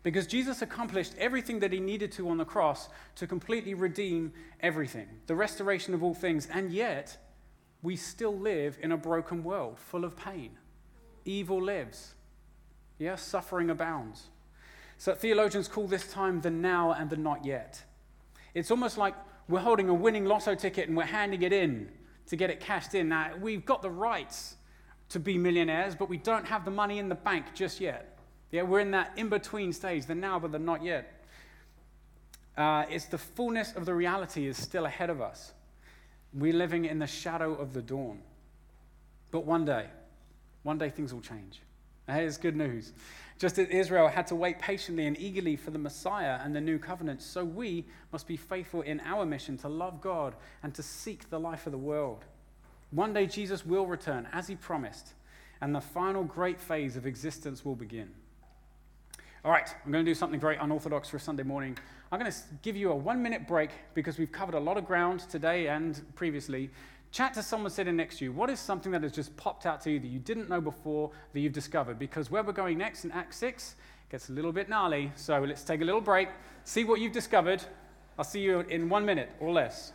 Because 0.03 0.27
Jesus 0.27 0.63
accomplished 0.63 1.15
everything 1.19 1.59
that 1.59 1.73
he 1.73 1.81
needed 1.81 2.13
to 2.13 2.29
on 2.31 2.39
the 2.39 2.45
cross 2.45 2.89
to 3.17 3.27
completely 3.27 3.75
redeem 3.75 4.33
everything, 4.61 5.09
the 5.27 5.35
restoration 5.35 5.93
of 5.93 6.03
all 6.03 6.15
things, 6.15 6.47
and 6.53 6.73
yet 6.73 7.17
we 7.83 7.97
still 7.97 8.37
live 8.37 8.79
in 8.81 8.93
a 8.93 8.97
broken 8.97 9.43
world 9.43 9.79
full 9.79 10.05
of 10.05 10.17
pain. 10.17 10.51
Evil 11.25 11.63
lives. 11.63 12.15
Yes, 12.99 13.23
suffering 13.23 13.71
abounds. 13.71 14.29
So 14.97 15.15
theologians 15.15 15.69
call 15.69 15.87
this 15.87 16.11
time 16.11 16.41
the 16.41 16.51
now 16.51 16.93
and 16.93 17.11
the 17.11 17.17
not 17.17 17.45
yet. 17.45 17.83
It's 18.55 18.71
almost 18.71 18.99
like 18.99 19.15
we're 19.49 19.61
holding 19.61 19.89
a 19.89 19.95
winning 19.95 20.25
lotto 20.25 20.55
ticket 20.55 20.89
and 20.89 20.97
we're 20.97 21.05
handing 21.05 21.43
it 21.43 21.53
in 21.53 21.91
to 22.27 22.37
get 22.37 22.51
it 22.51 22.61
cashed 22.61 22.95
in. 22.95 23.09
Now, 23.09 23.33
we've 23.41 23.65
got 23.65 23.83
the 23.83 23.91
rights 23.91 24.57
to 25.11 25.19
be 25.19 25.39
millionaires, 25.39 25.95
but 25.95 26.09
we 26.09 26.19
don't 26.19 26.47
have 26.47 26.65
the 26.65 26.71
money 26.71 26.99
in 26.99 27.09
the 27.09 27.15
bank 27.15 27.47
just 27.55 27.81
yet. 27.81 28.19
Yeah, 28.51 28.63
we're 28.63 28.81
in 28.81 28.91
that 28.93 29.13
in 29.17 29.29
between 29.29 29.73
stage, 29.73 30.07
the 30.07 30.15
now 30.15 30.39
but 30.39 30.53
the 30.53 30.59
not 30.59 30.83
yet. 30.83 31.25
Uh, 32.57 32.85
it's 32.91 33.05
the 33.07 33.19
fullness 33.19 33.73
of 33.75 33.87
the 33.87 33.95
reality 33.95 34.47
is 34.47 34.57
still 34.57 34.87
ahead 34.87 35.11
of 35.11 35.21
us. 35.21 35.53
We're 36.35 36.55
living 36.55 36.85
in 36.85 36.99
the 36.99 37.07
shadow 37.07 37.55
of 37.55 37.73
the 37.73 37.83
dawn. 37.83 38.21
But 39.31 39.45
one 39.45 39.65
day, 39.65 39.87
one 40.63 40.79
day 40.79 40.91
things 40.91 41.13
will 41.13 41.21
change. 41.21 41.61
Is 42.09 42.39
good 42.39 42.57
news. 42.57 42.95
Just 43.39 43.59
as 43.59 43.69
Israel 43.69 44.09
had 44.09 44.27
to 44.29 44.35
wait 44.35 44.59
patiently 44.59 45.07
and 45.07 45.19
eagerly 45.21 45.57
for 45.57 45.71
the 45.71 45.79
Messiah 45.79 46.41
and 46.43 46.57
the 46.57 46.61
new 46.61 46.79
covenant, 46.79 47.21
so 47.21 47.45
we 47.45 47.85
must 48.13 48.27
be 48.27 48.37
faithful 48.37 48.81
in 48.81 48.99
our 49.01 49.27
mission 49.27 49.59
to 49.59 49.69
love 49.69 50.01
God 50.01 50.35
and 50.63 50.75
to 50.75 50.83
seek 50.83 51.29
the 51.29 51.39
life 51.39 51.67
of 51.67 51.73
the 51.73 51.79
world. 51.79 52.25
One 52.91 53.13
day 53.13 53.27
Jesus 53.27 53.67
will 53.67 53.87
return, 53.87 54.27
as 54.33 54.47
he 54.47 54.57
promised, 54.57 55.13
and 55.61 55.75
the 55.75 55.81
final 55.81 56.25
great 56.25 56.59
phase 56.59 56.97
of 56.97 57.07
existence 57.07 57.65
will 57.65 57.77
begin. 57.77 58.09
All 59.45 59.53
right, 59.53 59.69
I'm 59.85 59.93
going 59.93 60.05
to 60.05 60.11
do 60.11 60.15
something 60.15 60.41
very 60.41 60.57
unorthodox 60.57 61.09
for 61.09 61.19
Sunday 61.19 61.43
morning. 61.43 61.77
I'm 62.11 62.19
going 62.19 62.31
to 62.31 62.39
give 62.63 62.77
you 62.77 62.91
a 62.91 62.97
one 62.97 63.23
minute 63.23 63.47
break 63.47 63.71
because 63.95 64.19
we've 64.19 64.33
covered 64.33 64.55
a 64.55 64.61
lot 64.61 64.79
of 64.79 64.87
ground 64.87 65.21
today 65.31 65.69
and 65.69 66.01
previously. 66.15 66.71
Chat 67.13 67.35
to 67.35 67.43
someone 67.43 67.71
sitting 67.71 67.97
next 67.97 68.19
to 68.19 68.25
you. 68.25 68.33
What 68.33 68.51
is 68.51 68.59
something 68.59 68.91
that 68.93 69.03
has 69.03 69.13
just 69.13 69.37
popped 69.37 69.67
out 69.67 69.81
to 69.83 69.91
you 69.91 70.01
that 70.01 70.09
you 70.09 70.19
didn't 70.19 70.49
know 70.49 70.61
before 70.61 71.11
that 71.33 71.41
you've 71.41 71.53
discovered? 71.53 71.99
Because 71.99 72.31
where 72.31 72.43
we're 72.43 72.53
going 72.53 72.79
next 72.79 73.05
in 73.05 73.13
Act 73.13 73.35
6 73.35 73.77
gets 74.11 74.31
a 74.31 74.33
little 74.33 74.53
bit 74.53 74.69
gnarly. 74.69 75.13
So 75.15 75.39
let's 75.41 75.63
take 75.63 75.83
a 75.83 75.85
little 75.85 76.01
break, 76.01 76.29
see 76.65 76.85
what 76.85 77.01
you've 77.01 77.13
discovered. 77.13 77.63
I'll 78.19 78.25
see 78.25 78.41
you 78.41 78.61
in 78.61 78.89
one 78.89 79.05
minute 79.05 79.31
or 79.41 79.53
less. 79.53 79.93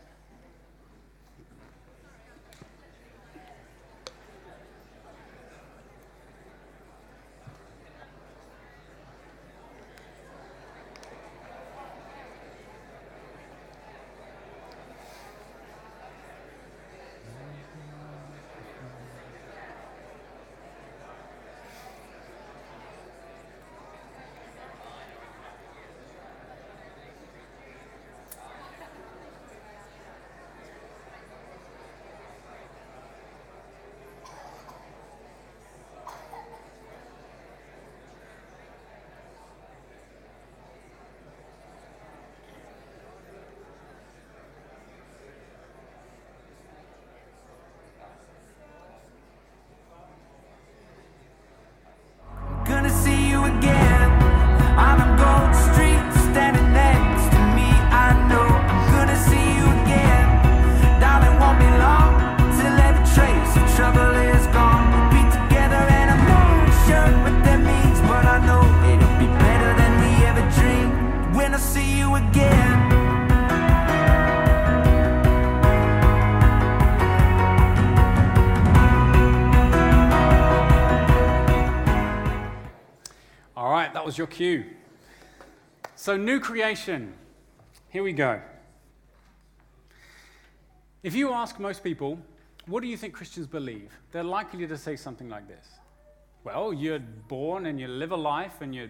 All 83.63 83.71
right, 83.71 83.93
that 83.93 84.05
was 84.05 84.17
your 84.17 84.27
cue. 84.27 84.65
So, 85.95 86.17
new 86.17 86.41
creation. 86.41 87.13
Here 87.87 88.03
we 88.03 88.11
go. 88.11 88.41
If 91.01 91.15
you 91.15 91.31
ask 91.31 91.61
most 91.61 91.81
people, 91.81 92.19
what 92.65 92.83
do 92.83 92.89
you 92.89 92.97
think 92.97 93.13
Christians 93.13 93.47
believe? 93.47 93.89
They're 94.11 94.21
likely 94.21 94.67
to 94.67 94.77
say 94.77 94.97
something 94.97 95.29
like 95.29 95.47
this 95.47 95.65
Well, 96.43 96.73
you're 96.73 96.99
born 96.99 97.67
and 97.67 97.79
you 97.79 97.87
live 97.87 98.11
a 98.11 98.17
life 98.17 98.59
and 98.59 98.75
you 98.75 98.89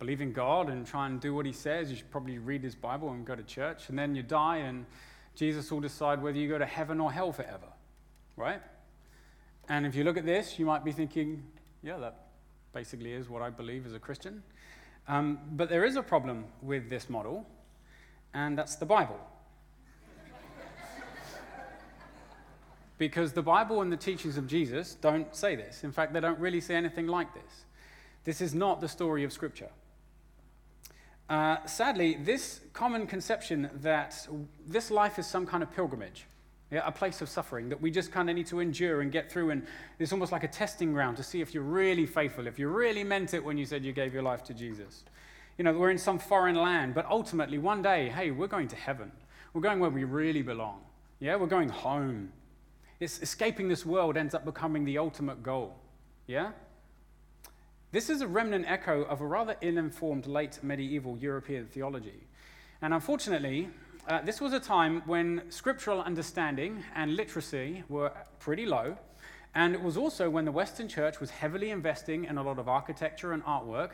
believe 0.00 0.20
in 0.20 0.32
God 0.32 0.70
and 0.70 0.84
try 0.84 1.06
and 1.06 1.20
do 1.20 1.32
what 1.32 1.46
He 1.46 1.52
says. 1.52 1.88
You 1.88 1.96
should 1.96 2.10
probably 2.10 2.38
read 2.38 2.64
His 2.64 2.74
Bible 2.74 3.10
and 3.10 3.24
go 3.24 3.36
to 3.36 3.44
church. 3.44 3.90
And 3.90 3.96
then 3.96 4.16
you 4.16 4.24
die 4.24 4.56
and 4.56 4.86
Jesus 5.36 5.70
will 5.70 5.80
decide 5.80 6.20
whether 6.20 6.36
you 6.36 6.48
go 6.48 6.58
to 6.58 6.66
heaven 6.66 6.98
or 6.98 7.12
hell 7.12 7.30
forever. 7.32 7.68
Right? 8.36 8.60
And 9.68 9.86
if 9.86 9.94
you 9.94 10.02
look 10.02 10.16
at 10.16 10.26
this, 10.26 10.58
you 10.58 10.66
might 10.66 10.84
be 10.84 10.90
thinking, 10.90 11.44
yeah, 11.84 11.98
that 11.98 12.29
basically 12.72 13.12
is 13.12 13.28
what 13.28 13.42
I 13.42 13.50
believe 13.50 13.86
as 13.86 13.94
a 13.94 13.98
Christian. 13.98 14.42
Um, 15.08 15.38
but 15.52 15.68
there 15.68 15.84
is 15.84 15.96
a 15.96 16.02
problem 16.02 16.44
with 16.62 16.88
this 16.88 17.10
model, 17.10 17.46
and 18.34 18.56
that's 18.56 18.76
the 18.76 18.86
Bible. 18.86 19.18
because 23.00 23.32
the 23.32 23.42
Bible 23.42 23.80
and 23.80 23.90
the 23.90 23.96
teachings 23.96 24.36
of 24.36 24.46
Jesus 24.46 24.94
don't 24.94 25.34
say 25.34 25.56
this. 25.56 25.84
In 25.84 25.90
fact, 25.90 26.12
they 26.12 26.20
don't 26.20 26.38
really 26.38 26.60
say 26.60 26.74
anything 26.74 27.06
like 27.06 27.32
this. 27.32 27.64
This 28.24 28.42
is 28.42 28.54
not 28.54 28.82
the 28.82 28.88
story 28.88 29.24
of 29.24 29.32
Scripture. 29.32 29.70
Uh, 31.30 31.64
sadly, 31.64 32.18
this 32.22 32.60
common 32.74 33.06
conception 33.06 33.70
that 33.76 34.28
this 34.66 34.90
life 34.90 35.18
is 35.18 35.26
some 35.26 35.46
kind 35.46 35.62
of 35.62 35.72
pilgrimage, 35.72 36.26
yeah, 36.70 36.82
a 36.86 36.92
place 36.92 37.20
of 37.20 37.28
suffering 37.28 37.68
that 37.68 37.80
we 37.80 37.90
just 37.90 38.12
kind 38.12 38.30
of 38.30 38.36
need 38.36 38.46
to 38.46 38.60
endure 38.60 39.00
and 39.00 39.10
get 39.10 39.30
through, 39.30 39.50
and 39.50 39.66
it's 39.98 40.12
almost 40.12 40.30
like 40.30 40.44
a 40.44 40.48
testing 40.48 40.92
ground 40.92 41.16
to 41.16 41.22
see 41.22 41.40
if 41.40 41.52
you're 41.52 41.64
really 41.64 42.06
faithful, 42.06 42.46
if 42.46 42.58
you 42.58 42.68
really 42.68 43.02
meant 43.02 43.34
it 43.34 43.44
when 43.44 43.58
you 43.58 43.64
said 43.64 43.84
you 43.84 43.92
gave 43.92 44.14
your 44.14 44.22
life 44.22 44.44
to 44.44 44.54
Jesus. 44.54 45.04
You 45.58 45.64
know, 45.64 45.72
we're 45.72 45.90
in 45.90 45.98
some 45.98 46.18
foreign 46.18 46.56
land, 46.56 46.94
but 46.94 47.06
ultimately, 47.06 47.58
one 47.58 47.82
day, 47.82 48.08
hey, 48.08 48.30
we're 48.30 48.46
going 48.46 48.68
to 48.68 48.76
heaven. 48.76 49.10
We're 49.52 49.60
going 49.60 49.80
where 49.80 49.90
we 49.90 50.04
really 50.04 50.42
belong. 50.42 50.80
Yeah, 51.18 51.36
we're 51.36 51.48
going 51.48 51.68
home. 51.68 52.32
It's 53.00 53.20
escaping 53.20 53.68
this 53.68 53.84
world 53.84 54.16
ends 54.16 54.34
up 54.34 54.44
becoming 54.44 54.84
the 54.84 54.98
ultimate 54.98 55.42
goal. 55.42 55.74
Yeah? 56.26 56.52
This 57.92 58.08
is 58.08 58.20
a 58.20 58.28
remnant 58.28 58.66
echo 58.68 59.02
of 59.02 59.20
a 59.20 59.26
rather 59.26 59.56
ill 59.60 59.76
informed 59.76 60.26
late 60.26 60.60
medieval 60.62 61.18
European 61.18 61.66
theology. 61.66 62.28
And 62.80 62.94
unfortunately, 62.94 63.68
uh, 64.10 64.20
this 64.22 64.40
was 64.40 64.52
a 64.52 64.58
time 64.58 65.02
when 65.06 65.40
scriptural 65.50 66.02
understanding 66.02 66.82
and 66.96 67.14
literacy 67.14 67.84
were 67.88 68.10
pretty 68.40 68.66
low. 68.66 68.96
And 69.54 69.72
it 69.72 69.80
was 69.80 69.96
also 69.96 70.28
when 70.28 70.44
the 70.44 70.50
Western 70.50 70.88
church 70.88 71.20
was 71.20 71.30
heavily 71.30 71.70
investing 71.70 72.24
in 72.24 72.36
a 72.36 72.42
lot 72.42 72.58
of 72.58 72.68
architecture 72.68 73.32
and 73.32 73.44
artwork, 73.44 73.90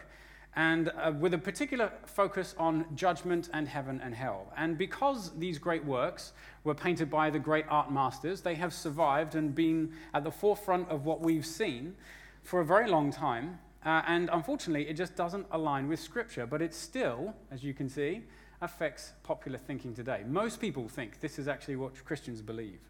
and 0.54 0.90
uh, 0.96 1.12
with 1.20 1.34
a 1.34 1.38
particular 1.38 1.92
focus 2.06 2.54
on 2.56 2.86
judgment 2.94 3.50
and 3.52 3.68
heaven 3.68 4.00
and 4.02 4.14
hell. 4.14 4.50
And 4.56 4.78
because 4.78 5.36
these 5.38 5.58
great 5.58 5.84
works 5.84 6.32
were 6.64 6.74
painted 6.74 7.10
by 7.10 7.28
the 7.28 7.38
great 7.38 7.66
art 7.68 7.92
masters, 7.92 8.40
they 8.40 8.54
have 8.54 8.72
survived 8.72 9.34
and 9.34 9.54
been 9.54 9.92
at 10.14 10.24
the 10.24 10.30
forefront 10.30 10.88
of 10.88 11.04
what 11.04 11.20
we've 11.20 11.44
seen 11.44 11.94
for 12.42 12.60
a 12.60 12.64
very 12.64 12.88
long 12.88 13.12
time. 13.12 13.58
Uh, 13.84 14.00
and 14.06 14.30
unfortunately, 14.32 14.88
it 14.88 14.94
just 14.94 15.14
doesn't 15.14 15.46
align 15.50 15.88
with 15.88 16.00
Scripture, 16.00 16.46
but 16.46 16.62
it's 16.62 16.76
still, 16.76 17.34
as 17.50 17.62
you 17.62 17.74
can 17.74 17.88
see, 17.90 18.22
affects 18.60 19.12
popular 19.22 19.58
thinking 19.58 19.94
today. 19.94 20.22
Most 20.26 20.60
people 20.60 20.88
think 20.88 21.20
this 21.20 21.38
is 21.38 21.48
actually 21.48 21.76
what 21.76 22.04
Christians 22.04 22.42
believe. 22.42 22.80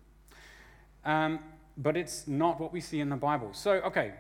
Um, 1.05 1.41
but 1.77 1.97
it's 1.97 2.27
not 2.27 2.61
what 2.61 2.73
we 2.73 2.81
see 2.81 3.01
in 3.01 3.09
the 3.09 3.17
Bible. 3.17 3.51
So, 3.53 3.73
okay, 3.75 4.15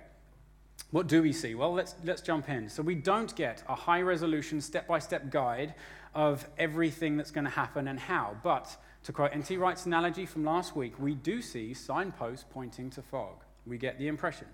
What 0.91 1.09
do 1.09 1.23
we 1.23 1.33
see? 1.33 1.55
Well, 1.55 1.73
let's, 1.73 1.95
let's 2.05 2.23
jump 2.23 2.49
in. 2.49 2.69
So, 2.69 2.83
we 2.83 2.95
don't 2.95 3.35
get 3.35 3.63
a 3.69 3.75
high 3.75 4.03
resolution, 4.03 4.61
step 4.61 4.87
by 4.87 4.99
step 4.99 5.31
guide 5.31 5.75
of 6.15 6.47
everything 6.59 7.17
that's 7.17 7.31
going 7.31 7.45
to 7.45 7.51
happen 7.51 7.89
and 7.89 7.99
how. 7.99 8.37
But 8.43 8.77
to 9.05 9.13
quote 9.13 9.33
N.T. 9.33 9.57
Wright's 9.57 9.87
analogy 9.87 10.27
from 10.27 10.45
last 10.45 10.77
week, 10.77 10.95
we 10.99 11.15
do 11.15 11.43
see 11.43 11.75
signposts 11.75 12.45
pointing 12.51 12.91
to 12.91 13.03
fog. 13.03 13.43
We 13.67 13.79
get 13.79 13.99
the 13.99 14.07
impression. 14.07 14.47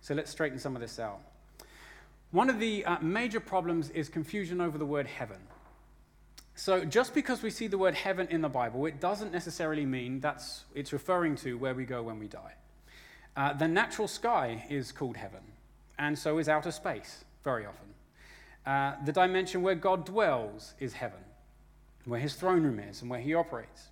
So, 0.00 0.14
let's 0.14 0.30
straighten 0.30 0.58
some 0.58 0.76
of 0.76 0.80
this 0.80 0.98
out. 0.98 1.20
One 2.30 2.48
of 2.48 2.60
the 2.60 2.84
uh, 2.84 2.98
major 3.00 3.40
problems 3.40 3.90
is 3.90 4.08
confusion 4.08 4.60
over 4.60 4.78
the 4.78 4.86
word 4.86 5.06
heaven. 5.06 5.38
So, 6.60 6.84
just 6.84 7.14
because 7.14 7.42
we 7.42 7.48
see 7.48 7.68
the 7.68 7.78
word 7.78 7.94
heaven 7.94 8.28
in 8.28 8.42
the 8.42 8.48
Bible, 8.50 8.84
it 8.84 9.00
doesn't 9.00 9.32
necessarily 9.32 9.86
mean 9.86 10.20
that's 10.20 10.64
it's 10.74 10.92
referring 10.92 11.34
to 11.36 11.56
where 11.56 11.74
we 11.74 11.86
go 11.86 12.02
when 12.02 12.18
we 12.18 12.28
die. 12.28 12.52
Uh, 13.34 13.54
the 13.54 13.66
natural 13.66 14.06
sky 14.06 14.66
is 14.68 14.92
called 14.92 15.16
heaven, 15.16 15.40
and 15.98 16.18
so 16.18 16.36
is 16.36 16.50
outer 16.50 16.70
space 16.70 17.24
very 17.44 17.64
often. 17.64 17.88
Uh, 18.66 19.02
the 19.06 19.10
dimension 19.10 19.62
where 19.62 19.74
God 19.74 20.04
dwells 20.04 20.74
is 20.80 20.92
heaven, 20.92 21.24
where 22.04 22.20
his 22.20 22.34
throne 22.34 22.62
room 22.62 22.78
is 22.78 23.00
and 23.00 23.10
where 23.10 23.20
he 23.20 23.32
operates. 23.32 23.88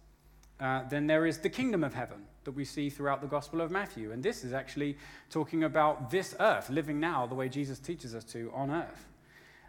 Uh, 0.60 0.86
then 0.90 1.06
there 1.06 1.24
is 1.24 1.38
the 1.38 1.48
kingdom 1.48 1.82
of 1.82 1.94
heaven 1.94 2.18
that 2.44 2.52
we 2.52 2.66
see 2.66 2.90
throughout 2.90 3.22
the 3.22 3.28
Gospel 3.28 3.62
of 3.62 3.70
Matthew. 3.70 4.12
And 4.12 4.22
this 4.22 4.44
is 4.44 4.52
actually 4.52 4.98
talking 5.30 5.64
about 5.64 6.10
this 6.10 6.34
earth, 6.38 6.68
living 6.68 7.00
now 7.00 7.24
the 7.24 7.34
way 7.34 7.48
Jesus 7.48 7.78
teaches 7.78 8.14
us 8.14 8.24
to 8.24 8.52
on 8.54 8.70
earth. 8.70 9.07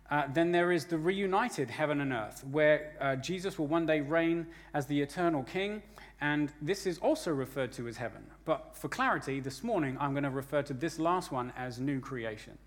Uh, 0.09 0.23
then 0.33 0.51
there 0.51 0.71
is 0.71 0.85
the 0.85 0.97
reunited 0.97 1.69
heaven 1.69 2.01
and 2.01 2.11
earth, 2.11 2.43
where 2.51 2.93
uh, 2.99 3.15
Jesus 3.15 3.59
will 3.59 3.67
one 3.67 3.85
day 3.85 4.01
reign 4.01 4.47
as 4.73 4.87
the 4.87 4.99
eternal 4.99 5.43
king. 5.43 5.83
And 6.21 6.51
this 6.61 6.85
is 6.85 6.97
also 6.97 7.31
referred 7.31 7.71
to 7.73 7.87
as 7.87 7.97
heaven. 7.97 8.25
But 8.43 8.75
for 8.75 8.89
clarity, 8.89 9.39
this 9.39 9.63
morning 9.63 9.97
I'm 9.99 10.11
going 10.11 10.23
to 10.23 10.29
refer 10.29 10.63
to 10.63 10.73
this 10.73 10.99
last 10.99 11.31
one 11.31 11.53
as 11.55 11.79
new 11.79 11.99
creation. 11.99 12.57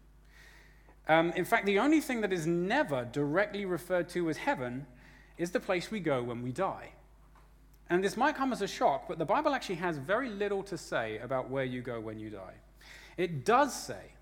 Um, 1.09 1.32
in 1.32 1.45
fact, 1.45 1.66
the 1.66 1.80
only 1.80 2.01
thing 2.01 2.20
that 2.20 2.32
is 2.32 2.47
never 2.47 3.05
directly 3.05 3.64
referred 3.64 4.09
to 4.11 4.30
as 4.30 4.36
heaven 4.36 4.86
is 5.36 5.51
the 5.51 5.61
place 5.61 5.90
we 5.90 5.99
go 5.99 6.22
when 6.22 6.43
we 6.43 6.53
die. 6.53 6.90
And 7.90 8.03
this 8.03 8.16
might 8.16 8.36
come 8.36 8.53
as 8.53 8.62
a 8.62 8.68
shock, 8.68 9.09
but 9.09 9.18
the 9.18 9.24
Bible 9.24 9.53
actually 9.53 9.74
has 9.76 9.99
very 9.99 10.30
little 10.30 10.62
to 10.62 10.78
say 10.78 11.18
about 11.18 11.51
where 11.51 11.64
you 11.64 11.82
go 11.82 12.01
when 12.01 12.18
you 12.18 12.30
die. 12.30 12.55
It 13.16 13.45
does 13.45 13.74
say 13.74 14.12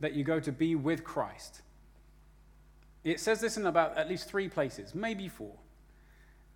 that 0.00 0.14
you 0.14 0.24
go 0.24 0.40
to 0.40 0.50
be 0.50 0.74
with 0.74 1.04
Christ. 1.04 1.60
It 3.04 3.20
says 3.20 3.40
this 3.40 3.56
in 3.56 3.66
about 3.66 3.96
at 3.96 4.08
least 4.08 4.28
three 4.28 4.48
places, 4.48 4.94
maybe 4.94 5.28
four. 5.28 5.54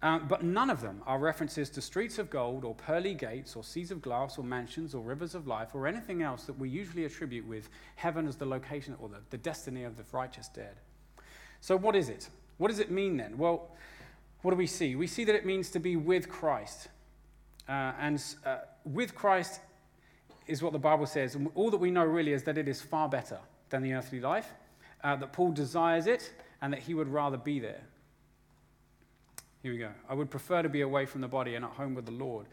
Um, 0.03 0.27
but 0.29 0.45
none 0.45 0.69
of 0.69 0.83
them 0.83 1.03
are 1.07 1.19
references 1.19 1.71
to 1.71 1.81
streets 1.81 2.19
of 2.19 2.29
gold 2.29 2.65
or 2.65 2.75
pearly 2.75 3.15
gates 3.15 3.57
or 3.57 3.65
seas 3.65 3.91
of 3.91 4.03
glass 4.03 4.37
or 4.39 4.45
mansions 4.45 4.95
or 4.95 5.03
rivers 5.03 5.35
of 5.35 5.47
life 5.47 5.75
or 5.75 5.87
anything 5.87 6.23
else 6.23 6.45
that 6.45 6.59
we 6.59 6.69
usually 6.69 7.07
attribute 7.07 7.47
with 7.47 7.71
heaven 7.97 8.29
as 8.29 8.37
the 8.37 8.45
location 8.45 8.95
or 9.01 9.09
the, 9.09 9.17
the 9.31 9.39
destiny 9.39 9.85
of 9.85 9.97
the 9.97 10.05
righteous 10.13 10.49
dead. 10.49 10.77
So, 11.61 11.77
what 11.77 11.97
is 11.97 12.11
it? 12.11 12.29
What 12.59 12.69
does 12.69 12.79
it 12.79 12.91
mean 12.91 13.17
then? 13.17 13.39
Well, 13.39 13.71
what 14.43 14.51
do 14.51 14.57
we 14.57 14.67
see? 14.67 14.95
We 14.95 15.07
see 15.07 15.25
that 15.25 15.35
it 15.35 15.47
means 15.47 15.71
to 15.71 15.81
be 15.81 15.97
with 15.97 16.29
Christ. 16.29 16.89
Uh, 17.69 17.93
and 17.99 18.23
uh, 18.45 18.59
with 18.85 19.15
Christ 19.15 19.61
is 20.47 20.63
what 20.63 20.73
the 20.73 20.79
Bible 20.79 21.07
says. 21.07 21.35
And 21.35 21.49
all 21.55 21.71
that 21.71 21.79
we 21.79 21.91
know 21.91 22.05
really 22.05 22.33
is 22.33 22.45
that 22.45 22.57
it 22.59 22.69
is 22.69 22.81
far 22.81 23.09
better 23.09 23.39
than 23.71 23.83
the 23.83 23.95
earthly 23.95 24.21
life, 24.21 24.53
uh, 25.07 25.15
that 25.15 25.33
Paul 25.33 25.53
desires 25.53 26.09
it, 26.09 26.33
and 26.61 26.73
that 26.73 26.81
he 26.81 26.93
would 26.93 27.07
rather 27.07 27.37
be 27.37 27.61
there. 27.61 27.81
Here 29.63 29.73
we 29.73 29.79
go. 29.79 29.91
I 30.09 30.15
would 30.15 30.31
prefer 30.31 30.63
to 30.63 30.69
be 30.69 30.81
away 30.81 31.07
from 31.07 31.21
the 31.21 31.29
body 31.29 31.55
and 31.55 31.65
at 31.65 31.71
home 31.71 31.95
with 31.95 32.07
the 32.07 32.13
Lord. 32.13 32.47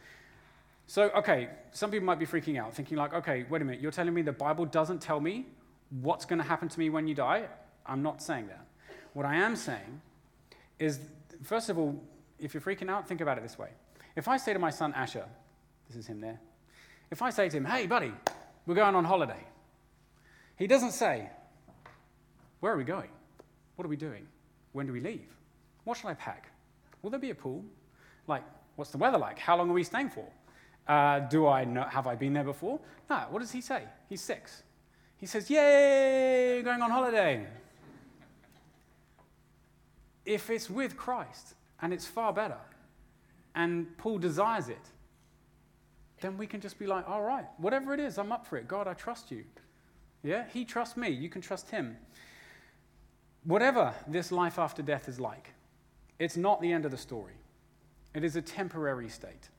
So, 0.86 1.10
okay, 1.16 1.50
some 1.72 1.90
people 1.90 2.06
might 2.06 2.20
be 2.20 2.28
freaking 2.28 2.60
out, 2.60 2.76
thinking, 2.76 2.96
like, 2.96 3.12
okay, 3.16 3.46
wait 3.50 3.64
a 3.64 3.66
minute, 3.66 3.82
you're 3.82 3.92
telling 3.92 4.14
me 4.14 4.22
the 4.22 4.32
Bible 4.32 4.66
doesn't 4.66 5.02
tell 5.02 5.20
me 5.20 5.48
what's 6.02 6.26
going 6.26 6.40
to 6.40 6.48
happen 6.48 6.70
to 6.70 6.80
me 6.80 6.92
when 6.92 7.08
you 7.08 7.16
die? 7.16 7.46
I'm 7.88 8.04
not 8.04 8.22
saying 8.22 8.48
that. 8.48 8.68
What 9.14 9.26
I 9.26 9.36
am 9.36 9.56
saying 9.56 10.02
is, 10.78 11.00
first 11.42 11.70
of 11.70 11.80
all, 11.80 12.00
if 12.38 12.54
you're 12.54 12.62
freaking 12.62 12.90
out, 12.90 13.08
think 13.08 13.22
about 13.22 13.40
it 13.40 13.42
this 13.42 13.58
way. 13.58 13.70
If 14.16 14.28
I 14.28 14.38
say 14.38 14.54
to 14.54 14.60
my 14.60 14.70
son 14.70 14.94
Asher, 14.94 15.26
this 15.88 15.98
is 15.98 16.06
him 16.06 16.22
there, 16.22 16.40
if 17.10 17.24
I 17.24 17.32
say 17.32 17.50
to 17.50 17.58
him, 17.58 17.66
hey, 17.66 17.88
buddy, 17.88 18.14
we're 18.68 18.76
going 18.76 18.94
on 18.94 19.06
holiday, 19.06 19.44
he 20.56 20.68
doesn't 20.68 20.92
say, 20.92 21.30
where 22.64 22.72
are 22.72 22.78
we 22.78 22.86
going? 22.86 23.10
What 23.76 23.84
are 23.84 23.90
we 23.90 23.98
doing? 23.98 24.26
When 24.72 24.88
do 24.88 24.94
we 24.94 25.02
leave? 25.02 25.28
What 25.84 25.98
shall 25.98 26.10
I 26.10 26.14
pack? 26.14 26.50
Will 27.02 27.10
there 27.10 27.20
be 27.20 27.32
a 27.32 27.36
pool? 27.36 27.62
Like, 28.26 28.44
what's 28.78 28.90
the 28.90 28.98
weather 28.98 29.18
like? 29.18 29.38
How 29.38 29.58
long 29.58 29.70
are 29.70 29.74
we 29.74 29.84
staying 29.84 30.12
for? 30.12 30.26
Uh, 30.88 31.20
do 31.20 31.46
I 31.46 31.66
know, 31.66 31.84
have 31.84 32.08
I 32.08 32.16
been 32.16 32.32
there 32.32 32.46
before? 32.46 32.80
No. 33.10 33.26
What 33.32 33.40
does 33.40 33.52
he 33.52 33.60
say? 33.60 33.84
He's 34.08 34.22
six. 34.22 34.64
He 35.18 35.26
says, 35.26 35.50
Yay, 35.50 36.62
going 36.64 36.82
on 36.82 36.90
holiday. 36.90 37.46
if 40.26 40.50
it's 40.50 40.70
with 40.70 40.96
Christ 40.96 41.56
and 41.82 41.92
it's 41.92 42.08
far 42.08 42.32
better, 42.32 42.62
and 43.56 43.98
Paul 43.98 44.20
desires 44.20 44.70
it, 44.70 44.88
then 46.22 46.38
we 46.38 46.48
can 46.48 46.62
just 46.62 46.80
be 46.80 46.88
like, 46.88 47.10
all 47.10 47.24
right, 47.24 47.46
whatever 47.58 47.94
it 47.94 48.00
is, 48.00 48.18
I'm 48.18 48.32
up 48.32 48.48
for 48.48 48.56
it. 48.56 48.70
God, 48.70 48.88
I 48.88 48.94
trust 48.94 49.32
you. 49.32 49.44
Yeah, 50.24 50.46
he 50.54 50.64
trusts 50.64 50.96
me. 50.96 51.10
You 51.10 51.28
can 51.28 51.42
trust 51.42 51.70
him. 51.70 51.98
Whatever 53.44 53.94
this 54.08 54.32
life 54.32 54.58
after 54.58 54.82
death 54.82 55.10
is 55.10 55.20
like, 55.20 55.54
it's 56.20 56.38
not 56.38 56.62
the 56.62 56.72
end 56.72 56.86
of 56.86 56.92
the 56.92 56.98
story, 56.98 57.34
it 58.14 58.24
is 58.24 58.36
a 58.36 58.42
temporary 58.42 59.10
state. 59.10 59.50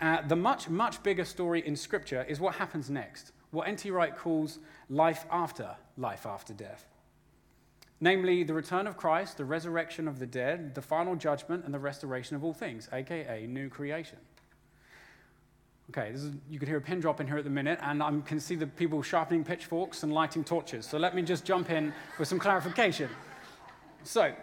Uh, 0.00 0.22
the 0.22 0.36
much, 0.36 0.68
much 0.68 1.02
bigger 1.02 1.24
story 1.24 1.66
in 1.66 1.74
Scripture 1.74 2.24
is 2.28 2.38
what 2.38 2.54
happens 2.54 2.88
next, 2.88 3.32
what 3.50 3.66
N.T. 3.66 3.90
Wright 3.90 4.16
calls 4.16 4.60
life 4.88 5.26
after 5.30 5.74
life 5.96 6.24
after 6.24 6.52
death. 6.52 6.86
Namely, 8.00 8.44
the 8.44 8.54
return 8.54 8.86
of 8.86 8.96
Christ, 8.96 9.38
the 9.38 9.44
resurrection 9.44 10.06
of 10.06 10.20
the 10.20 10.26
dead, 10.26 10.76
the 10.76 10.82
final 10.82 11.16
judgment, 11.16 11.64
and 11.64 11.74
the 11.74 11.80
restoration 11.80 12.36
of 12.36 12.44
all 12.44 12.54
things, 12.54 12.88
aka 12.92 13.44
new 13.48 13.68
creation. 13.68 14.18
Okay, 15.90 16.10
is, 16.10 16.30
you 16.50 16.58
could 16.58 16.68
hear 16.68 16.76
a 16.76 16.82
pin 16.82 17.00
drop 17.00 17.18
in 17.20 17.26
here 17.26 17.38
at 17.38 17.44
the 17.44 17.50
minute, 17.50 17.78
and 17.82 18.02
I 18.02 18.12
can 18.26 18.40
see 18.40 18.54
the 18.54 18.66
people 18.66 19.02
sharpening 19.02 19.42
pitchforks 19.42 20.02
and 20.02 20.12
lighting 20.12 20.44
torches. 20.44 20.84
So 20.86 20.98
let 20.98 21.14
me 21.14 21.22
just 21.22 21.46
jump 21.46 21.70
in 21.70 21.94
with 22.18 22.28
some 22.28 22.38
clarification. 22.38 23.08
So, 24.02 24.34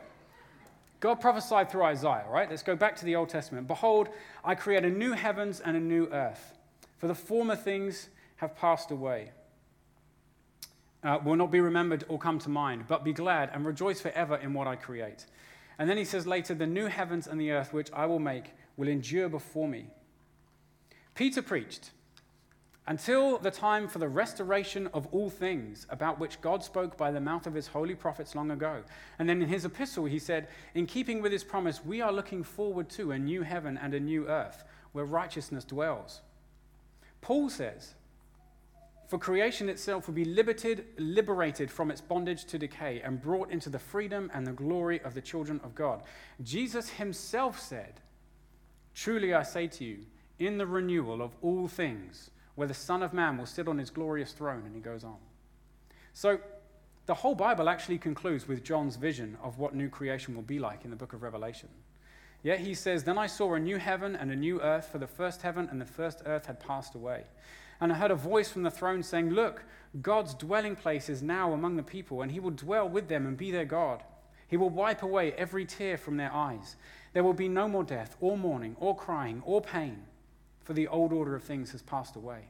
God 1.00 1.22
prophesied 1.22 1.70
through 1.70 1.84
Isaiah, 1.84 2.26
right? 2.28 2.50
Let's 2.50 2.64
go 2.64 2.76
back 2.76 2.96
to 2.98 3.06
the 3.06 3.16
Old 3.16 3.30
Testament. 3.30 3.68
Behold, 3.68 4.10
I 4.44 4.56
create 4.56 4.84
a 4.84 4.90
new 4.90 5.12
heavens 5.12 5.60
and 5.60 5.78
a 5.78 5.80
new 5.80 6.08
earth, 6.08 6.54
for 6.98 7.08
the 7.08 7.14
former 7.14 7.56
things 7.56 8.10
have 8.38 8.56
passed 8.56 8.90
away. 8.90 9.32
Uh, 11.04 11.20
will 11.24 11.36
not 11.36 11.52
be 11.52 11.60
remembered 11.60 12.04
or 12.08 12.18
come 12.18 12.40
to 12.40 12.50
mind, 12.50 12.86
but 12.88 13.04
be 13.04 13.14
glad 13.14 13.52
and 13.54 13.68
rejoice 13.68 14.02
forever 14.02 14.38
in 14.38 14.52
what 14.54 14.66
I 14.66 14.76
create. 14.76 15.28
And 15.78 15.88
then 15.88 15.98
he 15.98 16.06
says 16.06 16.26
later, 16.26 16.56
the 16.56 16.66
new 16.66 16.88
heavens 16.88 17.28
and 17.28 17.40
the 17.40 17.52
earth 17.52 17.72
which 17.72 17.92
I 17.94 18.08
will 18.08 18.18
make 18.18 18.54
will 18.76 18.88
endure 18.88 19.30
before 19.30 19.68
me. 19.68 19.86
Peter 21.16 21.42
preached, 21.42 21.92
until 22.88 23.40
the 23.40 23.50
time 23.50 23.88
for 23.88 24.00
the 24.00 24.08
restoration 24.08 24.88
of 24.94 25.08
all 25.12 25.30
things, 25.30 25.88
about 25.90 26.20
which 26.20 26.40
God 26.42 26.64
spoke 26.64 26.98
by 26.98 27.10
the 27.10 27.22
mouth 27.22 27.48
of 27.48 27.54
his 27.54 27.68
holy 27.68 27.96
prophets 27.96 28.36
long 28.36 28.52
ago. 28.52 28.84
And 29.18 29.28
then 29.28 29.42
in 29.42 29.50
his 29.50 29.66
epistle, 29.66 30.06
he 30.06 30.20
said, 30.20 30.50
In 30.76 30.86
keeping 30.86 31.22
with 31.22 31.32
his 31.32 31.44
promise, 31.44 31.84
we 31.84 32.02
are 32.02 32.12
looking 32.12 32.44
forward 32.44 32.90
to 32.90 33.12
a 33.12 33.18
new 33.18 33.42
heaven 33.42 33.80
and 33.82 33.94
a 33.94 34.00
new 34.00 34.28
earth 34.28 34.66
where 34.92 35.06
righteousness 35.06 35.64
dwells. 35.64 36.22
Paul 37.22 37.50
says, 37.50 37.96
For 39.08 39.18
creation 39.18 39.68
itself 39.68 40.06
will 40.06 40.14
be 40.14 40.26
liberated, 40.26 40.86
liberated 41.00 41.72
from 41.72 41.90
its 41.90 42.02
bondage 42.02 42.46
to 42.46 42.60
decay 42.60 43.02
and 43.02 43.20
brought 43.22 43.50
into 43.50 43.70
the 43.70 43.80
freedom 43.80 44.30
and 44.32 44.46
the 44.46 44.52
glory 44.52 45.02
of 45.02 45.16
the 45.16 45.22
children 45.22 45.60
of 45.64 45.74
God. 45.74 46.04
Jesus 46.44 46.90
himself 46.90 47.60
said, 47.60 48.02
Truly 48.94 49.34
I 49.34 49.42
say 49.42 49.66
to 49.68 49.84
you, 49.84 50.06
in 50.40 50.58
the 50.58 50.68
renewal 50.68 51.22
of 51.22 51.32
all 51.42 51.68
things, 51.68 52.32
where 52.56 52.68
the 52.68 52.74
Son 52.74 53.04
of 53.04 53.14
Man 53.14 53.38
will 53.38 53.46
sit 53.46 53.68
on 53.68 53.78
his 53.78 53.90
glorious 53.90 54.32
throne, 54.32 54.64
and 54.66 54.76
he 54.76 54.82
goes 54.82 55.04
on. 55.04 55.18
So, 56.14 56.40
the 57.06 57.14
whole 57.14 57.36
Bible 57.36 57.70
actually 57.70 58.00
concludes 58.00 58.48
with 58.48 58.64
John's 58.64 58.96
vision 58.96 59.38
of 59.44 59.60
what 59.60 59.76
new 59.76 59.90
creation 59.90 60.34
will 60.34 60.42
be 60.42 60.58
like 60.58 60.84
in 60.84 60.90
the 60.90 60.96
book 60.96 61.14
of 61.14 61.22
Revelation. 61.22 61.70
Yet 62.42 62.60
he 62.60 62.74
says, 62.74 63.04
Then 63.04 63.18
I 63.18 63.28
saw 63.28 63.54
a 63.54 63.60
new 63.60 63.78
heaven 63.78 64.16
and 64.16 64.32
a 64.32 64.36
new 64.36 64.60
earth, 64.62 64.90
for 64.92 64.98
the 64.98 65.08
first 65.08 65.42
heaven 65.44 65.68
and 65.70 65.80
the 65.80 65.86
first 65.86 66.24
earth 66.26 66.48
had 66.48 66.60
passed 66.60 66.96
away. 66.96 67.26
And 67.80 67.92
I 67.92 67.96
heard 67.96 68.12
a 68.12 68.16
voice 68.16 68.50
from 68.52 68.64
the 68.64 68.72
throne 68.72 69.04
saying, 69.04 69.30
Look, 69.30 69.64
God's 70.02 70.34
dwelling 70.34 70.76
place 70.76 71.10
is 71.10 71.22
now 71.22 71.54
among 71.54 71.76
the 71.76 71.84
people, 71.84 72.22
and 72.22 72.32
he 72.32 72.40
will 72.40 72.52
dwell 72.52 72.90
with 72.90 73.08
them 73.08 73.28
and 73.28 73.38
be 73.38 73.52
their 73.52 73.66
God. 73.66 74.04
He 74.48 74.58
will 74.58 74.70
wipe 74.70 75.04
away 75.04 75.34
every 75.34 75.66
tear 75.66 75.98
from 75.98 76.18
their 76.18 76.34
eyes. 76.34 76.76
There 77.14 77.24
will 77.24 77.34
be 77.34 77.50
no 77.50 77.68
more 77.68 77.84
death, 77.84 78.16
or 78.20 78.38
mourning, 78.38 78.76
or 78.80 78.96
crying, 78.96 79.44
or 79.46 79.62
pain 79.62 80.04
for 80.66 80.74
the 80.74 80.88
old 80.88 81.14
order 81.14 81.36
of 81.36 81.44
things 81.44 81.72
has 81.72 81.82
passed 81.82 82.16
away. 82.16 82.42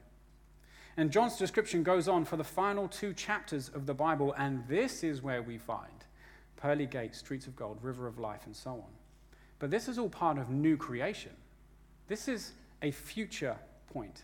And 0.97 1.11
John's 1.11 1.37
description 1.37 1.83
goes 1.83 2.07
on 2.07 2.25
for 2.25 2.37
the 2.37 2.43
final 2.43 2.87
two 2.87 3.13
chapters 3.13 3.69
of 3.69 3.85
the 3.85 3.93
Bible, 3.93 4.33
and 4.37 4.65
this 4.67 5.03
is 5.03 5.21
where 5.21 5.43
we 5.43 5.57
find 5.57 5.91
pearly 6.55 6.85
gates, 6.85 7.19
streets 7.19 7.45
of 7.45 7.55
gold, 7.55 7.77
river 7.81 8.07
of 8.07 8.17
life, 8.17 8.41
and 8.45 8.55
so 8.55 8.71
on. 8.71 8.93
But 9.59 9.69
this 9.69 9.87
is 9.89 9.99
all 9.99 10.09
part 10.09 10.37
of 10.37 10.49
new 10.49 10.77
creation. 10.77 11.33
This 12.07 12.27
is 12.27 12.53
a 12.81 12.91
future 12.91 13.57
point. 13.91 14.23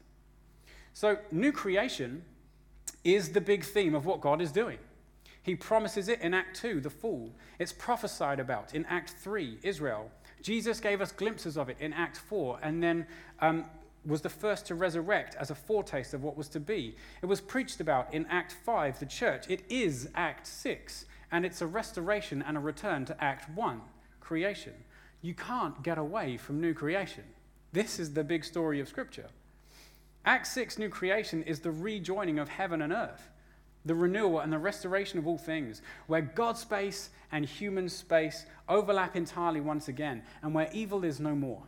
So, 0.94 1.18
new 1.32 1.52
creation 1.52 2.24
is 3.04 3.30
the 3.30 3.42
big 3.42 3.64
theme 3.66 3.94
of 3.94 4.06
what 4.06 4.22
God 4.22 4.42
is 4.42 4.52
doing. 4.52 4.78
He 5.44 5.56
promises 5.56 6.08
it 6.08 6.22
in 6.22 6.34
Act 6.34 6.56
2, 6.62 6.82
the 6.82 6.90
fall. 6.90 7.34
It's 7.60 7.74
prophesied 7.74 8.40
about 8.40 8.76
in 8.76 8.86
Act 8.86 9.16
3, 9.20 9.58
Israel. 9.64 10.12
Jesus 10.42 10.80
gave 10.80 11.02
us 11.02 11.12
glimpses 11.12 11.58
of 11.58 11.70
it 11.70 11.78
in 11.80 11.94
Act 11.94 12.18
4, 12.18 12.60
and 12.62 12.82
then 12.82 13.08
um, 13.40 13.66
was 14.06 14.22
the 14.22 14.30
first 14.30 14.66
to 14.68 14.76
resurrect 14.76 15.36
as 15.36 15.52
a 15.52 15.56
foretaste 15.56 16.14
of 16.14 16.24
what 16.24 16.36
was 16.36 16.48
to 16.50 16.60
be. 16.60 16.96
It 17.22 17.28
was 17.28 17.42
preached 17.42 17.80
about 17.80 18.14
in 18.14 18.26
Act 18.28 18.56
5, 18.66 19.00
the 19.00 19.06
church. 19.06 19.46
It 19.50 19.64
is 19.70 20.10
Act 20.16 20.48
6, 20.48 21.06
and 21.32 21.46
it's 21.46 21.62
a 21.62 21.68
restoration 21.68 22.42
and 22.42 22.58
a 22.58 22.60
return 22.60 23.06
to 23.06 23.24
Act 23.24 23.50
1, 23.56 23.82
creation. 24.20 24.74
You 25.22 25.36
can't 25.36 25.84
get 25.84 25.98
away 25.98 26.38
from 26.38 26.60
new 26.60 26.74
creation. 26.74 27.24
This 27.74 28.00
is 28.00 28.14
the 28.14 28.24
big 28.24 28.44
story 28.44 28.80
of 28.80 28.90
Scripture. 28.90 29.30
Act 30.26 30.48
6, 30.48 30.80
new 30.80 30.90
creation, 30.90 31.44
is 31.44 31.60
the 31.60 31.72
rejoining 31.72 32.40
of 32.40 32.50
heaven 32.50 32.82
and 32.82 32.92
earth, 32.92 33.30
the 33.86 33.96
renewal 33.96 34.40
and 34.40 34.52
the 34.52 34.60
restoration 34.60 35.20
of 35.20 35.28
all 35.28 35.38
things, 35.38 35.82
where 36.08 36.22
God's 36.22 36.62
space 36.62 37.10
and 37.32 37.46
human 37.46 37.88
space 37.88 38.46
overlap 38.68 39.16
entirely 39.16 39.62
once 39.62 39.88
again, 39.88 40.24
and 40.42 40.54
where 40.54 40.70
evil 40.74 41.04
is 41.04 41.20
no 41.20 41.36
more. 41.36 41.64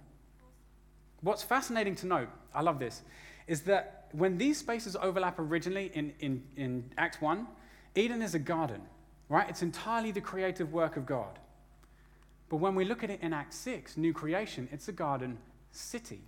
What's 1.24 1.42
fascinating 1.42 1.96
to 1.96 2.06
note, 2.06 2.30
I 2.54 2.62
love 2.62 2.80
this, 2.80 3.02
is 3.48 3.62
that 3.62 4.10
when 4.12 4.38
these 4.38 4.58
spaces 4.58 4.96
overlap 4.96 5.40
originally 5.40 5.90
in, 5.94 6.14
in, 6.20 6.44
in 6.58 6.92
Act 6.98 7.22
1, 7.22 7.48
Eden 7.96 8.22
is 8.22 8.36
a 8.36 8.40
garden, 8.40 8.82
right? 9.30 9.50
It's 9.50 9.62
entirely 9.62 10.12
the 10.12 10.22
creative 10.22 10.74
work 10.74 10.98
of 10.98 11.06
God. 11.06 11.40
But 12.50 12.58
when 12.58 12.76
we 12.76 12.84
look 12.84 13.04
at 13.04 13.10
it 13.10 13.22
in 13.22 13.32
Act 13.32 13.54
6, 13.54 13.98
new 13.98 14.14
creation, 14.14 14.68
it's 14.72 14.90
a 14.90 14.92
garden 14.92 15.38
city. 15.72 16.22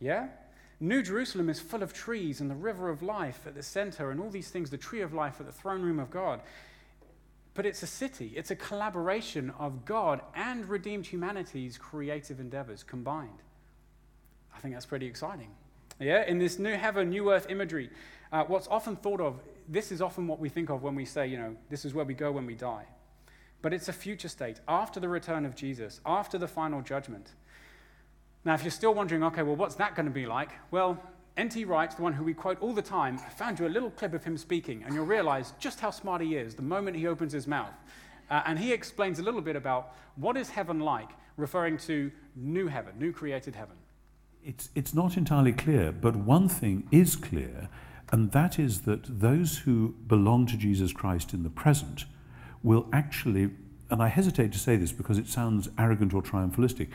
Yeah? 0.00 0.28
New 0.80 1.02
Jerusalem 1.02 1.50
is 1.50 1.58
full 1.58 1.82
of 1.82 1.92
trees 1.92 2.40
and 2.40 2.48
the 2.48 2.54
river 2.54 2.88
of 2.88 3.02
life 3.02 3.46
at 3.46 3.56
the 3.56 3.62
center 3.64 4.12
and 4.12 4.20
all 4.20 4.30
these 4.30 4.48
things, 4.48 4.70
the 4.70 4.78
tree 4.78 5.00
of 5.00 5.12
life 5.12 5.40
at 5.40 5.46
the 5.46 5.52
throne 5.52 5.82
room 5.82 5.98
of 5.98 6.08
God. 6.08 6.40
But 7.54 7.66
it's 7.66 7.82
a 7.82 7.86
city, 7.88 8.32
it's 8.36 8.52
a 8.52 8.56
collaboration 8.56 9.52
of 9.58 9.84
God 9.84 10.20
and 10.36 10.68
redeemed 10.68 11.06
humanity's 11.06 11.76
creative 11.76 12.38
endeavors 12.38 12.84
combined. 12.84 13.42
I 14.58 14.60
think 14.60 14.74
that's 14.74 14.86
pretty 14.86 15.06
exciting. 15.06 15.50
Yeah, 16.00 16.24
in 16.26 16.38
this 16.38 16.58
new 16.58 16.74
heaven, 16.74 17.10
new 17.10 17.30
earth 17.32 17.46
imagery, 17.48 17.90
uh, 18.32 18.42
what's 18.42 18.66
often 18.66 18.96
thought 18.96 19.20
of, 19.20 19.40
this 19.68 19.92
is 19.92 20.02
often 20.02 20.26
what 20.26 20.40
we 20.40 20.48
think 20.48 20.68
of 20.68 20.82
when 20.82 20.96
we 20.96 21.04
say, 21.04 21.28
you 21.28 21.38
know, 21.38 21.54
this 21.70 21.84
is 21.84 21.94
where 21.94 22.04
we 22.04 22.14
go 22.14 22.32
when 22.32 22.44
we 22.44 22.56
die. 22.56 22.84
But 23.62 23.72
it's 23.72 23.88
a 23.88 23.92
future 23.92 24.28
state 24.28 24.58
after 24.66 24.98
the 24.98 25.08
return 25.08 25.46
of 25.46 25.54
Jesus, 25.54 26.00
after 26.04 26.38
the 26.38 26.48
final 26.48 26.82
judgment. 26.82 27.30
Now, 28.44 28.54
if 28.54 28.64
you're 28.64 28.72
still 28.72 28.94
wondering, 28.94 29.22
okay, 29.24 29.42
well, 29.42 29.54
what's 29.54 29.76
that 29.76 29.94
going 29.94 30.06
to 30.06 30.12
be 30.12 30.26
like? 30.26 30.50
Well, 30.72 31.00
N.T. 31.36 31.64
Wright, 31.64 31.94
the 31.94 32.02
one 32.02 32.12
who 32.12 32.24
we 32.24 32.34
quote 32.34 32.60
all 32.60 32.72
the 32.72 32.82
time, 32.82 33.16
found 33.16 33.60
you 33.60 33.66
a 33.66 33.68
little 33.68 33.90
clip 33.90 34.12
of 34.12 34.24
him 34.24 34.36
speaking, 34.36 34.82
and 34.84 34.92
you'll 34.92 35.06
realize 35.06 35.52
just 35.60 35.78
how 35.78 35.92
smart 35.92 36.20
he 36.20 36.34
is 36.34 36.56
the 36.56 36.62
moment 36.62 36.96
he 36.96 37.06
opens 37.06 37.32
his 37.32 37.46
mouth. 37.46 37.74
Uh, 38.28 38.42
and 38.44 38.58
he 38.58 38.72
explains 38.72 39.20
a 39.20 39.22
little 39.22 39.40
bit 39.40 39.54
about 39.54 39.94
what 40.16 40.36
is 40.36 40.50
heaven 40.50 40.80
like, 40.80 41.10
referring 41.36 41.78
to 41.78 42.10
new 42.34 42.66
heaven, 42.66 42.94
new 42.98 43.12
created 43.12 43.54
heaven. 43.54 43.76
It's, 44.48 44.70
it's 44.74 44.94
not 44.94 45.18
entirely 45.18 45.52
clear, 45.52 45.92
but 45.92 46.16
one 46.16 46.48
thing 46.48 46.88
is 46.90 47.16
clear, 47.16 47.68
and 48.10 48.32
that 48.32 48.58
is 48.58 48.80
that 48.82 49.20
those 49.20 49.58
who 49.58 49.94
belong 50.06 50.46
to 50.46 50.56
Jesus 50.56 50.90
Christ 50.90 51.34
in 51.34 51.42
the 51.42 51.50
present 51.50 52.06
will 52.62 52.86
actually, 52.90 53.50
and 53.90 54.02
I 54.02 54.08
hesitate 54.08 54.52
to 54.52 54.58
say 54.58 54.76
this 54.76 54.90
because 54.90 55.18
it 55.18 55.28
sounds 55.28 55.68
arrogant 55.78 56.14
or 56.14 56.22
triumphalistic, 56.22 56.88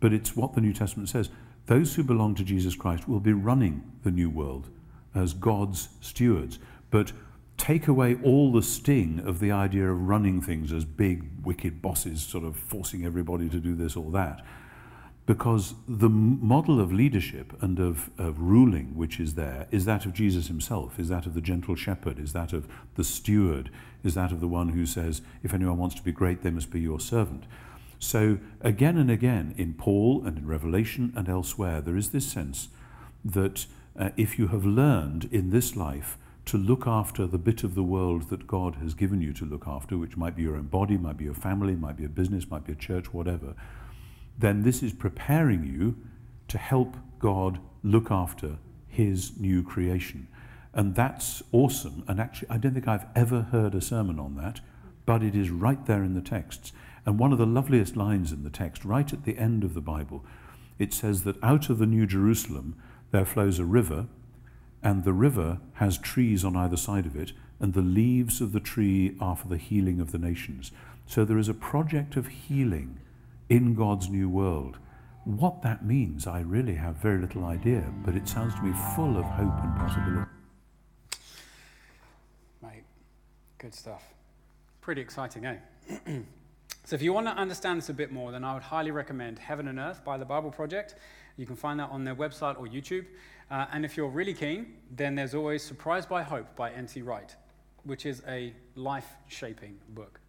but 0.00 0.14
it's 0.14 0.34
what 0.34 0.54
the 0.54 0.62
New 0.62 0.72
Testament 0.72 1.10
says. 1.10 1.28
Those 1.66 1.94
who 1.94 2.04
belong 2.04 2.36
to 2.36 2.42
Jesus 2.42 2.74
Christ 2.74 3.06
will 3.06 3.20
be 3.20 3.34
running 3.34 3.82
the 4.02 4.10
new 4.10 4.30
world 4.30 4.70
as 5.14 5.34
God's 5.34 5.90
stewards, 6.00 6.58
but 6.90 7.12
take 7.58 7.86
away 7.86 8.16
all 8.24 8.50
the 8.50 8.62
sting 8.62 9.20
of 9.26 9.40
the 9.40 9.52
idea 9.52 9.90
of 9.90 10.08
running 10.08 10.40
things 10.40 10.72
as 10.72 10.86
big, 10.86 11.28
wicked 11.44 11.82
bosses, 11.82 12.22
sort 12.22 12.44
of 12.44 12.56
forcing 12.56 13.04
everybody 13.04 13.50
to 13.50 13.58
do 13.58 13.74
this 13.74 13.94
or 13.94 14.10
that. 14.12 14.42
Because 15.26 15.74
the 15.88 16.10
model 16.10 16.80
of 16.80 16.92
leadership 16.92 17.54
and 17.62 17.80
of, 17.80 18.10
of 18.18 18.38
ruling 18.38 18.94
which 18.94 19.18
is 19.18 19.34
there 19.34 19.66
is 19.70 19.86
that 19.86 20.04
of 20.04 20.12
Jesus 20.12 20.48
himself, 20.48 20.98
is 20.98 21.08
that 21.08 21.24
of 21.24 21.32
the 21.32 21.40
gentle 21.40 21.74
shepherd, 21.74 22.18
is 22.18 22.34
that 22.34 22.52
of 22.52 22.68
the 22.96 23.04
steward, 23.04 23.70
is 24.02 24.14
that 24.14 24.32
of 24.32 24.40
the 24.40 24.48
one 24.48 24.70
who 24.70 24.84
says, 24.84 25.22
If 25.42 25.54
anyone 25.54 25.78
wants 25.78 25.94
to 25.94 26.02
be 26.02 26.12
great, 26.12 26.42
they 26.42 26.50
must 26.50 26.70
be 26.70 26.80
your 26.80 27.00
servant. 27.00 27.44
So, 27.98 28.38
again 28.60 28.98
and 28.98 29.10
again, 29.10 29.54
in 29.56 29.72
Paul 29.72 30.22
and 30.26 30.36
in 30.36 30.46
Revelation 30.46 31.12
and 31.16 31.26
elsewhere, 31.26 31.80
there 31.80 31.96
is 31.96 32.10
this 32.10 32.30
sense 32.30 32.68
that 33.24 33.64
uh, 33.98 34.10
if 34.18 34.38
you 34.38 34.48
have 34.48 34.66
learned 34.66 35.28
in 35.32 35.48
this 35.48 35.74
life 35.74 36.18
to 36.44 36.58
look 36.58 36.86
after 36.86 37.26
the 37.26 37.38
bit 37.38 37.64
of 37.64 37.74
the 37.74 37.82
world 37.82 38.28
that 38.28 38.46
God 38.46 38.76
has 38.76 38.92
given 38.92 39.22
you 39.22 39.32
to 39.32 39.46
look 39.46 39.66
after, 39.66 39.96
which 39.96 40.18
might 40.18 40.36
be 40.36 40.42
your 40.42 40.56
own 40.56 40.66
body, 40.66 40.98
might 40.98 41.16
be 41.16 41.24
your 41.24 41.32
family, 41.32 41.74
might 41.74 41.96
be 41.96 42.04
a 42.04 42.10
business, 42.10 42.50
might 42.50 42.66
be 42.66 42.72
a 42.72 42.76
church, 42.76 43.14
whatever, 43.14 43.54
then 44.38 44.62
this 44.62 44.82
is 44.82 44.92
preparing 44.92 45.64
you 45.64 45.96
to 46.48 46.58
help 46.58 46.96
God 47.18 47.58
look 47.82 48.10
after 48.10 48.58
his 48.88 49.38
new 49.38 49.62
creation. 49.62 50.28
And 50.72 50.94
that's 50.94 51.42
awesome. 51.52 52.04
And 52.08 52.20
actually, 52.20 52.50
I 52.50 52.58
don't 52.58 52.74
think 52.74 52.88
I've 52.88 53.06
ever 53.14 53.42
heard 53.42 53.74
a 53.74 53.80
sermon 53.80 54.18
on 54.18 54.36
that, 54.36 54.60
but 55.06 55.22
it 55.22 55.34
is 55.34 55.50
right 55.50 55.84
there 55.86 56.02
in 56.02 56.14
the 56.14 56.20
texts. 56.20 56.72
And 57.06 57.18
one 57.18 57.32
of 57.32 57.38
the 57.38 57.46
loveliest 57.46 57.96
lines 57.96 58.32
in 58.32 58.42
the 58.42 58.50
text, 58.50 58.84
right 58.84 59.12
at 59.12 59.24
the 59.24 59.38
end 59.38 59.62
of 59.62 59.74
the 59.74 59.80
Bible, 59.80 60.24
it 60.78 60.92
says 60.92 61.22
that 61.24 61.42
out 61.42 61.70
of 61.70 61.78
the 61.78 61.86
New 61.86 62.06
Jerusalem 62.06 62.76
there 63.10 63.24
flows 63.24 63.58
a 63.58 63.64
river, 63.64 64.06
and 64.82 65.04
the 65.04 65.12
river 65.12 65.60
has 65.74 65.98
trees 65.98 66.44
on 66.44 66.56
either 66.56 66.76
side 66.76 67.06
of 67.06 67.14
it, 67.14 67.32
and 67.60 67.72
the 67.72 67.82
leaves 67.82 68.40
of 68.40 68.52
the 68.52 68.60
tree 68.60 69.16
are 69.20 69.36
for 69.36 69.48
the 69.48 69.56
healing 69.56 70.00
of 70.00 70.12
the 70.12 70.18
nations. 70.18 70.72
So 71.06 71.24
there 71.24 71.38
is 71.38 71.48
a 71.48 71.54
project 71.54 72.16
of 72.16 72.26
healing 72.28 72.98
in 73.48 73.74
God's 73.74 74.08
new 74.08 74.28
world. 74.28 74.78
What 75.24 75.62
that 75.62 75.84
means, 75.84 76.26
I 76.26 76.40
really 76.40 76.74
have 76.74 76.96
very 76.96 77.18
little 77.18 77.44
idea, 77.44 77.84
but 78.04 78.14
it 78.14 78.28
sounds 78.28 78.54
to 78.56 78.62
me 78.62 78.72
full 78.94 79.16
of 79.16 79.24
hope 79.24 79.54
and 79.62 79.76
possibility. 79.76 80.30
Mate, 82.62 82.84
good 83.58 83.74
stuff. 83.74 84.02
Pretty 84.82 85.00
exciting, 85.00 85.46
eh? 85.46 85.56
so, 86.84 86.94
if 86.94 87.00
you 87.00 87.14
want 87.14 87.26
to 87.26 87.32
understand 87.32 87.78
this 87.78 87.88
a 87.88 87.94
bit 87.94 88.12
more, 88.12 88.32
then 88.32 88.44
I 88.44 88.52
would 88.52 88.62
highly 88.62 88.90
recommend 88.90 89.38
Heaven 89.38 89.68
and 89.68 89.78
Earth 89.78 90.04
by 90.04 90.18
the 90.18 90.26
Bible 90.26 90.50
Project. 90.50 90.96
You 91.38 91.46
can 91.46 91.56
find 91.56 91.80
that 91.80 91.90
on 91.90 92.04
their 92.04 92.14
website 92.14 92.58
or 92.58 92.66
YouTube. 92.66 93.06
Uh, 93.50 93.66
and 93.72 93.84
if 93.84 93.96
you're 93.96 94.08
really 94.08 94.34
keen, 94.34 94.74
then 94.90 95.14
there's 95.14 95.34
always 95.34 95.62
Surprised 95.62 96.08
by 96.08 96.22
Hope 96.22 96.54
by 96.54 96.70
N.T. 96.70 97.00
Wright, 97.02 97.34
which 97.84 98.04
is 98.04 98.22
a 98.28 98.52
life 98.74 99.08
shaping 99.28 99.78
book. 99.90 100.20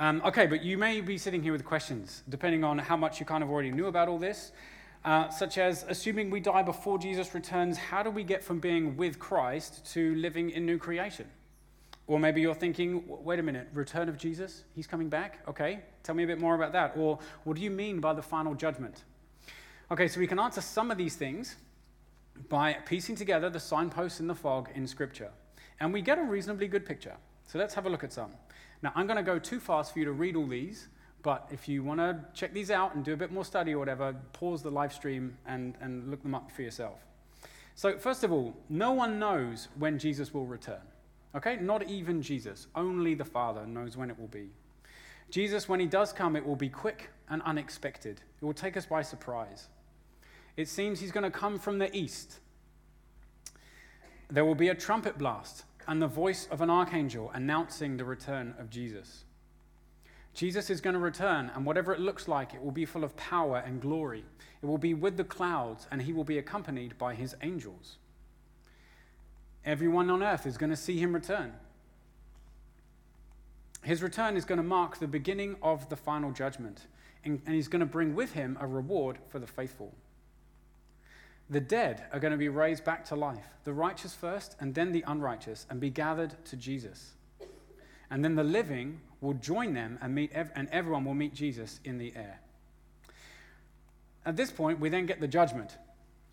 Um, 0.00 0.22
okay, 0.24 0.46
but 0.46 0.62
you 0.62 0.78
may 0.78 1.00
be 1.00 1.18
sitting 1.18 1.42
here 1.42 1.50
with 1.50 1.64
questions, 1.64 2.22
depending 2.28 2.62
on 2.62 2.78
how 2.78 2.96
much 2.96 3.18
you 3.18 3.26
kind 3.26 3.42
of 3.42 3.50
already 3.50 3.72
knew 3.72 3.86
about 3.86 4.08
all 4.08 4.18
this, 4.18 4.52
uh, 5.04 5.28
such 5.28 5.58
as 5.58 5.84
assuming 5.88 6.30
we 6.30 6.38
die 6.38 6.62
before 6.62 6.98
Jesus 6.98 7.34
returns, 7.34 7.76
how 7.76 8.04
do 8.04 8.10
we 8.10 8.22
get 8.22 8.44
from 8.44 8.60
being 8.60 8.96
with 8.96 9.18
Christ 9.18 9.84
to 9.92 10.14
living 10.14 10.50
in 10.50 10.64
new 10.64 10.78
creation? 10.78 11.26
Or 12.06 12.20
maybe 12.20 12.40
you're 12.40 12.54
thinking, 12.54 13.02
wait 13.08 13.40
a 13.40 13.42
minute, 13.42 13.68
return 13.74 14.08
of 14.08 14.16
Jesus? 14.16 14.62
He's 14.72 14.86
coming 14.86 15.08
back? 15.08 15.40
Okay, 15.48 15.80
tell 16.04 16.14
me 16.14 16.22
a 16.22 16.28
bit 16.28 16.40
more 16.40 16.54
about 16.54 16.72
that. 16.72 16.92
Or 16.96 17.18
what 17.42 17.56
do 17.56 17.62
you 17.62 17.70
mean 17.70 17.98
by 17.98 18.12
the 18.12 18.22
final 18.22 18.54
judgment? 18.54 19.02
Okay, 19.90 20.06
so 20.06 20.20
we 20.20 20.28
can 20.28 20.38
answer 20.38 20.60
some 20.60 20.92
of 20.92 20.96
these 20.96 21.16
things 21.16 21.56
by 22.48 22.74
piecing 22.86 23.16
together 23.16 23.50
the 23.50 23.58
signposts 23.58 24.20
in 24.20 24.28
the 24.28 24.34
fog 24.34 24.68
in 24.76 24.86
Scripture. 24.86 25.30
And 25.80 25.92
we 25.92 26.02
get 26.02 26.18
a 26.18 26.22
reasonably 26.22 26.68
good 26.68 26.86
picture. 26.86 27.16
So 27.48 27.58
let's 27.58 27.74
have 27.74 27.86
a 27.86 27.90
look 27.90 28.04
at 28.04 28.12
some. 28.12 28.30
Now, 28.82 28.92
I'm 28.94 29.06
going 29.06 29.16
to 29.16 29.22
go 29.22 29.38
too 29.38 29.60
fast 29.60 29.92
for 29.92 29.98
you 29.98 30.04
to 30.04 30.12
read 30.12 30.36
all 30.36 30.46
these, 30.46 30.88
but 31.22 31.48
if 31.50 31.68
you 31.68 31.82
want 31.82 31.98
to 32.00 32.20
check 32.32 32.52
these 32.52 32.70
out 32.70 32.94
and 32.94 33.04
do 33.04 33.12
a 33.12 33.16
bit 33.16 33.32
more 33.32 33.44
study 33.44 33.74
or 33.74 33.78
whatever, 33.78 34.14
pause 34.32 34.62
the 34.62 34.70
live 34.70 34.92
stream 34.92 35.36
and, 35.46 35.74
and 35.80 36.10
look 36.10 36.22
them 36.22 36.34
up 36.34 36.50
for 36.50 36.62
yourself. 36.62 37.00
So, 37.74 37.98
first 37.98 38.24
of 38.24 38.32
all, 38.32 38.56
no 38.68 38.92
one 38.92 39.18
knows 39.18 39.68
when 39.78 39.98
Jesus 39.98 40.32
will 40.32 40.46
return. 40.46 40.80
Okay? 41.34 41.56
Not 41.56 41.88
even 41.88 42.22
Jesus. 42.22 42.68
Only 42.74 43.14
the 43.14 43.24
Father 43.24 43.66
knows 43.66 43.96
when 43.96 44.10
it 44.10 44.18
will 44.18 44.28
be. 44.28 44.48
Jesus, 45.30 45.68
when 45.68 45.80
he 45.80 45.86
does 45.86 46.12
come, 46.12 46.36
it 46.36 46.46
will 46.46 46.56
be 46.56 46.68
quick 46.68 47.10
and 47.28 47.42
unexpected. 47.42 48.20
It 48.40 48.44
will 48.44 48.54
take 48.54 48.76
us 48.76 48.86
by 48.86 49.02
surprise. 49.02 49.68
It 50.56 50.68
seems 50.68 51.00
he's 51.00 51.12
going 51.12 51.24
to 51.24 51.30
come 51.30 51.58
from 51.58 51.78
the 51.78 51.94
east. 51.96 52.38
There 54.30 54.44
will 54.44 54.54
be 54.54 54.68
a 54.68 54.74
trumpet 54.74 55.18
blast 55.18 55.64
and 55.88 56.02
the 56.02 56.06
voice 56.06 56.46
of 56.50 56.60
an 56.60 56.68
archangel 56.68 57.30
announcing 57.34 57.96
the 57.96 58.04
return 58.04 58.54
of 58.58 58.68
Jesus. 58.68 59.24
Jesus 60.34 60.68
is 60.68 60.82
going 60.82 60.94
to 60.94 61.00
return, 61.00 61.50
and 61.54 61.64
whatever 61.64 61.94
it 61.94 61.98
looks 61.98 62.28
like, 62.28 62.52
it 62.54 62.62
will 62.62 62.70
be 62.70 62.84
full 62.84 63.02
of 63.02 63.16
power 63.16 63.62
and 63.64 63.80
glory. 63.80 64.24
It 64.62 64.66
will 64.66 64.78
be 64.78 64.92
with 64.92 65.16
the 65.16 65.24
clouds, 65.24 65.88
and 65.90 66.02
he 66.02 66.12
will 66.12 66.24
be 66.24 66.38
accompanied 66.38 66.96
by 66.98 67.14
his 67.14 67.34
angels. 67.42 67.96
Everyone 69.64 70.10
on 70.10 70.22
earth 70.22 70.46
is 70.46 70.58
going 70.58 70.70
to 70.70 70.76
see 70.76 70.98
him 70.98 71.14
return. 71.14 71.54
His 73.82 74.02
return 74.02 74.36
is 74.36 74.44
going 74.44 74.58
to 74.58 74.62
mark 74.62 74.98
the 74.98 75.08
beginning 75.08 75.56
of 75.62 75.88
the 75.88 75.96
final 75.96 76.30
judgment, 76.32 76.86
and, 77.24 77.40
he's 77.46 77.68
going 77.68 77.80
to 77.80 77.86
bring 77.86 78.14
with 78.14 78.34
him 78.34 78.58
a 78.60 78.66
reward 78.66 79.18
for 79.28 79.38
the 79.38 79.46
faithful. 79.46 79.94
The 81.50 81.60
dead 81.60 82.04
are 82.12 82.20
going 82.20 82.32
to 82.32 82.38
be 82.38 82.48
raised 82.48 82.84
back 82.84 83.04
to 83.06 83.16
life, 83.16 83.46
the 83.64 83.72
righteous 83.72 84.14
first, 84.14 84.56
and 84.60 84.74
then 84.74 84.92
the 84.92 85.04
unrighteous, 85.06 85.66
and 85.70 85.80
be 85.80 85.90
gathered 85.90 86.34
to 86.46 86.56
Jesus. 86.56 87.12
And 88.10 88.24
then 88.24 88.34
the 88.34 88.44
living 88.44 89.00
will 89.20 89.34
join 89.34 89.74
them 89.74 89.98
and 90.02 90.14
meet, 90.14 90.32
ev- 90.32 90.52
and 90.54 90.68
everyone 90.70 91.04
will 91.04 91.14
meet 91.14 91.34
Jesus 91.34 91.80
in 91.84 91.98
the 91.98 92.12
air. 92.14 92.40
At 94.26 94.36
this 94.36 94.50
point, 94.50 94.78
we 94.78 94.90
then 94.90 95.06
get 95.06 95.20
the 95.20 95.28
judgment. 95.28 95.78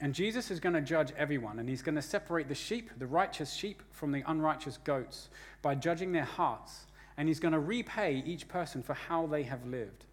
And 0.02 0.14
Jesus 0.14 0.52
is 0.52 0.60
going 0.60 0.76
to 0.76 0.82
judge 0.82 1.14
everyone, 1.18 1.60
and 1.60 1.70
he's 1.70 1.82
going 1.82 1.96
to 1.96 2.02
separate 2.02 2.50
the 2.50 2.56
sheep, 2.56 2.92
the 2.98 3.08
righteous 3.08 3.54
sheep, 3.54 3.82
from 3.92 4.12
the 4.12 4.24
unrighteous 4.28 4.78
goats 4.84 5.30
by 5.62 5.76
judging 5.76 6.12
their 6.12 6.26
hearts. 6.26 6.88
And 7.18 7.30
he's 7.30 7.40
going 7.40 7.54
to 7.54 7.60
repay 7.60 8.22
each 8.26 8.50
person 8.50 8.84
for 8.84 8.94
how 8.94 9.28
they 9.28 9.44
have 9.44 9.66
lived. 9.66 10.04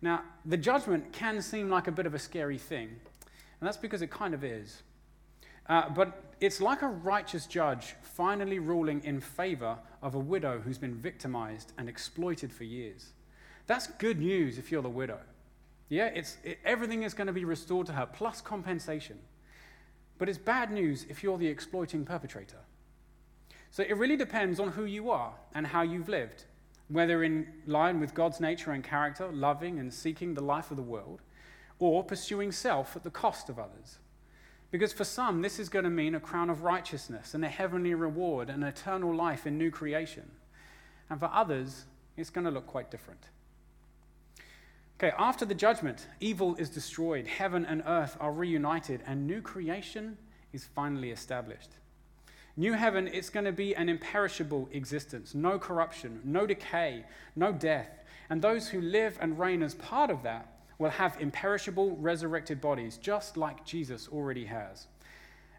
Now, 0.00 0.22
the 0.44 0.56
judgment 0.56 1.12
can 1.12 1.42
seem 1.42 1.68
like 1.68 1.88
a 1.88 1.92
bit 1.92 2.06
of 2.06 2.14
a 2.14 2.18
scary 2.18 2.58
thing, 2.58 3.00
and 3.60 3.66
that's 3.66 3.76
because 3.76 4.02
it 4.02 4.10
kind 4.10 4.34
of 4.34 4.44
is. 4.44 4.82
Uh, 5.68 5.88
but 5.88 6.34
it's 6.40 6.60
like 6.60 6.82
a 6.82 6.88
righteous 6.88 7.46
judge 7.46 7.94
finally 8.02 8.58
ruling 8.58 9.02
in 9.04 9.20
favor 9.20 9.78
of 10.02 10.14
a 10.14 10.18
widow 10.18 10.60
who's 10.60 10.78
been 10.78 10.94
victimized 10.94 11.72
and 11.78 11.88
exploited 11.88 12.52
for 12.52 12.64
years. 12.64 13.12
That's 13.66 13.86
good 13.86 14.18
news 14.18 14.58
if 14.58 14.70
you're 14.70 14.82
the 14.82 14.90
widow. 14.90 15.20
Yeah, 15.88 16.06
it's, 16.06 16.36
it, 16.44 16.58
everything 16.64 17.02
is 17.02 17.14
going 17.14 17.28
to 17.28 17.32
be 17.32 17.44
restored 17.44 17.86
to 17.86 17.92
her, 17.92 18.06
plus 18.06 18.40
compensation. 18.40 19.18
But 20.18 20.28
it's 20.28 20.38
bad 20.38 20.70
news 20.70 21.06
if 21.08 21.22
you're 21.22 21.38
the 21.38 21.46
exploiting 21.46 22.04
perpetrator. 22.04 22.58
So 23.70 23.82
it 23.82 23.96
really 23.96 24.16
depends 24.16 24.60
on 24.60 24.68
who 24.68 24.84
you 24.84 25.10
are 25.10 25.32
and 25.54 25.66
how 25.66 25.82
you've 25.82 26.08
lived, 26.08 26.44
whether 26.88 27.24
in 27.24 27.46
line 27.66 28.00
with 28.00 28.14
God's 28.14 28.38
nature 28.38 28.72
and 28.72 28.84
character, 28.84 29.28
loving 29.32 29.78
and 29.78 29.92
seeking 29.92 30.34
the 30.34 30.42
life 30.42 30.70
of 30.70 30.76
the 30.76 30.82
world, 30.82 31.22
or 31.78 32.04
pursuing 32.04 32.52
self 32.52 32.96
at 32.96 33.02
the 33.02 33.10
cost 33.10 33.48
of 33.48 33.58
others. 33.58 33.98
Because 34.70 34.92
for 34.92 35.04
some, 35.04 35.42
this 35.42 35.58
is 35.58 35.68
going 35.68 35.84
to 35.84 35.90
mean 35.90 36.14
a 36.14 36.20
crown 36.20 36.50
of 36.50 36.62
righteousness 36.62 37.34
and 37.34 37.44
a 37.44 37.48
heavenly 37.48 37.94
reward 37.94 38.50
and 38.50 38.64
eternal 38.64 39.14
life 39.14 39.46
in 39.46 39.56
new 39.56 39.70
creation. 39.70 40.30
And 41.08 41.20
for 41.20 41.30
others, 41.32 41.84
it's 42.16 42.30
going 42.30 42.44
to 42.44 42.50
look 42.50 42.66
quite 42.66 42.90
different. 42.90 43.28
Okay, 44.98 45.12
after 45.18 45.44
the 45.44 45.54
judgment, 45.54 46.06
evil 46.20 46.54
is 46.56 46.70
destroyed, 46.70 47.26
heaven 47.26 47.64
and 47.66 47.82
earth 47.86 48.16
are 48.20 48.32
reunited, 48.32 49.02
and 49.06 49.26
new 49.26 49.40
creation 49.42 50.16
is 50.52 50.64
finally 50.64 51.10
established. 51.10 51.70
New 52.56 52.72
heaven, 52.74 53.08
it's 53.08 53.30
going 53.30 53.44
to 53.44 53.52
be 53.52 53.74
an 53.74 53.88
imperishable 53.88 54.68
existence, 54.72 55.34
no 55.34 55.58
corruption, 55.58 56.20
no 56.24 56.46
decay, 56.46 57.04
no 57.34 57.52
death. 57.52 58.04
And 58.30 58.40
those 58.40 58.68
who 58.68 58.80
live 58.80 59.18
and 59.20 59.38
reign 59.38 59.62
as 59.62 59.74
part 59.74 60.10
of 60.10 60.22
that 60.22 60.53
will 60.78 60.90
have 60.90 61.20
imperishable, 61.20 61.96
resurrected 61.96 62.60
bodies, 62.60 62.96
just 62.96 63.36
like 63.36 63.64
Jesus 63.64 64.08
already 64.08 64.44
has. 64.46 64.86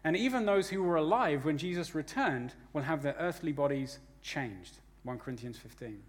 And 0.04 0.16
even 0.16 0.46
those 0.46 0.68
who 0.68 0.82
were 0.82 0.96
alive 0.96 1.44
when 1.44 1.58
Jesus 1.58 1.94
returned 1.94 2.52
will 2.72 2.82
have 2.82 3.02
their 3.02 3.16
earthly 3.18 3.52
bodies 3.52 3.98
changed. 4.22 4.78
1 5.02 5.18
Corinthians 5.18 5.58
15. 5.58 6.02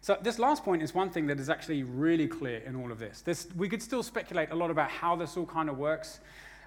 So, 0.00 0.18
this 0.20 0.38
last 0.38 0.64
point 0.64 0.82
is 0.82 0.94
one 0.94 1.08
thing 1.08 1.26
that 1.28 1.40
is 1.40 1.48
actually 1.48 1.82
really 1.82 2.28
clear 2.28 2.58
in 2.58 2.76
all 2.76 2.92
of 2.92 2.98
this. 2.98 3.22
this 3.22 3.48
we 3.56 3.70
could 3.70 3.82
still 3.82 4.02
speculate 4.02 4.50
a 4.50 4.54
lot 4.54 4.70
about 4.70 4.90
how 4.90 5.16
this 5.16 5.36
all 5.36 5.46
kind 5.46 5.70
of 5.70 5.78
works, 5.78 6.20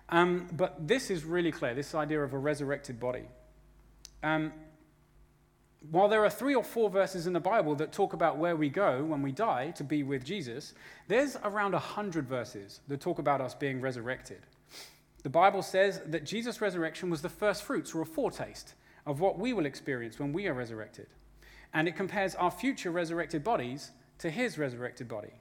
um, 0.09 0.47
but 0.53 0.87
this 0.87 1.11
is 1.11 1.23
really 1.23 1.51
clear 1.51 1.75
this 1.75 1.93
idea 1.93 2.23
of 2.23 2.33
a 2.33 2.37
resurrected 2.37 2.99
body. 2.99 3.25
Um, 4.23 4.51
while 5.91 6.09
there 6.09 6.23
are 6.25 6.29
three 6.29 6.55
or 6.55 6.63
four 6.63 6.89
verses 6.89 7.27
in 7.27 7.33
the 7.33 7.39
Bible 7.39 7.75
that 7.75 7.91
talk 7.91 8.13
about 8.13 8.37
where 8.37 8.55
we 8.55 8.69
go 8.69 9.03
when 9.03 9.21
we 9.21 9.31
die 9.31 9.71
to 9.71 9.83
be 9.83 10.03
with 10.03 10.25
Jesus, 10.25 10.73
there's 11.07 11.37
around 11.43 11.73
100 11.73 12.27
verses 12.27 12.81
that 12.87 12.99
talk 12.99 13.19
about 13.19 13.41
us 13.41 13.53
being 13.53 13.79
resurrected. 13.79 14.39
The 15.23 15.29
Bible 15.29 15.61
says 15.61 16.01
that 16.07 16.25
Jesus' 16.25 16.61
resurrection 16.61 17.09
was 17.09 17.21
the 17.21 17.29
first 17.29 17.63
fruits 17.63 17.93
or 17.93 18.01
a 18.01 18.05
foretaste 18.05 18.73
of 19.05 19.19
what 19.19 19.39
we 19.39 19.53
will 19.53 19.65
experience 19.65 20.19
when 20.19 20.33
we 20.33 20.47
are 20.47 20.53
resurrected. 20.53 21.07
And 21.73 21.87
it 21.87 21.95
compares 21.95 22.35
our 22.35 22.51
future 22.51 22.91
resurrected 22.91 23.43
bodies 23.43 23.91
to 24.19 24.29
his 24.29 24.57
resurrected 24.57 25.07
body. 25.07 25.33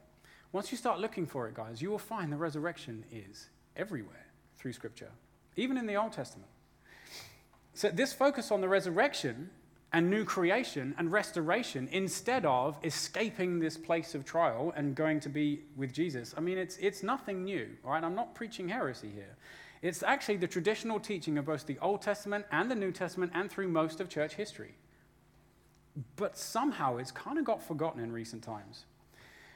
Once 0.53 0.71
you 0.71 0.79
start 0.79 1.01
looking 1.01 1.27
for 1.27 1.49
it, 1.49 1.55
guys, 1.55 1.83
you 1.83 1.91
will 1.91 1.99
find 1.99 2.33
the 2.33 2.37
resurrection 2.37 3.05
is 3.11 3.49
everywhere 3.77 4.27
through 4.59 4.73
Scripture, 4.73 5.11
even 5.57 5.77
in 5.77 5.87
the 5.87 5.97
Old 5.97 6.13
Testament. 6.13 6.49
So, 7.75 7.91
this 7.91 8.13
focus 8.13 8.51
on 8.51 8.61
the 8.61 8.69
resurrection 8.69 9.51
and 9.93 10.11
new 10.11 10.25
creation 10.25 10.95
and 10.99 11.13
restoration 11.13 11.89
instead 11.93 12.45
of 12.45 12.77
escaping 12.83 13.59
this 13.59 13.77
place 13.77 14.15
of 14.15 14.25
trial 14.25 14.73
and 14.77 14.95
going 14.95 15.21
to 15.21 15.29
be 15.29 15.61
with 15.77 15.93
Jesus. 15.93 16.35
I 16.37 16.41
mean, 16.41 16.59
it's, 16.59 16.77
it's 16.79 17.03
nothing 17.03 17.45
new, 17.45 17.69
right? 17.85 18.03
I'm 18.03 18.15
not 18.15 18.35
preaching 18.35 18.69
heresy 18.69 19.11
here. 19.15 19.37
It's 19.83 20.03
actually 20.03 20.39
the 20.39 20.49
traditional 20.49 20.99
teaching 20.99 21.39
of 21.39 21.47
both 21.47 21.67
the 21.67 21.79
Old 21.81 22.03
Testament 22.03 22.47
and 22.51 22.71
the 22.71 22.75
New 22.75 22.93
Testament 22.93 23.33
and 23.35 23.51
through 23.51 23.69
most 23.69 24.01
of 24.01 24.09
church 24.09 24.35
history. 24.35 24.75
But 26.17 26.37
somehow 26.37 26.97
it's 26.97 27.13
kind 27.13 27.39
of 27.39 27.45
got 27.45 27.63
forgotten 27.63 28.03
in 28.03 28.13
recent 28.13 28.43
times. 28.43 28.85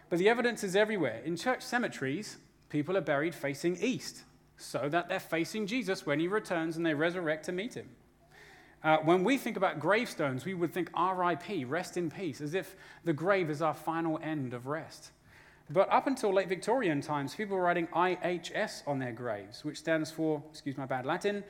But 0.09 0.19
the 0.19 0.29
evidence 0.29 0.65
is 0.65 0.77
everywhere. 0.77 1.21
In 1.25 1.37
church 1.37 1.63
cemeteries, 1.63 2.39
people 2.69 2.97
are 2.97 3.03
buried 3.03 3.35
facing 3.35 3.77
east 3.83 4.23
so 4.57 4.89
that 4.89 5.09
they're 5.09 5.21
facing 5.21 5.67
Jesus 5.67 6.05
when 6.07 6.21
he 6.21 6.29
returns 6.29 6.77
and 6.77 6.85
they 6.85 6.95
resurrect 6.95 7.47
to 7.47 7.53
meet 7.53 7.75
him. 7.75 7.89
Uh, 8.83 8.97
when 8.99 9.23
we 9.25 9.37
think 9.37 9.57
about 9.57 9.79
gravestones, 9.79 10.45
we 10.45 10.55
would 10.55 10.73
think 10.73 10.91
RIP, 10.97 11.67
rest 11.67 11.97
in 11.97 12.11
peace, 12.11 12.41
as 12.41 12.55
if 12.55 12.77
the 13.05 13.13
grave 13.13 13.51
is 13.51 13.61
our 13.61 13.75
final 13.75 14.19
end 14.23 14.55
of 14.55 14.67
rest. 14.67 15.11
But 15.69 15.91
up 15.93 16.07
until 16.07 16.33
late 16.33 16.49
Victorian 16.49 17.01
times, 17.01 17.35
people 17.35 17.57
were 17.57 17.63
writing 17.63 17.87
IHS 17.89 18.83
on 18.89 18.99
their 18.99 19.13
graves, 19.13 19.65
which 19.65 19.79
stands 19.79 20.11
for, 20.11 20.43
excuse 20.51 20.77
my 20.77 20.87
bad 20.87 21.05
Latin, 21.05 21.45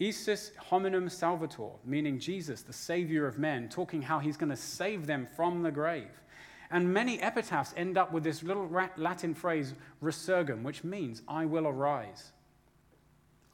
Iesus 0.00 0.54
hominum 0.56 1.08
salvator, 1.08 1.70
meaning 1.84 2.18
Jesus, 2.18 2.62
the 2.62 2.72
Savior 2.72 3.26
of 3.26 3.38
men, 3.38 3.68
talking 3.68 4.02
how 4.02 4.18
he's 4.18 4.36
going 4.36 4.50
to 4.50 4.56
save 4.56 5.06
them 5.06 5.26
from 5.36 5.62
the 5.62 5.70
grave. 5.70 6.22
And 6.70 6.92
many 6.92 7.20
epitaphs 7.20 7.74
end 7.76 7.98
up 7.98 8.12
with 8.12 8.22
this 8.22 8.42
little 8.42 8.68
Latin 8.96 9.34
phrase, 9.34 9.74
resurgam, 10.02 10.62
which 10.62 10.84
means 10.84 11.22
I 11.26 11.46
will 11.46 11.66
arise. 11.66 12.32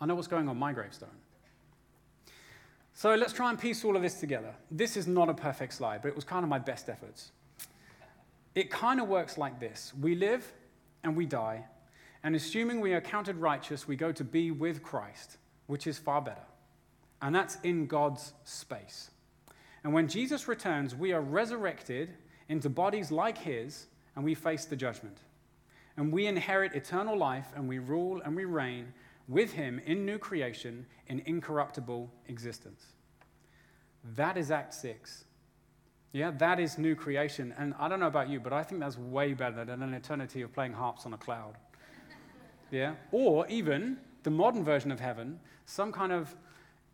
I 0.01 0.07
know 0.07 0.15
what's 0.15 0.29
going 0.29 0.49
on 0.49 0.57
my 0.57 0.73
gravestone. 0.73 1.22
So 2.95 3.15
let's 3.15 3.33
try 3.33 3.51
and 3.51 3.59
piece 3.59 3.85
all 3.85 3.97
of 3.97 4.03
this 4.03 4.21
together. 4.21 4.55
This 4.71 4.97
is 4.97 5.07
not 5.07 5.29
a 5.29 5.35
perfect 5.35 5.75
slide, 5.75 6.03
but 6.03 6.09
it 6.09 6.15
was 6.15 6.25
kind 6.25 6.45
of 6.45 6.49
my 6.49 6.59
best 6.59 6.89
efforts. 6.89 7.33
It 8.55 8.71
kind 8.71 9.01
of 9.01 9.09
works 9.09 9.39
like 9.39 9.59
this 9.59 9.93
we 10.01 10.15
live 10.15 10.53
and 11.03 11.17
we 11.17 11.27
die, 11.27 11.65
and 12.23 12.37
assuming 12.37 12.81
we 12.81 12.93
are 12.93 13.01
counted 13.01 13.37
righteous, 13.37 13.89
we 13.89 13.97
go 13.97 14.13
to 14.13 14.25
be 14.25 14.51
with 14.51 14.83
Christ, 14.83 15.39
which 15.67 15.87
is 15.87 15.99
far 15.99 16.21
better. 16.21 16.45
And 17.21 17.35
that's 17.35 17.57
in 17.63 17.87
God's 17.87 18.33
space. 18.45 19.11
And 19.85 19.93
when 19.93 20.07
Jesus 20.07 20.47
returns, 20.47 20.95
we 20.95 21.13
are 21.13 21.21
resurrected 21.21 22.11
into 22.49 22.69
bodies 22.69 23.11
like 23.11 23.39
his, 23.39 23.87
and 24.15 24.25
we 24.25 24.35
face 24.35 24.65
the 24.65 24.77
judgment. 24.77 25.19
And 25.97 26.13
we 26.13 26.27
inherit 26.27 26.75
eternal 26.75 27.17
life, 27.17 27.47
and 27.57 27.69
we 27.69 27.79
rule 27.79 28.21
and 28.25 28.37
we 28.37 28.45
reign 28.45 28.93
with 29.33 29.53
him 29.53 29.81
in 29.87 30.05
new 30.05 30.19
creation 30.19 30.87
in 31.07 31.23
incorruptible 31.27 32.13
existence. 32.29 32.85
That 34.15 34.37
is 34.37 34.51
Act 34.51 34.75
6. 34.75 35.25
Yeah, 36.13 36.31
that 36.33 36.61
is 36.61 36.77
new 36.77 36.95
creation. 36.95 37.55
And 37.57 37.75
I 37.79 37.89
don't 37.89 38.01
know 38.01 38.07
about 38.07 38.29
you, 38.29 38.39
but 38.39 38.53
I 38.53 38.63
think 38.63 38.81
that's 38.81 38.99
way 38.99 39.33
better 39.33 39.65
than 39.65 39.83
an 39.83 39.95
eternity 39.95 40.43
of 40.43 40.53
playing 40.53 40.75
harps 40.75 41.07
on 41.07 41.15
a 41.15 41.19
cloud. 41.19 41.57
Yeah? 42.71 42.95
Or 43.11 43.47
even 43.49 43.99
the 44.23 44.31
modern 44.31 44.65
version 44.65 44.91
of 44.91 44.99
heaven, 44.99 45.39
some 45.67 45.93
kind 45.93 46.11
of 46.11 46.35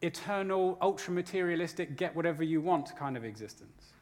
eternal, 0.03 0.77
ultra 0.83 1.15
materialistic, 1.15 1.97
get 1.97 2.17
whatever 2.17 2.43
you 2.43 2.61
want 2.61 2.97
kind 2.97 3.17
of 3.17 3.25
existence. 3.25 3.93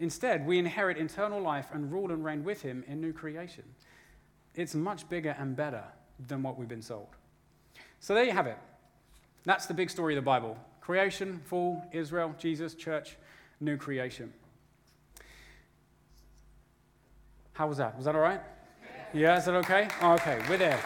Instead, 0.00 0.46
we 0.46 0.58
inherit 0.58 0.96
eternal 0.96 1.38
life 1.38 1.66
and 1.74 1.92
rule 1.92 2.12
and 2.12 2.24
reign 2.24 2.42
with 2.44 2.62
him 2.62 2.82
in 2.88 2.98
new 2.98 3.12
creation. 3.12 3.64
It's 4.54 4.74
much 4.74 5.06
bigger 5.10 5.36
and 5.38 5.54
better 5.54 5.84
than 6.28 6.42
what 6.42 6.58
we've 6.58 6.66
been 6.66 6.80
sold. 6.80 7.14
So 8.02 8.14
there 8.14 8.24
you 8.24 8.32
have 8.32 8.48
it. 8.48 8.58
That's 9.44 9.66
the 9.66 9.74
big 9.74 9.88
story 9.88 10.14
of 10.14 10.22
the 10.22 10.26
Bible 10.26 10.58
creation, 10.80 11.40
fall, 11.44 11.84
Israel, 11.92 12.34
Jesus, 12.36 12.74
church, 12.74 13.16
new 13.60 13.76
creation. 13.76 14.32
How 17.52 17.68
was 17.68 17.78
that? 17.78 17.94
Was 17.96 18.06
that 18.06 18.16
all 18.16 18.20
right? 18.20 18.40
Yeah, 19.14 19.38
is 19.38 19.44
that 19.44 19.54
okay? 19.54 19.86
Oh, 20.00 20.14
okay, 20.14 20.40
we're 20.48 20.56
there. 20.56 20.80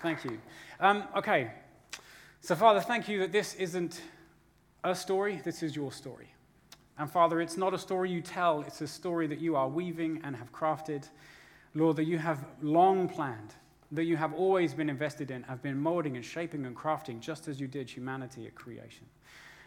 Thank 0.00 0.22
you. 0.22 0.38
Um, 0.78 1.08
okay, 1.16 1.50
so 2.40 2.54
Father, 2.54 2.80
thank 2.80 3.08
you 3.08 3.18
that 3.18 3.32
this 3.32 3.54
isn't 3.54 4.00
a 4.84 4.94
story, 4.94 5.40
this 5.42 5.64
is 5.64 5.74
your 5.74 5.90
story. 5.90 6.28
And 6.98 7.10
Father, 7.10 7.40
it's 7.40 7.56
not 7.56 7.74
a 7.74 7.78
story 7.78 8.12
you 8.12 8.22
tell, 8.22 8.60
it's 8.60 8.80
a 8.80 8.86
story 8.86 9.26
that 9.26 9.40
you 9.40 9.56
are 9.56 9.68
weaving 9.68 10.20
and 10.22 10.36
have 10.36 10.52
crafted. 10.52 11.08
Lord, 11.76 11.96
that 11.96 12.04
you 12.04 12.16
have 12.16 12.46
long 12.62 13.06
planned, 13.06 13.54
that 13.92 14.04
you 14.04 14.16
have 14.16 14.32
always 14.32 14.72
been 14.72 14.88
invested 14.88 15.30
in, 15.30 15.42
have 15.42 15.62
been 15.62 15.78
molding 15.78 16.16
and 16.16 16.24
shaping 16.24 16.64
and 16.64 16.74
crafting, 16.74 17.20
just 17.20 17.48
as 17.48 17.60
you 17.60 17.68
did 17.68 17.90
humanity 17.90 18.46
at 18.46 18.54
creation. 18.54 19.04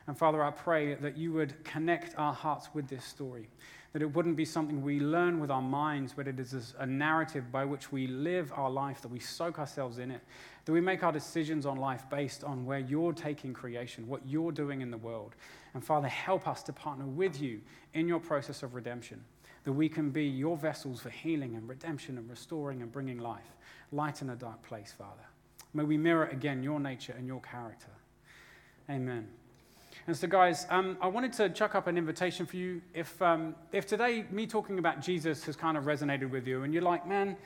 And 0.08 0.18
Father, 0.18 0.44
I 0.44 0.50
pray 0.50 0.96
that 0.96 1.18
you 1.18 1.32
would 1.34 1.64
connect 1.64 2.18
our 2.18 2.34
hearts 2.34 2.70
with 2.74 2.88
this 2.88 3.06
story, 3.06 3.48
that 3.94 4.02
it 4.02 4.12
wouldn't 4.12 4.36
be 4.38 4.44
something 4.44 4.82
we 4.82 5.00
learn 5.00 5.40
with 5.40 5.52
our 5.52 5.62
minds, 5.62 6.14
but 6.18 6.28
it 6.28 6.40
is 6.40 6.74
a 6.80 6.86
narrative 6.86 7.52
by 7.52 7.64
which 7.64 7.92
we 7.92 8.08
live 8.08 8.52
our 8.56 8.72
life, 8.72 9.02
that 9.02 9.12
we 9.12 9.20
soak 9.20 9.60
ourselves 9.60 10.00
in 10.00 10.10
it, 10.10 10.22
that 10.66 10.72
we 10.72 10.82
make 10.82 11.04
our 11.04 11.12
decisions 11.12 11.68
on 11.68 11.78
life 11.78 12.10
based 12.10 12.44
on 12.44 12.66
where 12.66 12.80
you're 12.80 13.14
taking 13.14 13.54
creation, 13.54 14.08
what 14.08 14.22
you're 14.26 14.52
doing 14.52 14.82
in 14.82 14.90
the 14.90 14.98
world. 14.98 15.36
And 15.76 15.86
Father, 15.86 16.08
help 16.08 16.48
us 16.48 16.64
to 16.64 16.74
partner 16.74 17.06
with 17.06 17.40
you 17.40 17.62
in 17.94 18.08
your 18.08 18.20
process 18.20 18.64
of 18.64 18.74
redemption, 18.74 19.24
that 19.64 19.74
we 19.74 19.90
can 19.90 20.10
be 20.10 20.26
your 20.26 20.58
vessels 20.58 21.02
for 21.02 21.10
healing 21.10 21.56
and 21.56 21.68
redemption 21.68 22.18
and 22.18 22.30
restoring 22.30 22.82
and 22.82 22.92
bringing 22.92 23.20
life, 23.20 23.56
light 23.92 24.22
in 24.22 24.30
a 24.30 24.36
dark 24.36 24.62
place, 24.64 24.94
Father. 24.98 25.26
May 25.74 25.84
we 25.84 25.98
mirror 25.98 26.26
again 26.26 26.64
your 26.64 26.80
nature 26.80 27.14
and 27.18 27.28
your 27.28 27.42
character. 27.42 27.92
Amen. 28.90 29.28
And 30.08 30.18
so, 30.18 30.28
guys, 30.28 30.66
um, 30.70 30.98
I 31.02 31.08
wanted 31.08 31.34
to 31.34 31.50
chuck 31.50 31.76
up 31.76 31.88
an 31.88 31.98
invitation 31.98 32.46
for 32.46 32.58
you. 32.58 32.82
If, 32.94 33.22
um, 33.22 33.54
if 33.72 33.86
today 33.86 34.26
me 34.32 34.48
talking 34.48 34.80
about 34.80 35.02
Jesus 35.02 35.44
has 35.44 35.56
kind 35.56 35.78
of 35.78 35.84
resonated 35.84 36.30
with 36.32 36.48
you 36.48 36.64
and 36.64 36.74
you're 36.74 36.84
like, 36.84 37.06
man, 37.08 37.38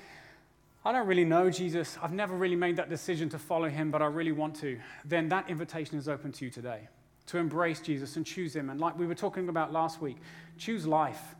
I 0.85 0.91
don't 0.91 1.07
really 1.07 1.25
know 1.25 1.49
Jesus, 1.49 1.97
I've 2.01 2.13
never 2.13 2.35
really 2.35 2.55
made 2.55 2.75
that 2.77 2.89
decision 2.89 3.29
to 3.29 3.39
follow 3.39 3.69
him, 3.69 3.91
but 3.91 4.01
I 4.01 4.05
really 4.05 4.31
want 4.33 4.55
to, 4.57 4.79
then 5.05 5.29
that 5.29 5.49
invitation 5.49 5.97
is 5.97 6.07
open 6.07 6.31
to 6.33 6.45
you 6.45 6.51
today 6.51 6.87
to 7.27 7.37
embrace 7.37 7.79
Jesus 7.79 8.17
and 8.17 8.25
choose 8.25 8.55
him. 8.55 8.69
And 8.69 8.79
like 8.79 8.97
we 8.97 9.07
were 9.07 9.15
talking 9.15 9.49
about 9.49 9.71
last 9.71 10.01
week, 10.01 10.17
choose 10.57 10.85
life 10.85 11.35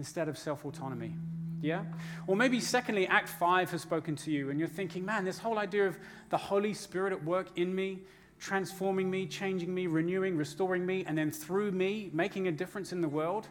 instead 0.00 0.28
of 0.28 0.38
self 0.38 0.64
autonomy. 0.64 1.14
Yeah? 1.60 1.84
Or 2.26 2.36
maybe, 2.36 2.58
secondly, 2.58 3.06
Act 3.06 3.28
5 3.28 3.70
has 3.72 3.82
spoken 3.82 4.16
to 4.16 4.30
you 4.30 4.48
and 4.48 4.58
you're 4.58 4.66
thinking, 4.66 5.04
man, 5.04 5.26
this 5.26 5.38
whole 5.38 5.58
idea 5.58 5.86
of 5.86 5.98
the 6.30 6.38
Holy 6.38 6.72
Spirit 6.72 7.12
at 7.12 7.22
work 7.22 7.48
in 7.56 7.74
me, 7.74 7.98
transforming 8.38 9.10
me, 9.10 9.26
changing 9.26 9.72
me, 9.72 9.86
renewing, 9.86 10.38
restoring 10.38 10.86
me, 10.86 11.04
and 11.06 11.18
then 11.18 11.30
through 11.30 11.70
me, 11.72 12.08
making 12.14 12.48
a 12.48 12.52
difference 12.52 12.92
in 12.92 13.02
the 13.02 13.08
world, 13.08 13.46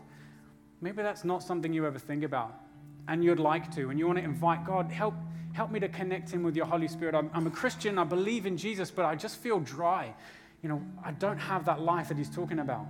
maybe 0.82 1.04
that's 1.04 1.24
not 1.24 1.44
something 1.44 1.72
you 1.72 1.86
ever 1.86 2.00
think 2.00 2.24
about. 2.24 2.60
And 3.08 3.24
you'd 3.24 3.40
like 3.40 3.72
to, 3.76 3.92
and 3.92 4.00
you 4.00 4.08
want 4.08 4.18
to 4.18 4.26
invite 4.26 4.66
God, 4.66 4.92
help, 4.92 5.14
help 5.54 5.70
me 5.70 5.80
to 5.80 5.88
connect 5.88 6.34
in 6.34 6.42
with 6.42 6.56
your 6.56 6.66
Holy 6.66 6.88
Spirit. 6.88 7.14
I'm, 7.14 7.30
I'm 7.32 7.46
a 7.46 7.52
Christian, 7.52 8.00
I 8.00 8.06
believe 8.06 8.48
in 8.48 8.58
Jesus, 8.58 8.90
but 8.90 9.06
I 9.06 9.14
just 9.16 9.38
feel 9.38 9.60
dry. 9.60 10.16
You 10.64 10.70
know, 10.70 10.82
I 11.06 11.12
don't 11.12 11.38
have 11.38 11.66
that 11.66 11.80
life 11.80 12.08
that 12.08 12.18
he's 12.18 12.30
talking 12.30 12.58
about. 12.58 12.88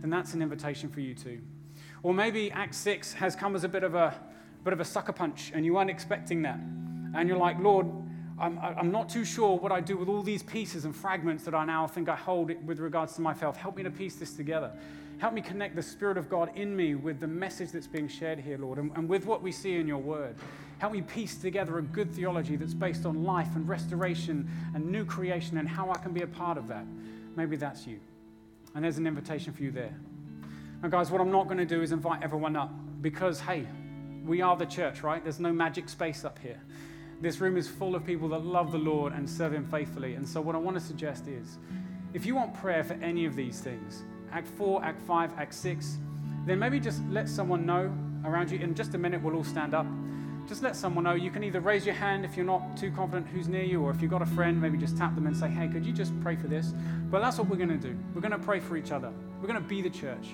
Then 0.00 0.10
that's 0.10 0.34
an 0.34 0.42
invitation 0.42 0.88
for 0.88 0.98
you 0.98 1.14
too. 1.14 1.40
Or 2.02 2.14
maybe 2.14 2.50
Act 2.52 2.74
6 2.74 3.14
has 3.14 3.34
come 3.34 3.54
as 3.54 3.64
a 3.64 3.68
bit 3.68 3.82
of 3.82 3.94
a 3.94 4.14
bit 4.66 4.72
of 4.72 4.80
a 4.80 4.84
sucker 4.84 5.12
punch 5.12 5.52
and 5.54 5.64
you 5.64 5.74
weren't 5.74 5.90
expecting 5.90 6.42
that. 6.42 6.58
And 7.14 7.28
you're 7.28 7.38
like, 7.38 7.56
Lord, 7.60 7.86
I'm, 8.38 8.58
I'm 8.58 8.90
not 8.90 9.08
too 9.08 9.24
sure 9.24 9.56
what 9.56 9.70
I 9.70 9.80
do 9.80 9.96
with 9.96 10.08
all 10.08 10.22
these 10.22 10.42
pieces 10.42 10.84
and 10.84 10.94
fragments 10.94 11.44
that 11.44 11.54
I 11.54 11.64
now 11.64 11.86
think 11.86 12.08
I 12.08 12.16
hold 12.16 12.50
with 12.66 12.80
regards 12.80 13.14
to 13.14 13.20
my 13.20 13.32
faith. 13.32 13.56
Help 13.56 13.76
me 13.76 13.84
to 13.84 13.90
piece 13.90 14.16
this 14.16 14.34
together. 14.34 14.72
Help 15.18 15.32
me 15.32 15.40
connect 15.40 15.76
the 15.76 15.82
Spirit 15.82 16.18
of 16.18 16.28
God 16.28 16.50
in 16.56 16.76
me 16.76 16.96
with 16.96 17.20
the 17.20 17.26
message 17.28 17.70
that's 17.70 17.86
being 17.86 18.08
shared 18.08 18.40
here, 18.40 18.58
Lord, 18.58 18.78
and, 18.78 18.90
and 18.96 19.08
with 19.08 19.24
what 19.24 19.40
we 19.40 19.52
see 19.52 19.76
in 19.76 19.86
your 19.86 19.98
word. 19.98 20.34
Help 20.78 20.92
me 20.92 21.00
piece 21.00 21.36
together 21.36 21.78
a 21.78 21.82
good 21.82 22.12
theology 22.12 22.56
that's 22.56 22.74
based 22.74 23.06
on 23.06 23.24
life 23.24 23.54
and 23.54 23.66
restoration 23.66 24.50
and 24.74 24.84
new 24.84 25.04
creation 25.04 25.56
and 25.58 25.68
how 25.68 25.90
I 25.90 25.96
can 25.98 26.12
be 26.12 26.22
a 26.22 26.26
part 26.26 26.58
of 26.58 26.68
that. 26.68 26.84
Maybe 27.36 27.56
that's 27.56 27.86
you. 27.86 28.00
And 28.74 28.84
there's 28.84 28.98
an 28.98 29.06
invitation 29.06 29.54
for 29.54 29.62
you 29.62 29.70
there. 29.70 29.94
Now, 30.82 30.88
guys, 30.88 31.10
what 31.10 31.20
I'm 31.20 31.30
not 31.30 31.46
going 31.46 31.58
to 31.58 31.64
do 31.66 31.80
is 31.80 31.92
invite 31.92 32.22
everyone 32.22 32.54
up 32.54 32.70
because, 33.00 33.40
hey, 33.40 33.66
we 34.24 34.42
are 34.42 34.56
the 34.56 34.66
church, 34.66 35.02
right? 35.02 35.22
There's 35.22 35.40
no 35.40 35.52
magic 35.52 35.88
space 35.88 36.24
up 36.24 36.38
here. 36.38 36.60
This 37.20 37.40
room 37.40 37.56
is 37.56 37.66
full 37.66 37.94
of 37.94 38.04
people 38.04 38.28
that 38.28 38.44
love 38.44 38.72
the 38.72 38.78
Lord 38.78 39.14
and 39.14 39.28
serve 39.28 39.54
Him 39.54 39.64
faithfully. 39.64 40.14
And 40.14 40.28
so, 40.28 40.40
what 40.40 40.54
I 40.54 40.58
want 40.58 40.76
to 40.76 40.82
suggest 40.82 41.28
is 41.28 41.56
if 42.12 42.26
you 42.26 42.34
want 42.34 42.52
prayer 42.54 42.84
for 42.84 42.94
any 42.94 43.24
of 43.24 43.34
these 43.34 43.60
things, 43.60 44.02
Act 44.32 44.48
4, 44.48 44.84
Act 44.84 45.00
5, 45.00 45.38
Act 45.38 45.54
6, 45.54 45.98
then 46.44 46.58
maybe 46.58 46.78
just 46.78 47.02
let 47.08 47.26
someone 47.26 47.64
know 47.64 47.90
around 48.26 48.50
you. 48.50 48.58
In 48.58 48.74
just 48.74 48.94
a 48.94 48.98
minute, 48.98 49.22
we'll 49.22 49.34
all 49.34 49.44
stand 49.44 49.72
up. 49.72 49.86
Just 50.46 50.62
let 50.62 50.76
someone 50.76 51.04
know. 51.04 51.14
You 51.14 51.30
can 51.30 51.42
either 51.42 51.60
raise 51.60 51.86
your 51.86 51.94
hand 51.94 52.24
if 52.24 52.36
you're 52.36 52.46
not 52.46 52.76
too 52.76 52.90
confident 52.90 53.26
who's 53.28 53.48
near 53.48 53.64
you, 53.64 53.82
or 53.82 53.90
if 53.90 54.02
you've 54.02 54.10
got 54.10 54.22
a 54.22 54.26
friend, 54.26 54.60
maybe 54.60 54.76
just 54.76 54.96
tap 54.98 55.14
them 55.14 55.26
and 55.26 55.36
say, 55.36 55.48
hey, 55.48 55.68
could 55.68 55.86
you 55.86 55.92
just 55.92 56.12
pray 56.20 56.36
for 56.36 56.48
this? 56.48 56.74
But 57.10 57.20
that's 57.20 57.38
what 57.38 57.48
we're 57.48 57.56
going 57.56 57.70
to 57.70 57.76
do. 57.76 57.98
We're 58.14 58.20
going 58.20 58.32
to 58.32 58.38
pray 58.38 58.60
for 58.60 58.76
each 58.76 58.92
other. 58.92 59.10
We're 59.40 59.48
going 59.48 59.60
to 59.60 59.68
be 59.68 59.80
the 59.80 59.90
church. 59.90 60.28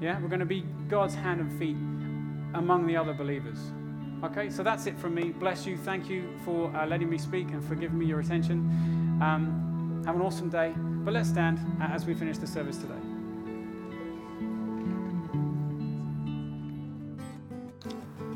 Yeah? 0.00 0.20
We're 0.20 0.28
going 0.28 0.40
to 0.40 0.46
be 0.46 0.64
God's 0.88 1.14
hand 1.14 1.40
and 1.40 1.58
feet 1.58 1.76
among 2.54 2.86
the 2.86 2.96
other 2.96 3.12
believers. 3.12 3.58
Okay, 4.22 4.48
so 4.48 4.62
that's 4.62 4.86
it 4.86 4.98
from 4.98 5.14
me. 5.14 5.30
Bless 5.30 5.66
you. 5.66 5.76
Thank 5.76 6.08
you 6.08 6.28
for 6.44 6.74
uh, 6.74 6.86
letting 6.86 7.10
me 7.10 7.18
speak 7.18 7.50
and 7.50 7.62
for 7.62 7.74
giving 7.74 7.98
me 7.98 8.06
your 8.06 8.20
attention. 8.20 8.58
Um, 9.22 10.02
have 10.06 10.14
an 10.14 10.22
awesome 10.22 10.48
day. 10.48 10.72
But 10.76 11.12
let's 11.12 11.28
stand 11.28 11.60
as 11.80 12.06
we 12.06 12.14
finish 12.14 12.38
the 12.38 12.46
service 12.46 12.78
today. 12.78 13.03